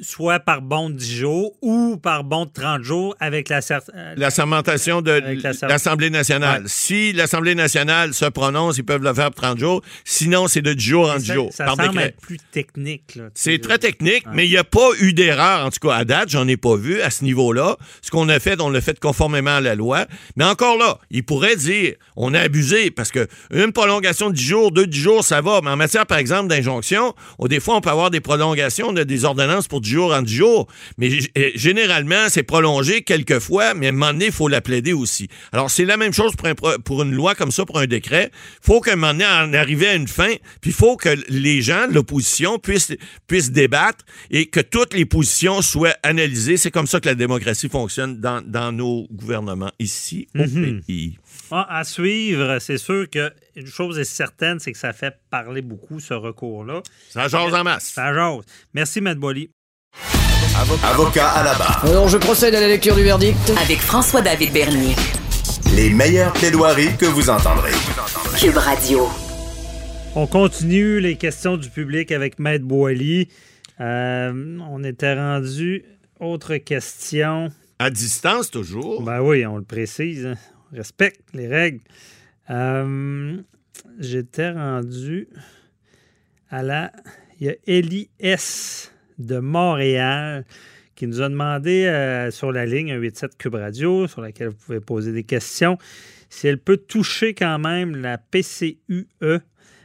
soit 0.00 0.40
par 0.40 0.62
bon 0.62 0.90
de 0.90 0.94
10 0.96 1.16
jours 1.18 1.52
ou 1.62 1.96
par 1.96 2.24
bon 2.24 2.44
de 2.46 2.50
30 2.52 2.82
jours 2.82 3.16
avec 3.20 3.48
la 3.48 3.60
cer- 3.60 3.80
euh, 3.94 4.14
La 4.16 4.30
sermentation 4.30 5.02
de 5.02 5.10
la 5.12 5.68
l'Assemblée 5.68 6.10
nationale. 6.10 6.62
Ouais. 6.62 6.68
Si 6.68 7.12
l'Assemblée 7.12 7.54
nationale 7.54 8.14
se 8.14 8.26
prononce, 8.26 8.78
ils 8.78 8.84
peuvent 8.84 9.02
le 9.02 9.12
faire 9.14 9.30
pour 9.30 9.42
30 9.42 9.58
jours. 9.58 9.82
Sinon, 10.04 10.46
c'est 10.48 10.62
de 10.62 10.72
10 10.72 10.84
jours 10.84 11.10
en 11.10 11.16
10 11.16 11.26
ça, 11.26 11.34
jours, 11.34 11.52
ça 11.52 11.64
par 11.64 11.76
semble 11.76 11.98
être 12.00 12.20
plus 12.20 12.38
technique. 12.52 13.18
C'est 13.34 13.58
très 13.60 13.78
technique, 13.78 14.24
mais 14.32 14.46
il 14.46 14.50
n'y 14.50 14.56
a 14.56 14.64
pas 14.64 14.88
eu 15.00 15.12
d'erreur, 15.12 15.66
en 15.66 15.70
tout 15.70 15.86
cas 15.88 15.94
à 15.94 16.04
date, 16.04 16.28
j'en 16.30 16.46
ai 16.48 16.56
pas 16.56 16.76
vu 16.76 17.00
à 17.00 17.10
ce 17.10 17.24
niveau-là. 17.24 17.76
Ce 18.02 18.10
qu'on 18.10 18.28
a 18.28 18.38
fait, 18.40 18.60
on 18.60 18.70
l'a 18.70 18.80
fait 18.80 18.98
conformément 19.00 19.56
à 19.56 19.60
la 19.60 19.74
loi. 19.74 20.06
Mais 20.36 20.44
encore 20.44 20.76
là, 20.78 20.98
il 21.10 21.24
pourrait 21.24 21.56
dire, 21.56 21.94
on 22.16 22.34
a 22.34 22.40
abusé, 22.40 22.90
parce 22.90 23.10
que 23.10 23.26
une 23.52 23.72
prolongation 23.72 24.30
de 24.30 24.34
10 24.34 24.44
jours, 24.44 24.70
deux 24.72 24.86
10 24.86 24.98
jours, 25.00 25.24
ça 25.24 25.40
va. 25.40 25.60
Mais 25.62 25.70
en 25.70 25.76
matière, 25.76 26.06
par 26.06 26.18
exemple, 26.18 26.48
d'injonction, 26.48 27.14
on- 27.38 27.46
des 27.46 27.60
fois, 27.60 27.76
on 27.76 27.80
peut 27.80 27.90
avoir 27.90 28.10
des 28.10 28.20
prolongations, 28.20 28.88
on 28.88 28.96
a 28.96 29.04
des 29.04 29.24
ordonnances 29.24 29.68
pour 29.68 29.80
10 29.80 29.90
jours 29.90 30.12
en 30.14 30.22
10 30.22 30.34
jours. 30.34 30.66
Mais 30.98 31.10
eh, 31.34 31.52
généralement, 31.54 32.26
c'est 32.28 32.42
prolongé 32.42 33.02
quelques 33.02 33.38
fois, 33.38 33.74
mais 33.74 33.86
à 33.86 33.88
un 33.88 33.92
moment 33.92 34.12
donné, 34.12 34.26
il 34.26 34.32
faut 34.32 34.48
la 34.48 34.60
plaider 34.60 34.92
aussi. 34.92 35.28
Alors, 35.52 35.70
c'est 35.70 35.84
la 35.84 35.96
même 35.96 36.12
chose 36.12 36.34
pour, 36.36 36.48
un 36.48 36.54
pro- 36.54 36.78
pour 36.84 37.02
une 37.02 37.12
loi 37.12 37.34
comme 37.34 37.50
ça, 37.50 37.64
pour 37.64 37.78
un 37.78 37.86
décret. 37.86 38.30
Il 38.62 38.66
faut 38.66 38.80
qu'à 38.80 38.92
un 38.92 38.96
moment 38.96 39.12
donné, 39.12 39.24
en 39.26 39.52
arriver 39.54 39.88
à 39.88 39.94
une 39.94 40.08
fin, 40.08 40.32
puis 40.60 40.70
il 40.70 40.72
faut 40.72 40.96
que 40.96 41.10
les 41.28 41.62
gens 41.62 41.88
de 41.88 41.94
l'opposition 41.94 42.58
puissent, 42.58 42.92
puissent 43.26 43.50
débattre 43.52 44.04
et 44.30 44.46
que 44.46 44.60
toutes 44.60 44.94
les 44.94 45.04
positions 45.04 45.62
soient 45.62 45.96
analysées. 46.02 46.56
C'est 46.56 46.70
comme 46.70 46.86
ça 46.86 47.00
que 47.00 47.08
la 47.08 47.14
démocratie 47.14 47.68
fonctionne 47.68 48.20
dans, 48.20 48.42
dans 48.46 48.72
nos 48.72 49.06
gouvernements 49.10 49.70
ici 49.78 50.28
au 50.34 50.42
pays. 50.86 51.18
Ah, 51.50 51.78
à 51.78 51.84
suivre, 51.84 52.58
c'est 52.60 52.78
sûr 52.78 53.08
qu'une 53.10 53.66
chose 53.66 53.98
est 53.98 54.04
certaine, 54.04 54.58
c'est 54.58 54.72
que 54.72 54.78
ça 54.78 54.92
fait 54.92 55.14
parler 55.30 55.62
beaucoup, 55.62 56.00
ce 56.00 56.14
recours-là. 56.14 56.82
Ça 57.10 57.28
jase 57.28 57.54
en 57.54 57.64
masse. 57.64 57.84
Ça 57.84 58.12
jase. 58.14 58.44
Merci, 58.74 59.00
Matt 59.00 59.18
Boily. 59.18 59.50
Avocat 60.84 61.28
à 61.28 61.44
la 61.44 61.54
barre. 61.54 61.84
Alors 61.84 62.08
je 62.08 62.18
procède 62.18 62.54
à 62.54 62.60
la 62.60 62.68
lecture 62.68 62.94
du 62.94 63.02
verdict. 63.02 63.52
Avec 63.62 63.78
François-David 63.78 64.52
Bernier. 64.52 64.94
Les 65.74 65.90
meilleures 65.90 66.32
plaidoiries 66.32 66.96
que 66.96 67.06
vous 67.06 67.30
entendrez. 67.30 67.72
Cube 68.38 68.56
Radio. 68.56 69.08
On 70.14 70.26
continue 70.26 71.00
les 71.00 71.16
questions 71.16 71.56
du 71.56 71.70
public 71.70 72.12
avec 72.12 72.38
Maître 72.38 72.66
Boily. 72.66 73.28
Euh, 73.80 74.58
on 74.70 74.84
était 74.84 75.14
rendu. 75.14 75.84
Autre 76.20 76.56
question. 76.58 77.50
À 77.78 77.90
distance, 77.90 78.50
toujours. 78.50 79.02
Ben 79.02 79.20
oui, 79.20 79.46
on 79.46 79.56
le 79.56 79.64
précise. 79.64 80.34
Respecte 80.72 81.22
les 81.34 81.48
règles. 81.48 81.80
Euh, 82.50 83.36
J'étais 83.98 84.50
rendu 84.50 85.28
à 86.50 86.62
la. 86.62 86.92
Il 87.40 87.46
y 87.46 87.50
a 87.50 87.54
Ellie 87.66 88.10
S. 88.20 88.92
de 89.18 89.38
Montréal 89.38 90.44
qui 90.94 91.06
nous 91.06 91.20
a 91.20 91.28
demandé 91.28 91.86
euh, 91.86 92.30
sur 92.30 92.52
la 92.52 92.66
ligne 92.66 92.92
un 92.92 93.00
87 93.00 93.36
Cube 93.36 93.54
Radio, 93.54 94.06
sur 94.06 94.20
laquelle 94.20 94.48
vous 94.48 94.56
pouvez 94.56 94.80
poser 94.80 95.12
des 95.12 95.24
questions, 95.24 95.78
si 96.28 96.46
elle 96.46 96.58
peut 96.58 96.76
toucher 96.76 97.34
quand 97.34 97.58
même 97.58 97.96
la 97.96 98.18
PCUE 98.18 99.06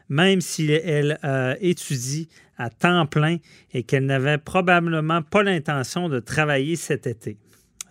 même 0.10 0.42
si 0.42 0.72
elle 0.72 1.20
euh, 1.24 1.56
étudie 1.60 2.30
à 2.58 2.70
temps 2.70 3.06
plein 3.06 3.38
et 3.74 3.84
qu'elle 3.84 4.06
n'avait 4.06 4.38
probablement 4.38 5.22
pas 5.22 5.44
l'intention 5.44 6.10
de 6.10 6.20
travailler 6.20 6.76
cet 6.76 7.08
été. 7.08 7.38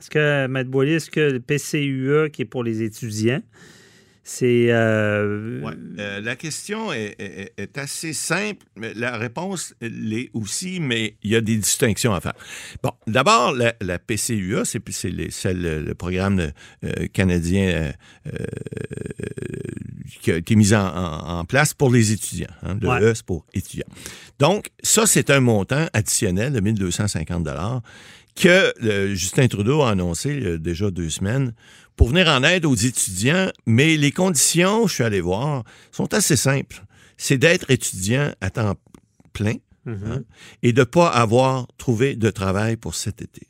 Est-ce 0.01 0.11
que, 0.11 0.45
M. 0.45 0.63
Boilly, 0.65 0.93
est-ce 0.95 1.11
que 1.11 1.21
le 1.21 1.41
PCUE, 1.41 2.31
qui 2.33 2.43
est 2.43 2.47
pour 2.47 2.63
les 2.65 2.83
étudiants, 2.83 3.41
c'est. 4.23 4.67
euh, 4.71 5.61
Ouais. 5.63 5.73
Euh, 5.99 6.21
la 6.21 6.35
question 6.37 6.93
est, 6.93 7.15
est- 7.19 7.53
est 7.57 7.79
assez 7.79 8.13
simple, 8.13 8.67
mais 8.77 8.93
la 8.95 9.17
réponse 9.17 9.75
l'est 9.81 10.31
aussi, 10.35 10.81
mais 10.81 11.17
il 11.23 11.31
y 11.31 11.37
a 11.37 11.41
des 11.41 11.57
distinctions 11.57 12.13
à 12.13 12.21
faire. 12.21 12.35
Bon, 12.83 12.91
d'abord, 13.07 13.53
la, 13.55 13.75
la 13.81 13.99
PCUA, 13.99 14.65
c'est 14.65 14.83
c'est 14.91 15.11
les- 15.11 15.31
c'est 15.31 15.55
le, 15.55 15.81
le 15.81 15.95
programme 15.95 16.41
euh, 16.85 17.07
canadien 17.13 17.93
qui 20.21 20.33
a 20.33 20.37
été 20.37 20.57
mis 20.57 20.75
en, 20.75 20.87
en- 20.87 21.39
en 21.41 21.45
place 21.45 21.75
pour 21.75 21.91
les 21.91 22.13
étudiants. 22.13 22.47
hein. 22.63 22.77
Le 22.81 22.89
Ouais. 22.89 23.01
E, 23.03 23.15
c'est 23.15 23.25
pour 23.25 23.47
étudiants. 23.55 23.87
Donc, 24.39 24.71
ça, 24.83 25.07
c'est 25.07 25.31
un 25.31 25.41
montant 25.41 25.87
additionnel 25.93 26.53
de 26.53 26.61
1250 26.61 27.45
que 28.37 28.73
euh, 28.85 29.15
Justin 29.15 29.49
Trudeau 29.49 29.83
a 29.83 29.91
annoncé 29.91 30.31
il 30.31 30.43
y 30.43 30.47
a 30.47 30.59
déjà 30.59 30.91
deux 30.91 31.11
semaines 31.11 31.53
pour 31.97 32.09
venir 32.09 32.29
en 32.29 32.43
aide 32.43 32.67
aux 32.67 32.75
étudiants, 32.75 33.51
mais 33.65 33.97
les 33.97 34.13
conditions, 34.13 34.87
je 34.87 34.95
suis 34.95 35.05
allé 35.05 35.21
voir, 35.21 35.65
sont 35.91 36.13
assez 36.13 36.37
simples. 36.37 36.85
C'est 37.17 37.39
d'être 37.39 37.71
étudiant 37.71 38.31
à 38.43 38.51
temps 38.51 38.75
plein 39.33 39.55
hein, 39.87 40.21
et 40.63 40.73
de 40.73 40.81
ne 40.81 40.85
pas 40.85 41.09
avoir 41.09 41.67
trouvé 41.79 42.15
de 42.15 42.31
travail 42.31 42.77
pour 42.77 42.95
cet 42.95 43.23
été. 43.23 43.49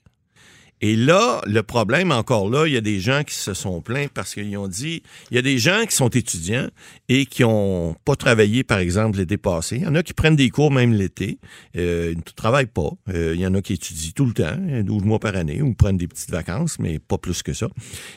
Et 0.82 0.94
là, 0.94 1.40
le 1.46 1.62
problème, 1.62 2.12
encore 2.12 2.50
là, 2.50 2.66
il 2.66 2.74
y 2.74 2.76
a 2.76 2.82
des 2.82 3.00
gens 3.00 3.22
qui 3.24 3.34
se 3.34 3.54
sont 3.54 3.80
plaints 3.80 4.08
parce 4.12 4.34
qu'ils 4.34 4.56
ont 4.58 4.68
dit, 4.68 5.02
il 5.30 5.36
y 5.36 5.38
a 5.38 5.42
des 5.42 5.58
gens 5.58 5.86
qui 5.88 5.96
sont 5.96 6.10
étudiants 6.10 6.68
et 7.08 7.24
qui 7.24 7.42
n'ont 7.42 7.94
pas 8.04 8.14
travaillé, 8.14 8.62
par 8.62 8.78
exemple, 8.78 9.18
l'été 9.18 9.38
passé. 9.38 9.76
Il 9.76 9.82
y 9.84 9.86
en 9.86 9.94
a 9.94 10.02
qui 10.02 10.12
prennent 10.12 10.36
des 10.36 10.50
cours 10.50 10.70
même 10.70 10.92
l'été. 10.92 11.38
Euh, 11.76 12.10
ils 12.12 12.18
ne 12.18 12.22
travaillent 12.22 12.66
pas. 12.66 12.90
Euh, 13.08 13.32
il 13.34 13.40
y 13.40 13.46
en 13.46 13.54
a 13.54 13.62
qui 13.62 13.72
étudient 13.72 14.10
tout 14.14 14.26
le 14.26 14.34
temps, 14.34 14.56
12 14.84 15.04
mois 15.04 15.18
par 15.18 15.34
année, 15.34 15.62
ou 15.62 15.72
prennent 15.72 15.96
des 15.96 16.08
petites 16.08 16.30
vacances, 16.30 16.78
mais 16.78 16.98
pas 16.98 17.16
plus 17.16 17.42
que 17.42 17.54
ça. 17.54 17.68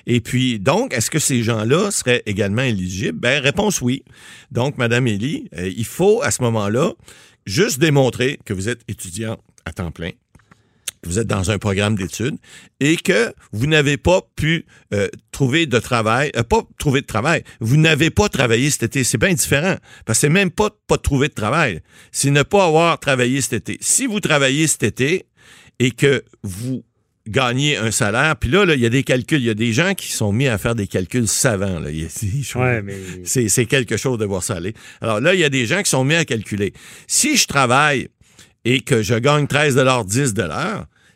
Et 0.06 0.20
puis, 0.20 0.60
donc, 0.60 0.94
est-ce 0.94 1.10
que 1.10 1.20
ces 1.20 1.44
gens-là 1.44 1.92
seraient 1.92 2.24
également 2.26 2.64
éligibles? 2.64 3.20
Ben, 3.20 3.42
réponse 3.42 3.82
oui. 3.82 4.04
Donc, 4.52 4.78
Madame 4.78 5.08
Élie, 5.08 5.48
euh, 5.58 5.72
il 5.76 5.86
faut, 5.86 6.22
à 6.24 6.32
ce 6.32 6.42
moment-là, 6.42 6.94
juste 7.46 7.80
démontrer 7.80 8.38
que 8.44 8.54
vous 8.54 8.68
êtes 8.68 8.82
étudiant 8.88 9.38
à 9.66 9.72
temps 9.72 9.92
plein, 9.92 10.12
que 11.02 11.10
vous 11.10 11.20
êtes 11.20 11.28
dans 11.28 11.52
un 11.52 11.58
programme 11.58 11.96
d'études 11.96 12.38
et 12.80 12.96
que 12.98 13.34
vous 13.52 13.68
n'avez 13.68 13.98
pas 13.98 14.22
pu 14.36 14.66
euh, 14.94 15.08
trouver 15.32 15.66
de 15.66 15.80
travail, 15.80 16.32
euh, 16.36 16.44
pas 16.44 16.62
trouver 16.78 17.02
de 17.02 17.06
travail, 17.06 17.44
vous 17.60 17.78
n'avez 17.78 18.10
pas 18.10 18.30
travaillé 18.30 18.70
cet 18.70 18.84
été. 18.84 19.04
C'est 19.04 19.18
bien 19.18 19.34
différent 19.34 19.76
parce 20.06 20.18
que 20.20 20.22
c'est 20.22 20.30
même 20.30 20.52
pas 20.52 20.70
pas 20.88 20.98
trouver 20.98 21.28
de 21.30 21.34
travail, 21.34 21.82
c'est 22.12 22.32
ne 22.32 22.44
pas 22.44 22.66
avoir 22.66 23.00
travaillé 23.00 23.42
cet 23.42 23.54
été. 23.54 23.78
Si 23.82 24.06
vous 24.08 24.20
travaillez 24.20 24.68
cet 24.68 24.84
été 24.84 25.26
et 25.80 25.92
que 25.92 26.24
vous 26.44 26.84
gagnez 27.28 27.78
un 27.78 27.92
salaire, 27.92 28.36
puis 28.38 28.50
là, 28.50 28.66
il 28.74 28.80
y 28.80 28.86
a 28.86 28.90
des 28.90 29.04
calculs, 29.04 29.40
il 29.40 29.46
y 29.46 29.50
a 29.52 29.54
des 29.54 29.72
gens 29.72 29.94
qui 29.94 30.12
sont 30.12 30.32
mis 30.34 30.48
à 30.48 30.58
faire 30.58 30.74
des 30.74 30.88
calculs 30.88 31.28
savants. 31.28 31.80
Là. 31.80 31.90
Ouais, 31.92 32.82
mais- 32.82 32.96
c'est 33.24 33.66
quelque 33.68 33.98
chose 33.98 34.18
de 34.18 34.26
voir 34.26 34.44
ça 34.44 34.56
aller. 34.56 34.74
Alors 35.00 35.22
là, 35.22 35.34
il 35.36 35.40
y 35.40 35.44
a 35.44 35.50
des 35.50 35.66
gens 35.68 35.84
qui 35.84 35.90
sont 35.90 36.04
mis 36.04 36.16
à 36.16 36.26
calculer. 36.26 36.74
Si 37.08 37.38
je 37.38 37.46
travaille 37.46 38.10
et 38.70 38.82
que 38.82 39.02
je 39.02 39.16
gagne 39.16 39.48
13 39.48 39.84
10 40.06 40.34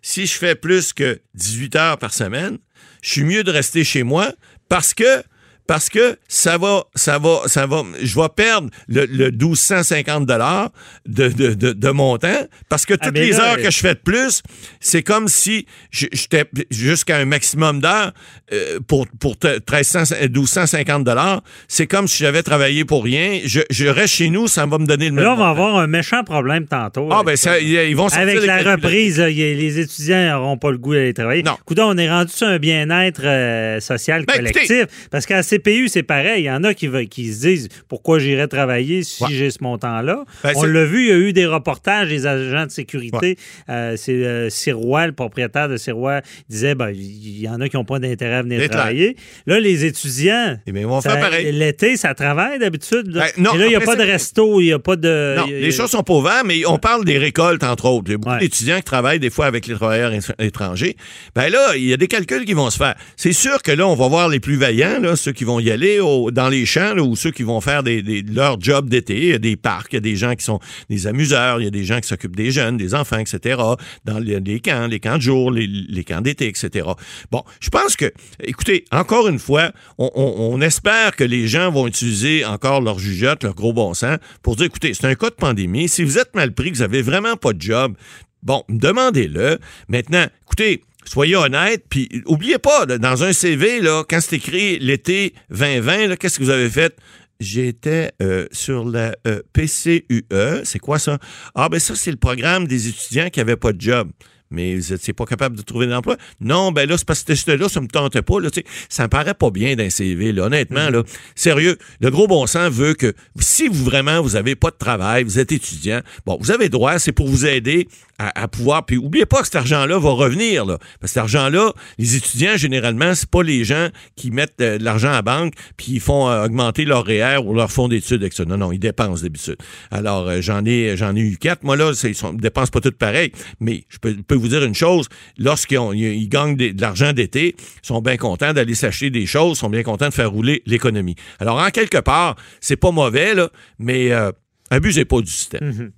si 0.01 0.25
je 0.25 0.33
fais 0.33 0.55
plus 0.55 0.91
que 0.91 1.21
18 1.35 1.75
heures 1.75 1.97
par 1.99 2.11
semaine, 2.11 2.57
je 3.03 3.11
suis 3.11 3.23
mieux 3.23 3.43
de 3.43 3.51
rester 3.51 3.83
chez 3.83 4.01
moi 4.01 4.33
parce 4.69 4.95
que 4.95 5.23
parce 5.67 5.89
que 5.89 6.17
ça 6.27 6.57
va, 6.57 6.83
ça 6.95 7.17
va, 7.19 7.41
ça 7.45 7.65
va, 7.65 7.83
je 8.01 8.15
vais 8.19 8.27
perdre 8.35 8.69
le, 8.87 9.05
le 9.05 9.31
1250 9.31 10.25
dollars 10.25 10.71
de, 11.07 11.27
de, 11.29 11.53
de, 11.53 11.73
de 11.73 11.89
montant 11.89 12.47
parce 12.69 12.85
que 12.85 12.93
Ah, 12.99 13.05
toutes 13.05 13.17
les 13.17 13.31
là, 13.31 13.51
heures 13.51 13.57
que 13.57 13.71
je 13.71 13.79
fais 13.79 13.93
de 13.93 13.99
plus, 13.99 14.41
c'est 14.79 15.03
comme 15.03 15.27
si 15.27 15.65
j'étais 15.91 16.45
jusqu'à 16.69 17.17
un 17.17 17.25
maximum 17.25 17.79
d'heures 17.79 18.11
euh, 18.51 18.79
pour, 18.87 19.07
pour 19.19 19.37
te- 19.37 19.47
1300, 19.59 20.15
1250 20.33 21.03
dollars. 21.03 21.41
C'est 21.67 21.87
comme 21.87 22.07
si 22.07 22.17
j'avais 22.23 22.43
travaillé 22.43 22.85
pour 22.85 23.03
rien. 23.03 23.39
Je, 23.45 23.61
je 23.69 23.85
reste 23.87 24.15
chez 24.15 24.29
nous, 24.29 24.47
ça 24.47 24.65
va 24.65 24.77
me 24.77 24.85
donner 24.85 25.05
le 25.05 25.11
même 25.13 25.23
Là, 25.23 25.33
on 25.33 25.37
va 25.37 25.49
avoir 25.49 25.77
un 25.77 25.87
méchant 25.87 26.23
problème 26.23 26.67
tantôt. 26.67 27.09
Ah, 27.11 27.23
ben, 27.25 27.35
ça, 27.35 27.59
ils 27.59 27.95
vont 27.95 28.07
Avec 28.07 28.43
la 28.45 28.57
reprise, 28.73 29.19
là, 29.19 29.29
les 29.29 29.79
étudiants 29.79 30.23
n'auront 30.39 30.57
pas 30.57 30.71
le 30.71 30.77
goût 30.77 30.93
d'aller 30.93 31.13
travailler. 31.13 31.43
Non. 31.43 31.57
Coudon, 31.65 31.85
on 31.93 31.97
est 31.97 32.09
rendu 32.09 32.31
sur 32.33 32.47
un 32.47 32.59
bien-être 32.59 33.21
euh, 33.23 33.79
social 33.79 34.25
Ben, 34.25 34.35
collectif. 34.35 34.69
écoutez- 34.71 34.91
parce 35.09 35.25
qu'à 35.25 35.41
CPU, 35.57 35.87
c'est 35.87 36.03
pareil. 36.03 36.43
Il 36.43 36.45
y 36.45 36.51
en 36.51 36.63
a 36.63 36.73
qui, 36.73 36.87
se 36.87 37.41
disent 37.41 37.69
pourquoi 37.87 38.19
j'irais 38.19 38.47
travailler 38.47 39.03
si 39.03 39.23
Ouais. 39.23 39.29
j'ai 39.31 39.49
ce 39.51 39.59
montant-là? 39.61 40.23
Ben, 40.43 40.53
on 40.55 40.63
l'a 40.63 40.85
vu, 40.85 41.03
il 41.03 41.09
y 41.09 41.11
a 41.11 41.17
eu 41.17 41.33
des 41.33 41.45
reportages 41.45 42.09
des 42.09 42.25
agents 42.25 42.65
de 42.65 42.71
sécurité. 42.71 43.37
Euh, 43.69 43.95
c'est 43.97 44.11
euh, 44.13 44.49
Sirois, 44.49 45.07
le 45.07 45.13
propriétaire 45.13 45.69
de 45.69 45.77
Sirois, 45.77 46.21
disait 46.49 46.75
ben, 46.75 46.89
il 46.89 47.39
y 47.41 47.47
en 47.49 47.61
a 47.61 47.69
qui 47.69 47.75
n'ont 47.77 47.85
pas 47.85 47.99
d'intérêt 47.99 48.35
à 48.35 48.41
venir 48.43 48.69
travailler. 48.69 49.15
Là, 49.45 49.59
les 49.59 49.85
étudiants. 49.85 50.57
Eh 50.65 50.71
bien, 50.71 50.81
ils 50.81 50.87
vont 50.87 51.01
ça- 51.01 51.11
faire 51.11 51.19
pareil. 51.19 51.51
L'été, 51.51 51.97
ça 51.97 52.13
travaille 52.13 52.59
d'habitude. 52.59 53.11
Ben, 53.13 53.25
Et 53.37 53.57
là, 53.57 53.65
il 53.65 53.69
n'y 53.69 53.75
a 53.75 53.81
pas 53.81 53.95
de 53.95 54.03
resto, 54.03 54.59
il 54.61 54.65
n'y 54.65 54.71
a 54.73 54.79
pas 54.79 54.95
de. 54.95 55.35
Non, 55.37 55.43
a- 55.43 55.47
les 55.47 55.71
choses 55.71 55.89
sont 55.91 56.03
pas 56.03 56.13
ouvertes, 56.13 56.45
mais 56.45 56.65
on 56.65 56.77
parle 56.77 57.05
des 57.05 57.17
récoltes, 57.17 57.63
entre 57.63 57.85
autres. 57.85 58.05
Il 58.07 58.11
y 58.11 58.15
a 58.15 58.17
beaucoup 58.17 58.33
Ouais. 58.33 58.39
d'étudiants 58.39 58.77
qui 58.77 58.83
travaillent 58.83 59.19
des 59.19 59.29
fois 59.29 59.45
avec 59.45 59.67
les 59.67 59.75
travailleurs 59.75 60.11
étr- 60.11 60.33
étrangers. 60.39 60.95
Ben 61.35 61.49
là, 61.49 61.75
il 61.75 61.83
y 61.85 61.93
a 61.93 61.97
des 61.97 62.07
calculs 62.07 62.45
qui 62.45 62.53
vont 62.53 62.69
se 62.69 62.77
faire. 62.77 62.95
C'est 63.15 63.33
sûr 63.33 63.61
que 63.61 63.71
là, 63.71 63.87
on 63.87 63.95
va 63.95 64.07
voir 64.07 64.29
les 64.29 64.39
plus 64.39 64.55
vaillants, 64.55 64.99
là, 65.01 65.15
ceux 65.15 65.31
qui 65.31 65.42
vont 65.43 65.59
y 65.59 65.71
aller 65.71 65.99
dans 66.31 66.49
les 66.49 66.65
champs, 66.65 66.97
ou 66.97 67.15
ceux 67.15 67.31
qui 67.31 67.43
vont 67.43 67.61
faire 67.61 67.83
des, 67.83 68.01
leur 68.21 68.59
job 68.59 68.89
d'été. 68.89 69.17
Il 69.17 69.29
y 69.29 69.33
a 69.33 69.39
des 69.39 69.55
parcs, 69.55 69.93
il 69.93 69.95
y 69.95 69.97
a 69.97 70.01
des 70.01 70.15
gens 70.15 70.35
qui 70.35 70.43
sont 70.43 70.59
des 70.89 71.07
amuseurs, 71.07 71.61
il 71.61 71.65
y 71.65 71.67
a 71.67 71.71
des 71.71 71.83
gens 71.83 71.99
qui 71.99 72.07
s'occupent 72.07 72.35
des 72.35 72.51
jeunes, 72.51 72.77
des 72.77 72.95
enfants, 72.95 73.19
etc. 73.19 73.61
Dans 74.05 74.19
les, 74.19 74.59
camps, 74.59 74.87
les 74.87 74.99
camps 74.99 75.17
de 75.17 75.21
jour, 75.21 75.51
les, 75.51 76.03
camps 76.03 76.21
d'été, 76.21 76.47
etc. 76.47 76.87
Bon, 77.31 77.43
je 77.59 77.69
pense 77.69 77.95
que, 77.95 78.11
écoutez, 78.43 78.85
encore 78.91 79.27
une 79.27 79.39
fois, 79.39 79.71
on 79.97 80.61
espère 80.61 81.15
que 81.15 81.23
les 81.23 81.47
gens 81.47 81.71
vont 81.71 81.87
utiliser 81.87 82.45
encore 82.45 82.81
leur 82.81 82.99
jugeote, 82.99 83.43
leur 83.43 83.55
gros 83.55 83.73
bon 83.73 83.93
sens, 83.93 84.17
pour 84.41 84.55
dire, 84.55 84.65
écoutez, 84.65 84.93
c'est 84.93 85.05
un 85.05 85.15
cas 85.15 85.29
de 85.29 85.35
pandémie. 85.35 85.89
Si 85.89 86.03
vous 86.03 86.17
êtes 86.17 86.35
mal 86.35 86.53
pris, 86.53 86.71
que 86.71 86.77
vous 86.77 86.83
avez 86.83 87.01
vraiment 87.01 87.35
pas 87.35 87.53
de 87.53 87.61
job, 87.61 87.95
bon, 88.41 88.63
demandez-le. 88.69 89.59
Maintenant, 89.87 90.25
écoutez, 90.45 90.81
Soyez 91.05 91.35
honnête, 91.35 91.85
puis 91.89 92.09
oubliez 92.25 92.57
pas, 92.57 92.85
dans 92.85 93.23
un 93.23 93.33
CV, 93.33 93.81
là, 93.81 94.03
quand 94.07 94.19
c'est 94.21 94.37
écrit 94.37 94.79
l'été 94.79 95.33
2020, 95.49 96.07
là, 96.07 96.17
qu'est-ce 96.17 96.39
que 96.39 96.43
vous 96.43 96.49
avez 96.49 96.69
fait? 96.69 96.95
J'étais 97.39 98.11
euh, 98.21 98.47
sur 98.51 98.85
la 98.85 99.15
euh, 99.27 99.41
PCUE. 99.51 100.25
C'est 100.63 100.79
quoi 100.79 100.99
ça? 100.99 101.17
Ah, 101.55 101.67
ben 101.67 101.79
ça, 101.79 101.95
c'est 101.95 102.11
le 102.11 102.17
programme 102.17 102.67
des 102.67 102.87
étudiants 102.87 103.29
qui 103.29 103.39
n'avaient 103.39 103.57
pas 103.57 103.73
de 103.73 103.81
job. 103.81 104.11
Mais 104.53 104.75
vous 104.75 104.93
n'étiez 104.93 105.13
pas 105.13 105.25
capable 105.25 105.57
de 105.57 105.61
trouver 105.61 105.87
d'emploi? 105.87 106.15
Non, 106.39 106.71
ben 106.71 106.87
là, 106.87 106.97
c'est 106.97 107.05
parce 107.05 107.23
que 107.23 107.35
c'était 107.35 107.57
là, 107.57 107.67
ça 107.67 107.81
me 107.81 107.87
tentait 107.87 108.21
pas. 108.21 108.39
Là, 108.39 108.49
ça 108.89 109.03
me 109.03 109.09
paraît 109.09 109.33
pas 109.33 109.49
bien 109.49 109.75
d'un 109.75 109.89
CV, 109.89 110.31
là, 110.31 110.43
honnêtement. 110.45 110.89
Là, 110.89 111.03
sérieux, 111.35 111.77
le 111.99 112.09
gros 112.09 112.27
bon 112.27 112.47
sens 112.47 112.71
veut 112.71 112.93
que 112.93 113.13
si 113.39 113.67
vous 113.67 113.83
vraiment 113.83 114.21
vous 114.21 114.35
avez 114.35 114.55
pas 114.55 114.69
de 114.69 114.77
travail, 114.77 115.23
vous 115.23 115.39
êtes 115.39 115.51
étudiant, 115.51 116.01
bon, 116.25 116.37
vous 116.39 116.51
avez 116.51 116.69
droit, 116.69 116.99
c'est 116.99 117.11
pour 117.11 117.27
vous 117.27 117.45
aider 117.45 117.87
à, 118.19 118.43
à 118.43 118.47
pouvoir. 118.47 118.85
Puis 118.85 118.97
oubliez 118.97 119.25
pas 119.25 119.39
que 119.39 119.45
cet 119.45 119.55
argent-là 119.55 119.99
va 119.99 120.11
revenir. 120.11 120.65
Là, 120.65 120.77
parce 120.99 121.01
que 121.01 121.07
cet 121.07 121.17
argent-là, 121.17 121.73
les 121.97 122.15
étudiants, 122.15 122.55
généralement, 122.57 123.15
c'est 123.15 123.29
pas 123.29 123.43
les 123.43 123.63
gens 123.63 123.89
qui 124.15 124.31
mettent 124.31 124.61
euh, 124.61 124.77
de 124.77 124.83
l'argent 124.83 125.09
à 125.09 125.13
la 125.13 125.21
banque 125.21 125.53
puis 125.77 125.93
ils 125.93 125.99
font 125.99 126.29
euh, 126.29 126.45
augmenter 126.45 126.85
leur 126.85 127.05
REER 127.05 127.37
ou 127.43 127.53
leur 127.53 127.71
fonds 127.71 127.87
d'études 127.87 128.21
avec 128.21 128.33
ça. 128.33 128.45
Non, 128.45 128.57
non, 128.57 128.71
ils 128.71 128.79
dépensent 128.79 129.23
d'habitude. 129.23 129.57
Alors, 129.91 130.27
euh, 130.27 130.41
j'en 130.41 130.63
ai 130.65 130.95
j'en 130.97 131.15
ai 131.15 131.21
eu 131.21 131.37
quatre. 131.37 131.63
Moi, 131.63 131.75
là, 131.75 131.91
ils 132.03 132.09
ne 132.09 132.39
dépensent 132.39 132.71
pas 132.71 132.81
toutes 132.81 132.97
pareil. 132.97 133.31
Mais 133.59 133.83
je 133.89 133.97
peux, 133.97 134.15
peux 134.15 134.35
vous 134.35 134.42
dire 134.47 134.63
une 134.63 134.75
chose, 134.75 135.07
lorsqu'ils 135.37 135.77
ils, 135.93 136.29
gagnent 136.29 136.55
des- 136.55 136.73
de 136.73 136.81
l'argent 136.81 137.13
d'été, 137.13 137.55
ils 137.57 137.87
sont 137.87 138.01
bien 138.01 138.17
contents 138.17 138.53
d'aller 138.53 138.75
s'acheter 138.75 139.09
des 139.09 139.25
choses, 139.25 139.57
ils 139.57 139.59
sont 139.61 139.69
bien 139.69 139.83
contents 139.83 140.09
de 140.09 140.13
faire 140.13 140.31
rouler 140.31 140.61
l'économie. 140.65 141.15
Alors, 141.39 141.57
en 141.59 141.69
quelque 141.69 141.99
part, 141.99 142.35
c'est 142.61 142.75
pas 142.77 142.91
mauvais, 142.91 143.33
là, 143.35 143.49
mais 143.79 144.11
euh, 144.11 144.31
abusez 144.69 145.05
pas 145.05 145.21
du 145.21 145.31
système. 145.31 145.91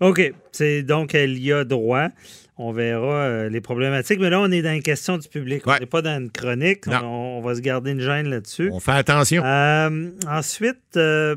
OK. 0.00 0.32
C'est 0.52 0.82
donc 0.82 1.14
elle 1.14 1.38
y 1.38 1.52
a 1.52 1.64
droit. 1.64 2.08
On 2.56 2.72
verra 2.72 3.14
euh, 3.22 3.48
les 3.48 3.60
problématiques. 3.60 4.18
Mais 4.20 4.30
là, 4.30 4.40
on 4.40 4.50
est 4.50 4.62
dans 4.62 4.72
une 4.74 4.82
question 4.82 5.16
du 5.16 5.28
public. 5.28 5.62
On 5.66 5.78
n'est 5.78 5.86
pas 5.86 6.02
dans 6.02 6.18
une 6.18 6.30
chronique. 6.30 6.84
On, 6.88 7.38
on 7.38 7.40
va 7.40 7.54
se 7.54 7.60
garder 7.60 7.92
une 7.92 8.00
gêne 8.00 8.28
là-dessus. 8.28 8.70
On 8.72 8.80
fait 8.80 8.92
attention. 8.92 9.44
Euh, 9.44 10.10
ensuite, 10.28 10.96
euh, 10.96 11.36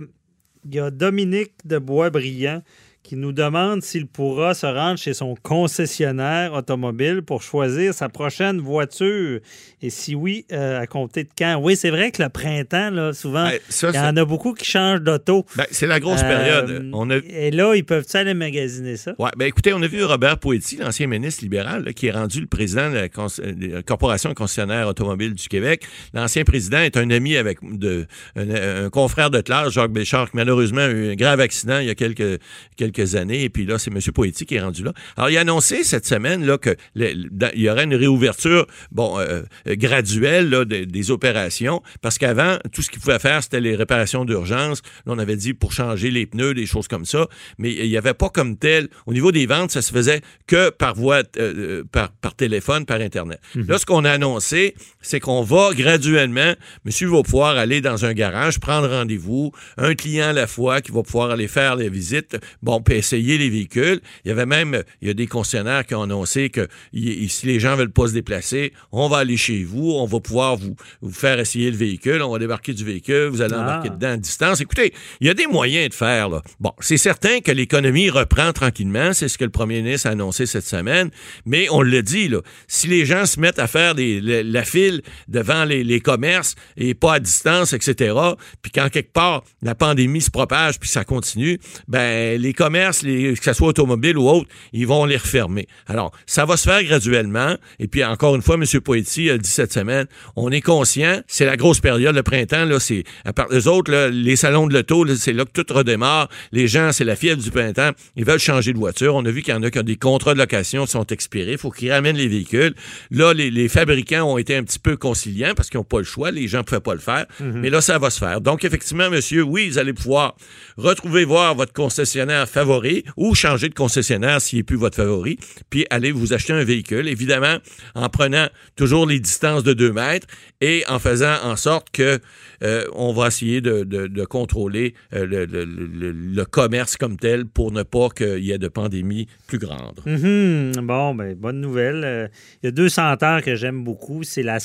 il 0.65 0.75
y 0.75 0.79
a 0.79 0.89
Dominique 0.89 1.53
de 1.65 1.77
Boisbriand 1.77 2.63
qui 3.03 3.15
nous 3.15 3.31
demande 3.31 3.81
s'il 3.81 4.05
pourra 4.07 4.53
se 4.53 4.65
rendre 4.65 4.97
chez 4.97 5.13
son 5.13 5.35
concessionnaire 5.41 6.53
automobile 6.53 7.21
pour 7.25 7.41
choisir 7.41 7.93
sa 7.93 8.09
prochaine 8.09 8.59
voiture. 8.59 9.39
Et 9.81 9.89
si 9.89 10.13
oui, 10.13 10.45
euh, 10.51 10.79
à 10.79 10.85
compter 10.87 11.23
de 11.23 11.29
quand? 11.35 11.59
Oui, 11.61 11.75
c'est 11.75 11.89
vrai 11.89 12.11
que 12.11 12.21
le 12.21 12.29
printemps, 12.29 12.91
là, 12.91 13.13
souvent, 13.13 13.45
Ben, 13.45 13.59
il 13.89 13.95
y 13.95 13.99
en 13.99 14.15
a 14.15 14.25
beaucoup 14.25 14.53
qui 14.53 14.65
changent 14.65 15.01
d'auto. 15.01 15.45
Ben, 15.55 15.65
c'est 15.71 15.87
la 15.87 15.99
grosse 15.99 16.21
Euh, 16.23 16.27
période. 16.27 16.89
On 16.93 17.09
a... 17.09 17.15
Et 17.17 17.49
là, 17.49 17.73
ils 17.75 17.83
peuvent-tu 17.83 18.15
aller 18.17 18.35
magasiner 18.35 18.95
ça? 18.97 19.15
Ouais, 19.17 19.31
ben 19.35 19.45
écoutez, 19.45 19.73
on 19.73 19.81
a 19.81 19.87
vu 19.87 20.03
Robert 20.03 20.37
Poetti, 20.37 20.77
l'ancien 20.77 21.07
ministre 21.07 21.43
libéral, 21.43 21.83
là, 21.83 21.93
qui 21.93 22.05
est 22.07 22.11
rendu 22.11 22.39
le 22.41 22.47
président 22.47 22.89
de 22.91 22.95
la, 22.95 23.09
cons- 23.09 23.27
euh, 23.39 23.51
de 23.53 23.67
la 23.77 23.81
Corporation 23.81 24.33
concessionnaire 24.35 24.87
automobile 24.87 25.33
du 25.33 25.47
Québec. 25.47 25.85
L'ancien 26.13 26.43
président 26.43 26.77
est 26.79 26.95
un 26.97 27.09
ami 27.09 27.35
avec 27.35 27.57
de, 27.63 28.05
un, 28.35 28.85
un 28.85 28.89
confrère 28.91 29.31
de 29.31 29.41
classe, 29.41 29.71
Jacques 29.73 29.91
Béchard, 29.91 30.29
qui 30.29 30.37
malheureusement 30.37 30.81
a 30.81 30.89
eu 30.89 31.11
un 31.11 31.15
grave 31.15 31.39
accident 31.39 31.79
il 31.79 31.87
y 31.87 31.89
a 31.89 31.95
quelques, 31.95 32.39
quelques 32.77 32.90
années. 33.15 33.43
Et 33.43 33.49
puis 33.49 33.65
là, 33.65 33.77
c'est 33.79 33.91
M. 33.91 33.99
Poetti 34.13 34.45
qui 34.45 34.55
est 34.55 34.61
rendu 34.61 34.83
là. 34.83 34.93
Alors, 35.17 35.29
il 35.29 35.37
a 35.37 35.41
annoncé 35.41 35.83
cette 35.83 36.05
semaine 36.05 36.45
là, 36.45 36.57
que 36.57 36.75
le- 36.95 37.13
dans- 37.31 37.51
il 37.55 37.61
y 37.61 37.69
aurait 37.69 37.83
une 37.85 37.95
réouverture 37.95 38.67
bon, 38.91 39.19
euh, 39.19 39.41
euh, 39.67 39.75
graduelle 39.75 40.49
là, 40.49 40.65
des 40.65 41.11
opérations, 41.11 41.81
parce 42.01 42.17
qu'avant, 42.17 42.57
tout 42.73 42.81
ce 42.81 42.89
qu'il 42.89 42.99
pouvait 42.99 43.19
faire, 43.19 43.41
c'était 43.43 43.59
les 43.61 43.75
réparations 43.75 44.25
d'urgence. 44.25 44.81
Là, 45.05 45.13
on 45.13 45.19
avait 45.19 45.35
dit 45.35 45.53
pour 45.53 45.73
changer 45.73 46.11
les 46.11 46.25
pneus, 46.25 46.53
des 46.53 46.65
choses 46.65 46.87
comme 46.87 47.05
ça, 47.05 47.27
mais 47.57 47.71
il 47.73 47.89
n'y 47.89 47.97
avait 47.97 48.13
pas 48.13 48.29
comme 48.29 48.57
tel. 48.57 48.87
Au 49.05 49.13
niveau 49.13 49.31
des 49.31 49.45
ventes, 49.45 49.71
ça 49.71 49.81
se 49.81 49.91
faisait 49.91 50.21
que 50.47 50.69
par 50.69 50.95
voie, 50.95 51.23
euh, 51.37 51.83
par, 51.91 52.11
par 52.11 52.35
téléphone, 52.35 52.85
par 52.85 52.99
Internet. 53.01 53.39
Là, 53.55 53.77
ce 53.77 53.85
qu'on 53.85 54.05
a 54.05 54.11
annoncé, 54.11 54.75
c'est 55.01 55.19
qu'on 55.19 55.41
va 55.43 55.69
graduellement, 55.73 56.53
monsieur 56.85 57.07
va 57.09 57.21
pouvoir 57.23 57.57
aller 57.57 57.81
dans 57.81 58.05
un 58.05 58.13
garage, 58.13 58.59
prendre 58.59 58.87
rendez-vous, 58.89 59.51
un 59.77 59.95
client 59.95 60.29
à 60.29 60.33
la 60.33 60.47
fois 60.47 60.81
qui 60.81 60.91
va 60.91 61.03
pouvoir 61.03 61.31
aller 61.31 61.47
faire 61.47 61.75
les 61.75 61.89
visites, 61.89 62.37
bon, 62.61 62.80
puis 62.81 62.95
essayer 62.95 63.37
les 63.37 63.49
véhicules. 63.49 63.99
Il 64.25 64.29
y 64.29 64.31
avait 64.31 64.45
même, 64.45 64.83
il 65.01 65.07
y 65.07 65.11
a 65.11 65.13
des 65.13 65.27
concessionnaires 65.27 65.85
qui 65.85 65.95
ont 65.95 66.03
annoncé 66.03 66.49
que 66.49 66.67
y- 66.93 67.27
si 67.29 67.45
les 67.45 67.59
gens 67.59 67.75
veulent 67.75 67.91
pas 67.91 68.07
se 68.07 68.13
déplacer, 68.13 68.73
on 68.91 69.07
va 69.07 69.17
aller 69.19 69.37
chez 69.37 69.63
vous, 69.63 69.91
on 69.91 70.05
va 70.05 70.19
pouvoir 70.19 70.57
vous, 70.57 70.75
vous 71.01 71.11
faire 71.11 71.39
essayer 71.39 71.69
le 71.71 71.77
véhicule, 71.77 72.21
on 72.21 72.31
va 72.31 72.39
débarquer 72.39 72.73
du 72.73 72.83
véhicule, 72.83 73.27
vous 73.27 73.41
allez 73.41 73.53
Ah. 73.55 73.61
embarquer 73.61 73.89
dedans 73.89 74.11
à 74.13 74.17
distance. 74.17 74.61
Écoutez, 74.61 74.93
il 75.19 75.27
y 75.27 75.29
a 75.29 75.33
des 75.33 75.47
moyens 75.47 75.89
de 75.89 75.93
faire, 75.93 76.29
là. 76.29 76.41
Bon, 76.59 76.71
c'est 76.79 76.97
certain 76.97 77.39
que 77.39 77.51
l'économie 77.51 78.09
reprend 78.09 78.51
tranquillement, 78.53 79.13
c'est 79.13 79.27
ce 79.27 79.37
que 79.37 79.43
le 79.45 79.49
premier 79.51 79.81
ministre 79.81 80.07
a 80.07 80.11
annoncé 80.11 80.45
cette 80.45 80.65
semaine, 80.65 81.09
mais 81.45 81.67
on 81.71 81.81
le 81.81 82.01
dit, 82.03 82.27
là, 82.27 82.41
si 82.67 82.87
les 82.87 83.05
gens 83.05 83.25
se 83.25 83.39
mettent 83.39 83.59
à 83.59 83.67
faire 83.67 83.95
des, 83.95 84.21
la, 84.21 84.43
la 84.43 84.63
file 84.63 85.01
devant 85.27 85.65
les, 85.65 85.83
les 85.83 85.99
commerces 86.01 86.55
et 86.77 86.93
pas 86.93 87.15
à 87.15 87.19
distance, 87.19 87.73
etc., 87.73 88.13
puis 88.61 88.71
quand 88.73 88.89
quelque 88.89 89.11
part 89.13 89.43
la 89.61 89.75
pandémie 89.75 90.21
se 90.21 90.31
propage 90.31 90.79
puis 90.79 90.89
ça 90.89 91.03
continue, 91.03 91.59
ben 91.87 92.39
les 92.41 92.53
commerces, 92.53 92.70
les, 93.03 93.33
que 93.33 93.43
ce 93.43 93.53
soit 93.53 93.67
automobile 93.67 94.17
ou 94.17 94.27
autre, 94.29 94.47
ils 94.73 94.87
vont 94.87 95.05
les 95.05 95.17
refermer. 95.17 95.67
Alors, 95.87 96.11
ça 96.25 96.45
va 96.45 96.57
se 96.57 96.69
faire 96.69 96.83
graduellement. 96.83 97.55
Et 97.79 97.87
puis, 97.87 98.03
encore 98.03 98.35
une 98.35 98.41
fois, 98.41 98.55
M. 98.55 98.65
Poetti 98.81 99.29
a 99.29 99.37
dit 99.37 99.49
cette 99.49 99.73
semaine, 99.73 100.07
on 100.35 100.51
est 100.51 100.61
conscient, 100.61 101.21
c'est 101.27 101.45
la 101.45 101.57
grosse 101.57 101.79
période, 101.79 102.15
le 102.15 102.23
printemps, 102.23 102.65
là, 102.65 102.79
c'est, 102.79 103.03
à 103.25 103.33
part 103.33 103.47
les 103.49 103.67
autres, 103.67 103.91
là, 103.91 104.09
les 104.09 104.35
salons 104.35 104.67
de 104.67 104.73
l'auto, 104.73 105.05
c'est 105.15 105.33
là 105.33 105.45
que 105.45 105.61
tout 105.61 105.73
redémarre. 105.73 106.29
Les 106.51 106.67
gens, 106.67 106.91
c'est 106.91 107.03
la 107.03 107.15
fièvre 107.15 107.41
du 107.41 107.51
printemps. 107.51 107.91
Ils 108.15 108.25
veulent 108.25 108.39
changer 108.39 108.73
de 108.73 108.77
voiture. 108.77 109.15
On 109.15 109.25
a 109.25 109.31
vu 109.31 109.41
qu'il 109.41 109.53
y 109.53 109.57
en 109.57 109.63
a 109.63 109.69
qui 109.69 109.79
ont 109.79 109.83
des 109.83 109.95
contrats 109.95 110.33
de 110.33 110.39
location 110.39 110.85
qui 110.85 110.91
sont 110.91 111.05
expirés. 111.07 111.53
Il 111.53 111.57
faut 111.57 111.71
qu'ils 111.71 111.91
ramènent 111.91 112.17
les 112.17 112.27
véhicules. 112.27 112.73
Là, 113.09 113.33
les, 113.33 113.51
les 113.51 113.67
fabricants 113.67 114.23
ont 114.23 114.37
été 114.37 114.55
un 114.55 114.63
petit 114.63 114.79
peu 114.79 114.97
conciliants 114.97 115.53
parce 115.55 115.69
qu'ils 115.69 115.79
n'ont 115.79 115.83
pas 115.83 115.99
le 115.99 116.03
choix. 116.03 116.31
Les 116.31 116.47
gens 116.47 116.59
ne 116.59 116.63
pouvaient 116.63 116.81
pas 116.81 116.93
le 116.93 116.99
faire. 116.99 117.25
Mais 117.39 117.69
là, 117.69 117.81
ça 117.81 117.97
va 117.97 118.09
se 118.09 118.19
faire. 118.19 118.41
Donc, 118.41 118.63
effectivement, 118.63 119.09
monsieur, 119.09 119.43
oui, 119.43 119.69
vous 119.69 119.77
allez 119.77 119.93
pouvoir 119.93 120.35
retrouver 120.77 121.25
voir 121.25 121.55
votre 121.55 121.73
concessionnaire 121.73 122.47
favori 122.61 123.03
ou 123.17 123.33
changer 123.35 123.69
de 123.69 123.73
concessionnaire 123.73 124.39
s'il 124.41 124.59
n'est 124.59 124.63
plus 124.63 124.77
votre 124.77 124.95
favori, 124.95 125.37
puis 125.69 125.85
aller 125.89 126.11
vous 126.11 126.33
acheter 126.33 126.53
un 126.53 126.63
véhicule, 126.63 127.07
évidemment, 127.07 127.57
en 127.95 128.09
prenant 128.09 128.47
toujours 128.75 129.05
les 129.07 129.19
distances 129.19 129.63
de 129.63 129.73
2 129.73 129.91
mètres 129.93 130.27
et 130.61 130.83
en 130.87 130.99
faisant 130.99 131.35
en 131.43 131.55
sorte 131.55 131.87
que 131.91 132.19
euh, 132.63 132.83
on 132.93 133.11
va 133.13 133.27
essayer 133.27 133.59
de, 133.61 133.83
de- 133.83 134.05
de 134.07 134.25
contrôler 134.25 134.93
euh, 135.13 135.25
le, 135.25 135.45
le- 135.45 135.65
le- 135.65 136.11
le 136.11 136.45
commerce 136.45 136.95
comme 136.97 137.17
tel 137.17 137.45
pour 137.45 137.71
ne 137.71 137.81
pas 137.83 138.09
qu'il 138.15 138.43
y 138.43 138.51
ait 138.51 138.59
de 138.59 138.67
pandémie 138.67 139.27
plus 139.47 139.57
grande. 139.57 139.99
Mhm. 140.05 140.73
Bon, 140.83 141.15
ben, 141.15 141.33
bonne 141.35 141.59
nouvelle. 141.59 142.01
Euh, 142.05 142.27
Il 142.61 142.67
y 142.67 142.69
a 142.69 142.71
deux 142.71 142.89
senteurs 142.89 143.41
que 143.41 143.55
j'aime 143.55 143.83
beaucoup. 143.83 144.21
C'est 144.23 144.43
la, 144.43 144.59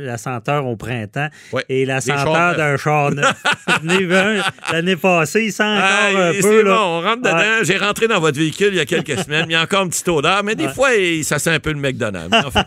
la 0.00 0.16
senteur 0.18 0.66
au 0.66 0.76
printemps 0.76 1.28
Ouais. 1.52 1.64
et 1.68 1.84
la 1.84 2.00
senteur 2.00 2.56
d'un 2.56 2.76
char 2.78 3.10
neuf. 3.12 3.42
L'année 4.72 4.96
passée, 4.96 5.44
il 5.44 5.52
sent 5.52 5.62
encore 5.62 5.82
Ah, 5.82 6.28
un 6.28 6.32
peu. 6.32 6.62
bon, 6.62 6.68
là. 6.70 6.80
on 6.82 7.00
rentre 7.02 7.22
dedans. 7.26 7.58
Ouais. 7.58 7.64
J'ai 7.64 7.76
rentré 7.78 8.08
dans 8.08 8.20
votre 8.20 8.38
véhicule 8.38 8.68
il 8.72 8.76
y 8.76 8.80
a 8.80 8.86
quelques 8.86 9.18
semaines. 9.24 9.46
Il 9.48 9.52
y 9.52 9.56
a 9.56 9.62
encore 9.62 9.82
une 9.84 9.90
petite 9.90 10.08
odeur, 10.08 10.42
mais 10.44 10.54
des 10.54 10.66
Ouais. 10.66 10.72
fois, 10.74 10.88
ça 11.22 11.38
sent 11.38 11.50
un 11.50 11.60
peu 11.60 11.72
le 11.72 11.78
McDonald's. 11.80 12.36
Enfin, 12.46 12.64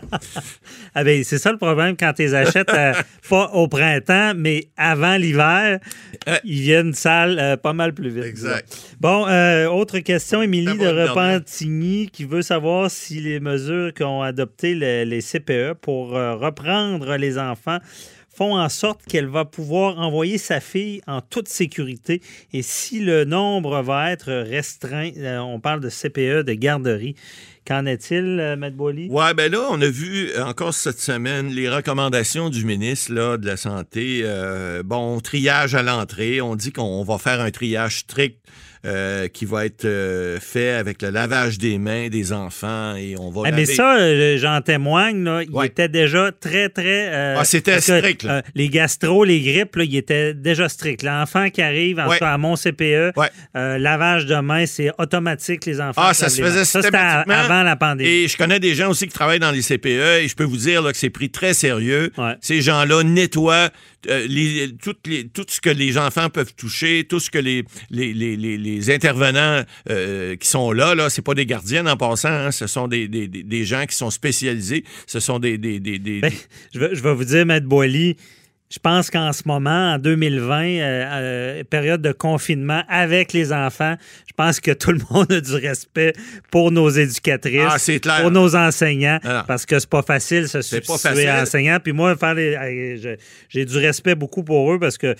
Ah 0.94 1.04
ben, 1.04 1.22
c'est 1.24 1.38
ça 1.38 1.52
le 1.52 1.58
problème 1.58 1.96
quand 1.96 2.12
tu 2.12 2.22
les 2.22 2.34
achètes 2.34 2.72
euh, 2.74 2.92
pas 3.28 3.50
au 3.54 3.68
printemps, 3.68 4.32
mais 4.36 4.68
avant 4.76 5.16
l'hiver, 5.16 5.78
Ouais. 6.26 6.40
ils 6.44 6.60
viennent 6.60 6.92
sales 6.94 7.38
euh, 7.38 7.56
pas 7.56 7.72
mal 7.72 7.94
plus 7.94 8.10
vite. 8.10 8.24
Exact. 8.24 8.76
Bon, 9.00 9.26
euh, 9.28 9.66
autre 9.68 9.98
question, 10.00 10.42
Émilie 10.42 10.76
de. 10.76 10.86
Repentigny 10.86 12.08
qui 12.12 12.24
veut 12.24 12.42
savoir 12.42 12.90
si 12.90 13.20
les 13.20 13.40
mesures 13.40 13.92
qu'ont 13.94 14.22
adoptées 14.22 14.74
le- 14.74 15.04
les 15.04 15.20
CPE 15.22 15.74
pour 15.80 16.16
euh, 16.16 16.34
reprendre 16.34 17.16
les 17.16 17.38
enfants 17.38 17.78
font 18.40 18.56
en 18.56 18.70
sorte 18.70 19.02
qu'elle 19.06 19.26
va 19.26 19.44
pouvoir 19.44 19.98
envoyer 19.98 20.38
sa 20.38 20.60
fille 20.60 21.02
en 21.06 21.20
toute 21.20 21.46
sécurité 21.46 22.22
et 22.54 22.62
si 22.62 23.00
le 23.00 23.26
nombre 23.26 23.82
va 23.82 24.12
être 24.12 24.32
restreint, 24.32 25.10
euh, 25.18 25.40
on 25.40 25.60
parle 25.60 25.80
de 25.80 25.90
CPE, 25.90 26.42
de 26.46 26.54
garderie. 26.54 27.16
Qu'en 27.66 27.84
est-il, 27.84 28.40
euh, 28.40 28.56
Matt 28.56 28.74
Boily? 28.74 29.10
Ouais, 29.10 29.34
ben 29.34 29.52
là, 29.52 29.68
on 29.70 29.78
a 29.82 29.90
vu 29.90 30.30
euh, 30.30 30.42
encore 30.46 30.72
cette 30.72 31.00
semaine 31.00 31.48
les 31.48 31.68
recommandations 31.68 32.48
du 32.48 32.64
ministre 32.64 33.12
de 33.12 33.46
la 33.46 33.58
Santé. 33.58 34.24
Bon, 34.86 35.20
triage 35.20 35.74
à 35.74 35.82
l'entrée. 35.82 36.40
On 36.40 36.56
dit 36.56 36.72
qu'on 36.72 37.04
va 37.04 37.18
faire 37.18 37.42
un 37.42 37.50
triage 37.50 37.98
strict 37.98 38.38
euh, 38.86 39.28
qui 39.28 39.44
va 39.44 39.66
être 39.66 39.84
euh, 39.84 40.38
fait 40.40 40.70
avec 40.70 41.02
le 41.02 41.10
lavage 41.10 41.58
des 41.58 41.78
mains 41.78 42.08
des 42.08 42.32
enfants 42.32 42.94
et 42.96 43.14
on 43.18 43.30
va 43.30 43.42
Ah, 43.46 43.50
mais 43.52 43.66
ça, 43.66 43.96
euh, 43.98 44.38
j'en 44.38 44.60
témoigne, 44.62 45.22
là, 45.22 45.42
il 45.42 45.50
Ouais. 45.50 45.66
était 45.66 45.88
déjà 45.88 46.30
très, 46.32 46.68
très... 46.70 47.08
euh, 47.12 47.36
Ah, 47.38 47.44
c'était 47.44 47.80
strict, 47.80 48.22
là. 48.22 48.42
les 48.54 48.68
gastro, 48.68 49.24
les 49.24 49.40
grippes, 49.40 49.76
là, 49.76 49.84
il 49.84 49.96
était 49.96 50.32
déjà 50.34 50.68
strict. 50.68 51.02
L'enfant 51.02 51.50
qui 51.50 51.60
arrive, 51.62 51.98
en 52.00 52.08
Ouais. 52.08 52.22
à 52.22 52.38
mon 52.38 52.56
CPE, 52.56 53.12
Ouais. 53.16 53.28
lavage 53.54 54.26
de 54.26 54.36
mains, 54.36 54.64
c'est 54.66 54.90
automatique, 54.98 55.66
les 55.66 55.80
enfants. 55.80 56.02
Ah, 56.04 56.14
ça 56.14 56.28
se 56.28 56.40
faisait 56.42 56.64
Ça, 56.64 56.82
c'était 56.82 56.96
à- 56.96 57.22
systématiquement. 57.24 57.34
avant 57.34 57.62
la 57.62 57.76
pandémie. 57.76 58.08
Et 58.08 58.28
je 58.28 58.36
connais 58.36 58.60
des 58.60 58.74
gens 58.74 58.88
aussi 58.90 59.06
qui 59.06 59.12
travaillent 59.12 59.38
dans 59.40 59.50
les 59.50 59.62
CPE 59.62 60.22
et 60.22 60.28
je 60.28 60.34
peux 60.34 60.44
vous 60.44 60.56
dire 60.56 60.82
que 60.84 60.96
c'est 60.96 61.10
pris 61.10 61.30
très 61.30 61.52
sérieux. 61.54 62.12
Ces 62.40 62.60
gens-là 62.62 63.02
nettoient 63.02 63.68
euh, 64.08 64.26
les, 64.28 64.72
toutes 64.82 65.06
les- 65.06 65.28
tout 65.28 65.44
ce 65.48 65.60
que 65.60 65.70
les 65.70 65.98
enfants 65.98 66.30
peuvent 66.30 66.54
toucher, 66.54 67.04
tout 67.08 67.20
ce 67.20 67.30
que 67.30 67.38
les, 67.38 67.64
les, 67.90 68.14
les, 68.14 68.36
intervenants 68.90 69.62
euh, 69.90 70.36
qui 70.36 70.48
sont 70.48 70.72
là, 70.72 70.94
là 70.94 71.10
c'est 71.10 71.22
pas 71.22 71.34
des 71.34 71.46
gardiens 71.46 71.86
en 71.86 71.96
passant, 71.96 72.28
hein, 72.30 72.50
ce 72.50 72.66
sont 72.66 72.88
des, 72.88 73.08
des, 73.08 73.28
des- 73.28 73.64
gens 73.64 73.84
qui 73.86 73.94
sont 73.96 74.10
spécialisés, 74.10 74.84
ce 75.06 75.20
sont 75.20 75.38
des... 75.38 75.58
des, 75.58 75.80
des, 75.80 75.98
des- 75.98 76.20
Ben, 76.20 76.32
je, 76.74 76.78
vais, 76.80 76.94
je 76.94 77.02
vais 77.02 77.14
vous 77.14 77.24
dire, 77.24 77.44
Maître 77.46 77.66
Boily, 77.66 78.16
je 78.72 78.78
pense 78.78 79.10
qu'en 79.10 79.32
ce 79.32 79.42
moment, 79.46 79.94
en 79.94 79.98
2020, 79.98 80.64
euh, 80.64 80.78
euh, 80.82 81.64
période 81.64 82.00
de 82.02 82.12
confinement 82.12 82.82
avec 82.88 83.32
les 83.32 83.52
enfants, 83.52 83.96
je 84.28 84.32
pense 84.36 84.60
que 84.60 84.70
tout 84.70 84.92
le 84.92 85.00
monde 85.10 85.30
a 85.32 85.40
du 85.40 85.54
respect 85.54 86.12
pour 86.52 86.70
nos 86.70 86.88
éducatrices, 86.88 87.60
Ah, 87.68 87.98
clair. 87.98 88.22
pour 88.22 88.30
nos 88.30 88.54
enseignants, 88.54 89.18
Alors. 89.24 89.44
parce 89.46 89.66
que 89.66 89.78
c'est 89.78 89.90
pas 89.90 90.02
facile 90.02 90.48
se 90.48 90.62
substituer 90.62 91.26
à 91.28 91.42
enseignants. 91.42 91.78
Puis 91.82 91.92
moi, 91.92 92.16
faire 92.16 92.34
les- 92.34 93.18
j'ai 93.48 93.64
du 93.64 93.76
respect 93.78 94.14
beaucoup 94.14 94.44
pour 94.44 94.72
eux 94.72 94.78
parce 94.78 94.96
que 94.98 95.14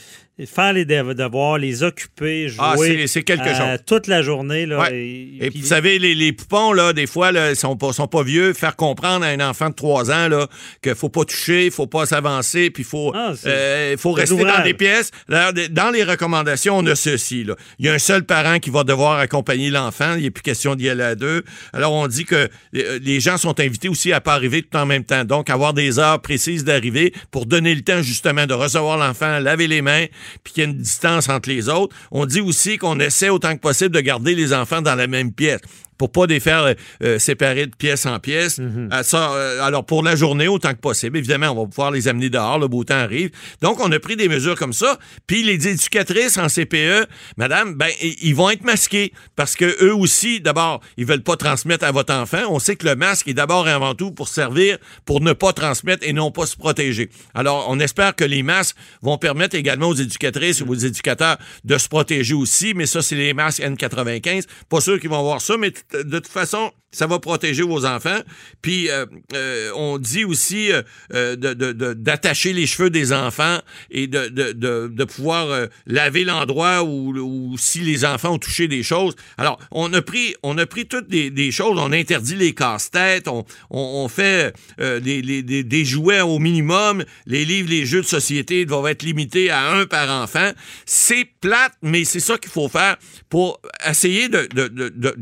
faire 0.46 0.72
les 0.72 0.84
dev- 0.86 1.12
devoirs, 1.14 1.58
les 1.58 1.82
occuper, 1.82 2.48
jouer 2.48 2.58
Ah, 2.64 2.74
c'est- 2.78 3.06
c'est 3.08 3.22
quelque 3.24 3.48
euh, 3.48 3.54
chose. 3.54 3.78
toute 3.86 4.06
la 4.06 4.22
journée. 4.22 4.64
Là, 4.64 4.80
Ouais. 4.80 4.94
et, 4.96 5.46
Et 5.46 5.50
puis- 5.50 5.60
vous 5.60 5.66
savez, 5.66 5.98
les, 5.98 6.14
les 6.14 6.32
poupons, 6.32 6.72
là, 6.72 6.92
des 6.94 7.06
fois, 7.06 7.30
là, 7.30 7.50
ils 7.50 7.56
sont 7.56 7.76
pas, 7.76 7.92
sont 7.92 8.06
pas 8.06 8.22
vieux. 8.22 8.52
Faire 8.54 8.76
comprendre 8.76 9.24
à 9.26 9.28
un 9.28 9.40
enfant 9.40 9.68
de 9.68 9.74
3 9.74 10.10
ans 10.10 10.28
là, 10.28 10.46
qu'il 10.82 10.94
faut 10.94 11.10
pas 11.10 11.24
toucher, 11.24 11.66
il 11.66 11.70
faut 11.70 11.86
pas 11.88 12.06
s'avancer, 12.06 12.70
puis 12.70 12.84
il 12.84 12.86
faut, 12.86 13.12
C'est- 13.42 13.48
euh, 13.48 13.96
faut 13.96 14.12
rester 14.12 14.34
dans 14.58 14.62
des 14.64 14.74
pièces. 14.74 15.10
Dans 15.28 15.90
les 15.92 16.04
recommandations, 16.04 16.76
on 16.78 16.86
a 16.86 16.94
ceci. 16.94 17.44
Là. 17.44 17.54
Il 17.78 17.86
y 17.86 17.88
a 17.88 17.92
un 17.94 17.98
seul 17.98 18.24
parent 18.24 18.58
qui 18.58 18.70
va 18.70 18.84
devoir 18.84 19.18
accompagner 19.18 19.70
l'enfant. 19.70 20.14
Il 20.16 20.22
n'est 20.22 20.30
plus 20.30 20.42
question 20.42 20.74
d'y 20.74 20.88
aller 20.88 21.02
à 21.02 21.14
deux. 21.14 21.42
Alors, 21.72 21.92
on 21.92 22.06
dit 22.06 22.24
que 22.24 22.48
euh, 22.76 22.98
les 23.02 23.20
gens 23.20 23.36
sont 23.38 23.58
invités 23.60 23.88
aussi 23.88 24.12
à 24.12 24.20
pas 24.20 24.34
arriver 24.34 24.62
tout 24.62 24.76
en 24.76 24.86
même 24.86 25.04
temps. 25.04 25.24
Donc, 25.24 25.50
avoir 25.50 25.72
des 25.74 25.98
heures 25.98 26.20
précises 26.20 26.64
d'arrivée 26.64 27.12
pour 27.30 27.46
donner 27.46 27.74
le 27.74 27.82
temps, 27.82 28.02
justement, 28.02 28.46
de 28.46 28.54
recevoir 28.54 28.98
l'enfant, 28.98 29.38
laver 29.38 29.66
les 29.66 29.82
mains, 29.82 30.06
puis 30.44 30.52
qu'il 30.52 30.62
y 30.64 30.66
ait 30.66 30.70
une 30.70 30.78
distance 30.78 31.28
entre 31.28 31.48
les 31.48 31.68
autres. 31.68 31.94
On 32.10 32.26
dit 32.26 32.40
aussi 32.40 32.78
qu'on 32.78 32.98
essaie 33.00 33.28
autant 33.28 33.54
que 33.54 33.60
possible 33.60 33.94
de 33.94 34.00
garder 34.00 34.34
les 34.34 34.52
enfants 34.52 34.82
dans 34.82 34.94
la 34.94 35.06
même 35.06 35.32
pièce. 35.32 35.60
Pour 36.00 36.10
pas 36.10 36.24
les 36.24 36.40
faire 36.40 36.74
euh, 37.02 37.18
séparer 37.18 37.66
de 37.66 37.76
pièce 37.76 38.06
en 38.06 38.18
pièce. 38.18 38.58
Euh, 38.58 39.02
ça, 39.02 39.32
euh, 39.32 39.62
alors, 39.62 39.84
pour 39.84 40.02
la 40.02 40.16
journée, 40.16 40.48
autant 40.48 40.72
que 40.72 40.80
possible, 40.80 41.18
évidemment, 41.18 41.50
on 41.50 41.64
va 41.64 41.66
pouvoir 41.66 41.90
les 41.90 42.08
amener 42.08 42.30
dehors, 42.30 42.58
le 42.58 42.68
beau 42.68 42.84
temps 42.84 42.94
arrive. 42.94 43.28
Donc, 43.60 43.80
on 43.80 43.92
a 43.92 44.00
pris 44.00 44.16
des 44.16 44.26
mesures 44.26 44.56
comme 44.56 44.72
ça. 44.72 44.98
Puis, 45.26 45.42
les 45.42 45.68
éducatrices 45.68 46.38
en 46.38 46.46
CPE, 46.46 47.06
madame, 47.36 47.74
ben, 47.74 47.90
ils 48.00 48.34
vont 48.34 48.48
être 48.48 48.64
masqués 48.64 49.12
parce 49.36 49.56
que 49.56 49.84
eux 49.84 49.94
aussi, 49.94 50.40
d'abord, 50.40 50.80
ils 50.96 51.04
veulent 51.04 51.22
pas 51.22 51.36
transmettre 51.36 51.84
à 51.84 51.92
votre 51.92 52.14
enfant. 52.14 52.44
On 52.48 52.60
sait 52.60 52.76
que 52.76 52.86
le 52.86 52.96
masque 52.96 53.28
est 53.28 53.34
d'abord 53.34 53.68
et 53.68 53.72
avant 53.72 53.94
tout 53.94 54.10
pour 54.10 54.28
servir, 54.28 54.78
pour 55.04 55.20
ne 55.20 55.34
pas 55.34 55.52
transmettre 55.52 56.08
et 56.08 56.14
non 56.14 56.30
pas 56.30 56.46
se 56.46 56.56
protéger. 56.56 57.10
Alors, 57.34 57.66
on 57.68 57.78
espère 57.78 58.16
que 58.16 58.24
les 58.24 58.42
masques 58.42 58.76
vont 59.02 59.18
permettre 59.18 59.54
également 59.54 59.88
aux 59.88 59.94
éducatrices 59.94 60.62
et 60.62 60.64
aux 60.66 60.74
éducateurs 60.74 61.36
de 61.64 61.76
se 61.76 61.88
protéger 61.88 62.32
aussi, 62.32 62.72
mais 62.72 62.86
ça, 62.86 63.02
c'est 63.02 63.16
les 63.16 63.34
masques 63.34 63.60
N95. 63.60 64.44
Pas 64.70 64.80
sûr 64.80 64.98
qu'ils 64.98 65.10
vont 65.10 65.22
voir 65.22 65.42
ça, 65.42 65.58
mais 65.58 65.74
de 65.92 66.18
toute 66.18 66.28
façon, 66.28 66.72
ça 66.92 67.06
va 67.06 67.18
protéger 67.18 67.62
vos 67.62 67.84
enfants. 67.86 68.18
Puis, 68.62 68.90
euh, 68.90 69.06
euh, 69.34 69.70
on 69.76 69.98
dit 69.98 70.24
aussi 70.24 70.72
euh, 70.72 70.82
euh, 71.14 71.36
de- 71.36 71.54
de- 71.54 71.92
d'attacher 71.94 72.52
les 72.52 72.66
cheveux 72.66 72.90
des 72.90 73.12
enfants 73.12 73.58
et 73.90 74.06
de, 74.06 75.04
pouvoir 75.04 75.50
euh, 75.50 75.66
laver 75.86 76.24
l'endroit 76.24 76.82
où, 76.82 77.16
où 77.16 77.56
si 77.58 77.80
les 77.80 78.04
enfants 78.04 78.34
ont 78.34 78.38
touché 78.38 78.68
des 78.68 78.82
choses. 78.82 79.14
Alors, 79.38 79.58
on 79.70 79.92
a 79.92 80.02
pris, 80.02 80.34
on 80.42 80.56
a 80.58 80.66
pris 80.66 80.86
toutes 80.86 81.08
des, 81.08 81.30
des 81.30 81.50
choses. 81.52 81.78
On 81.80 81.92
interdit 81.92 82.36
les 82.36 82.54
casse-têtes. 82.54 83.28
On, 83.28 83.44
on, 83.70 83.80
on 84.04 84.08
fait 84.08 84.52
euh, 84.80 85.00
des, 85.00 85.22
des- 85.42 85.84
jouets 85.84 86.20
au 86.20 86.38
minimum. 86.38 87.04
Les 87.26 87.44
livres, 87.44 87.70
les 87.70 87.86
jeux 87.86 88.02
de 88.02 88.06
société 88.06 88.66
doivent 88.66 88.86
être 88.88 89.02
limités 89.02 89.50
à 89.50 89.70
un 89.72 89.86
par 89.86 90.10
enfant. 90.22 90.50
C'est 90.86 91.24
plate, 91.40 91.72
mais 91.82 92.04
c'est 92.04 92.20
ça 92.20 92.36
qu'il 92.36 92.50
faut 92.50 92.68
faire 92.68 92.96
pour 93.28 93.60
essayer 93.88 94.28
de, 94.28 94.46
de, 94.54 94.68
de, 94.68 94.88
de, 94.88 95.16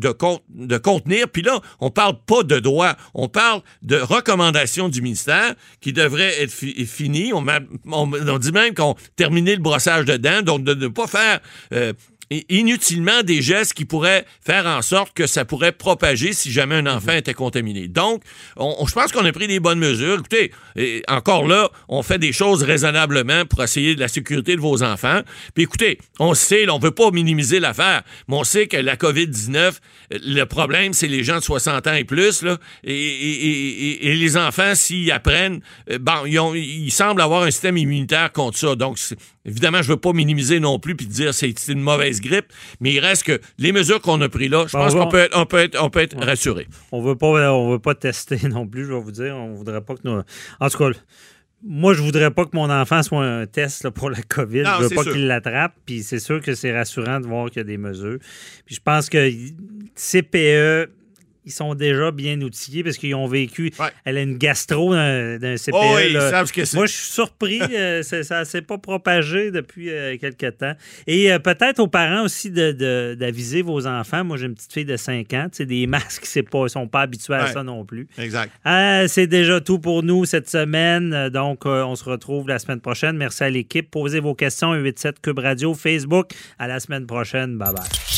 de 0.54 0.78
contenir. 0.78 1.28
Puis 1.28 1.42
là, 1.42 1.57
on 1.80 1.90
parle 1.90 2.14
pas 2.26 2.42
de 2.42 2.58
droit, 2.58 2.94
on 3.14 3.28
parle 3.28 3.62
de 3.82 3.96
recommandations 3.96 4.88
du 4.88 5.02
ministère 5.02 5.54
qui 5.80 5.92
devraient 5.92 6.42
être 6.42 6.50
fi- 6.52 6.86
finies. 6.86 7.32
On, 7.32 7.44
on- 7.90 8.12
on 8.12 8.38
dit 8.38 8.52
même 8.52 8.74
qu'on 8.74 8.94
terminait 9.16 9.56
le 9.56 9.62
brossage 9.62 10.04
de 10.04 10.16
dents, 10.16 10.42
donc 10.42 10.64
de 10.64 10.74
ne 10.74 10.88
pas 10.88 11.06
faire 11.06 11.40
euh, 11.72 11.92
inutilement 12.48 13.22
des 13.22 13.40
gestes 13.42 13.72
qui 13.74 13.84
pourraient 13.84 14.24
faire 14.44 14.66
en 14.66 14.82
sorte 14.82 15.12
que 15.14 15.26
ça 15.26 15.44
pourrait 15.44 15.72
propager 15.72 16.32
si 16.32 16.50
jamais 16.52 16.74
un 16.74 16.86
enfant 16.86 17.12
était 17.12 17.34
contaminé. 17.34 17.88
Donc, 17.88 18.22
on- 18.56 18.76
on- 18.80 18.86
je 18.86 18.92
pense 18.92 19.12
qu'on 19.12 19.24
a 19.24 19.32
pris 19.32 19.46
des 19.48 19.60
bonnes 19.60 19.78
mesures. 19.78 20.14
Écoutez, 20.18 20.52
et 20.76 21.02
encore 21.08 21.46
là, 21.46 21.70
on 21.88 22.02
fait 22.02 22.18
des 22.18 22.32
choses 22.32 22.62
raisonnablement 22.62 23.44
pour 23.46 23.62
essayer 23.62 23.94
de 23.94 24.00
la 24.00 24.08
sécurité 24.08 24.56
de 24.56 24.60
vos 24.60 24.82
enfants. 24.82 25.20
Puis 25.54 25.64
écoutez, 25.64 25.98
on 26.18 26.34
sait, 26.34 26.66
là, 26.66 26.74
on 26.74 26.78
veut 26.78 26.90
pas 26.90 27.10
minimiser 27.10 27.60
l'affaire, 27.60 28.02
mais 28.28 28.36
on 28.36 28.44
sait 28.44 28.66
que 28.66 28.76
la 28.76 28.96
COVID-19, 28.96 29.80
euh, 30.12 30.18
le 30.22 30.44
problème, 30.44 30.92
c'est 30.92 31.08
les 31.08 31.24
gens 31.24 31.36
de 31.38 31.44
60 31.44 31.86
ans 31.86 31.94
et 31.94 32.04
plus, 32.04 32.42
là, 32.42 32.58
et, 32.84 32.92
et- 32.94 34.06
et- 34.08 34.14
les 34.16 34.36
enfants, 34.36 34.74
s'ils 34.74 35.10
apprennent, 35.12 35.60
euh, 35.90 35.98
bon, 35.98 36.26
ils, 36.26 36.38
ont- 36.38 36.54
ils 36.54 36.90
semblent 36.90 37.20
avoir 37.22 37.42
un 37.44 37.50
système 37.50 37.76
immunitaire 37.76 38.32
contre 38.32 38.58
ça. 38.58 38.74
Donc, 38.74 38.98
c'est- 38.98 39.16
évidemment, 39.44 39.82
je 39.82 39.88
veux 39.88 39.96
pas 39.96 40.12
minimiser 40.12 40.60
non 40.60 40.78
plus 40.78 40.94
puis 40.96 41.06
dire 41.06 41.34
c'est 41.34 41.52
c'est 41.58 41.72
une 41.72 41.80
mauvaise 41.80 42.20
grippe, 42.20 42.52
mais 42.80 42.92
il 42.92 43.00
reste 43.00 43.24
que 43.24 43.40
les 43.58 43.72
mesures 43.72 44.00
qu'on 44.00 44.20
a 44.20 44.28
prises 44.28 44.50
là, 44.50 44.64
je 44.66 44.72
Bon, 44.72 44.84
pense 44.84 44.94
qu'on 44.94 45.08
peut 45.08 45.18
être, 45.18 45.36
on 45.36 45.46
peut 45.46 45.58
être, 45.58 45.82
on 45.82 45.90
peut 45.90 46.00
être 46.00 46.16
rassuré. 46.24 46.68
On 46.92 47.02
veut 47.02 47.16
pas, 47.16 47.52
on 47.52 47.70
veut 47.70 47.78
pas 47.78 47.94
tester 47.94 48.38
non 48.48 48.66
plus, 48.66 48.84
je 48.86 48.92
vais 48.92 49.00
vous 49.00 49.12
dire. 49.12 49.36
On 49.36 49.54
voudrait 49.54 49.80
pas 49.80 49.94
que 49.94 50.00
nos... 50.04 50.22
En 50.60 50.68
tout 50.68 50.78
cas, 50.78 50.90
moi, 51.62 51.92
je 51.92 52.02
voudrais 52.02 52.30
pas 52.30 52.44
que 52.44 52.50
mon 52.54 52.70
enfant 52.70 53.02
soit 53.02 53.24
un 53.24 53.46
test 53.46 53.82
là, 53.82 53.90
pour 53.90 54.10
la 54.10 54.22
COVID. 54.22 54.62
Non, 54.62 54.70
je 54.78 54.84
veux 54.84 54.94
pas 54.94 55.04
qu'il 55.04 55.26
l'attrape. 55.26 55.74
Puis 55.84 56.02
c'est 56.02 56.20
sûr 56.20 56.40
que 56.40 56.54
c'est 56.54 56.72
rassurant 56.76 57.20
de 57.20 57.26
voir 57.26 57.50
qu'il 57.50 57.58
y 57.58 57.60
a 57.60 57.64
des 57.64 57.78
mesures. 57.78 58.18
Puis 58.64 58.76
je 58.76 58.80
pense 58.80 59.08
que 59.08 59.28
CPE, 59.96 60.90
ils 61.48 61.52
sont 61.52 61.74
déjà 61.74 62.10
bien 62.10 62.40
outillés 62.40 62.82
parce 62.84 62.96
qu'ils 62.96 63.14
ont 63.14 63.26
vécu. 63.26 63.72
Ouais. 63.78 63.86
Elle 64.04 64.18
a 64.18 64.22
une 64.22 64.38
gastro 64.38 64.94
d'un 64.94 65.38
d'un 65.38 65.56
CPE. 65.56 65.70
Oh 65.74 65.92
oui, 65.96 66.02
ils 66.08 66.12
là. 66.14 66.30
savent 66.30 66.46
ce 66.46 66.52
que 66.52 66.64
c'est. 66.64 66.76
Moi, 66.76 66.86
je 66.86 66.92
suis 66.92 67.10
surpris. 67.12 67.60
euh, 67.60 68.02
ça 68.04 68.22
ça 68.22 68.44
s'est 68.44 68.62
pas 68.62 68.78
propagé 68.78 69.50
depuis 69.50 69.90
euh, 69.90 70.16
quelques 70.18 70.56
temps. 70.58 70.74
Et 71.06 71.32
euh, 71.32 71.38
peut-être 71.38 71.78
aux 71.80 71.88
parents 71.88 72.24
aussi 72.24 72.50
de- 72.50 72.72
de- 72.72 73.16
d'aviser 73.18 73.62
vos 73.62 73.86
enfants. 73.86 74.24
Moi, 74.24 74.36
j'ai 74.36 74.46
une 74.46 74.54
petite 74.54 74.72
fille 74.72 74.84
de 74.84 74.96
5 74.96 75.32
ans. 75.34 75.48
Sais, 75.52 75.66
des 75.66 75.86
masques, 75.86 76.24
c'est 76.26 76.42
pas, 76.42 76.68
sont 76.68 76.86
pas 76.86 77.02
habitués 77.02 77.34
à 77.34 77.46
ça 77.48 77.62
non 77.62 77.84
plus. 77.84 78.06
Exact. 78.18 78.52
Euh, 78.66 79.06
c'est 79.08 79.26
déjà 79.26 79.60
tout 79.60 79.78
pour 79.78 80.02
nous 80.02 80.24
cette 80.24 80.48
semaine. 80.48 81.28
Donc, 81.30 81.64
on 81.66 81.96
se 81.96 82.04
retrouve 82.04 82.48
la 82.48 82.58
semaine 82.58 82.80
prochaine. 82.80 83.16
Merci 83.16 83.44
à 83.44 83.50
l'équipe. 83.50 83.90
Posez 83.90 84.20
vos 84.20 84.34
questions 84.34 84.72
87 84.72 85.20
Cube 85.22 85.38
Radio, 85.38 85.74
Facebook. 85.74 86.32
À 86.58 86.68
la 86.68 86.80
semaine 86.80 87.06
prochaine. 87.06 87.56
Bye 87.58 87.72
bye. 87.74 88.17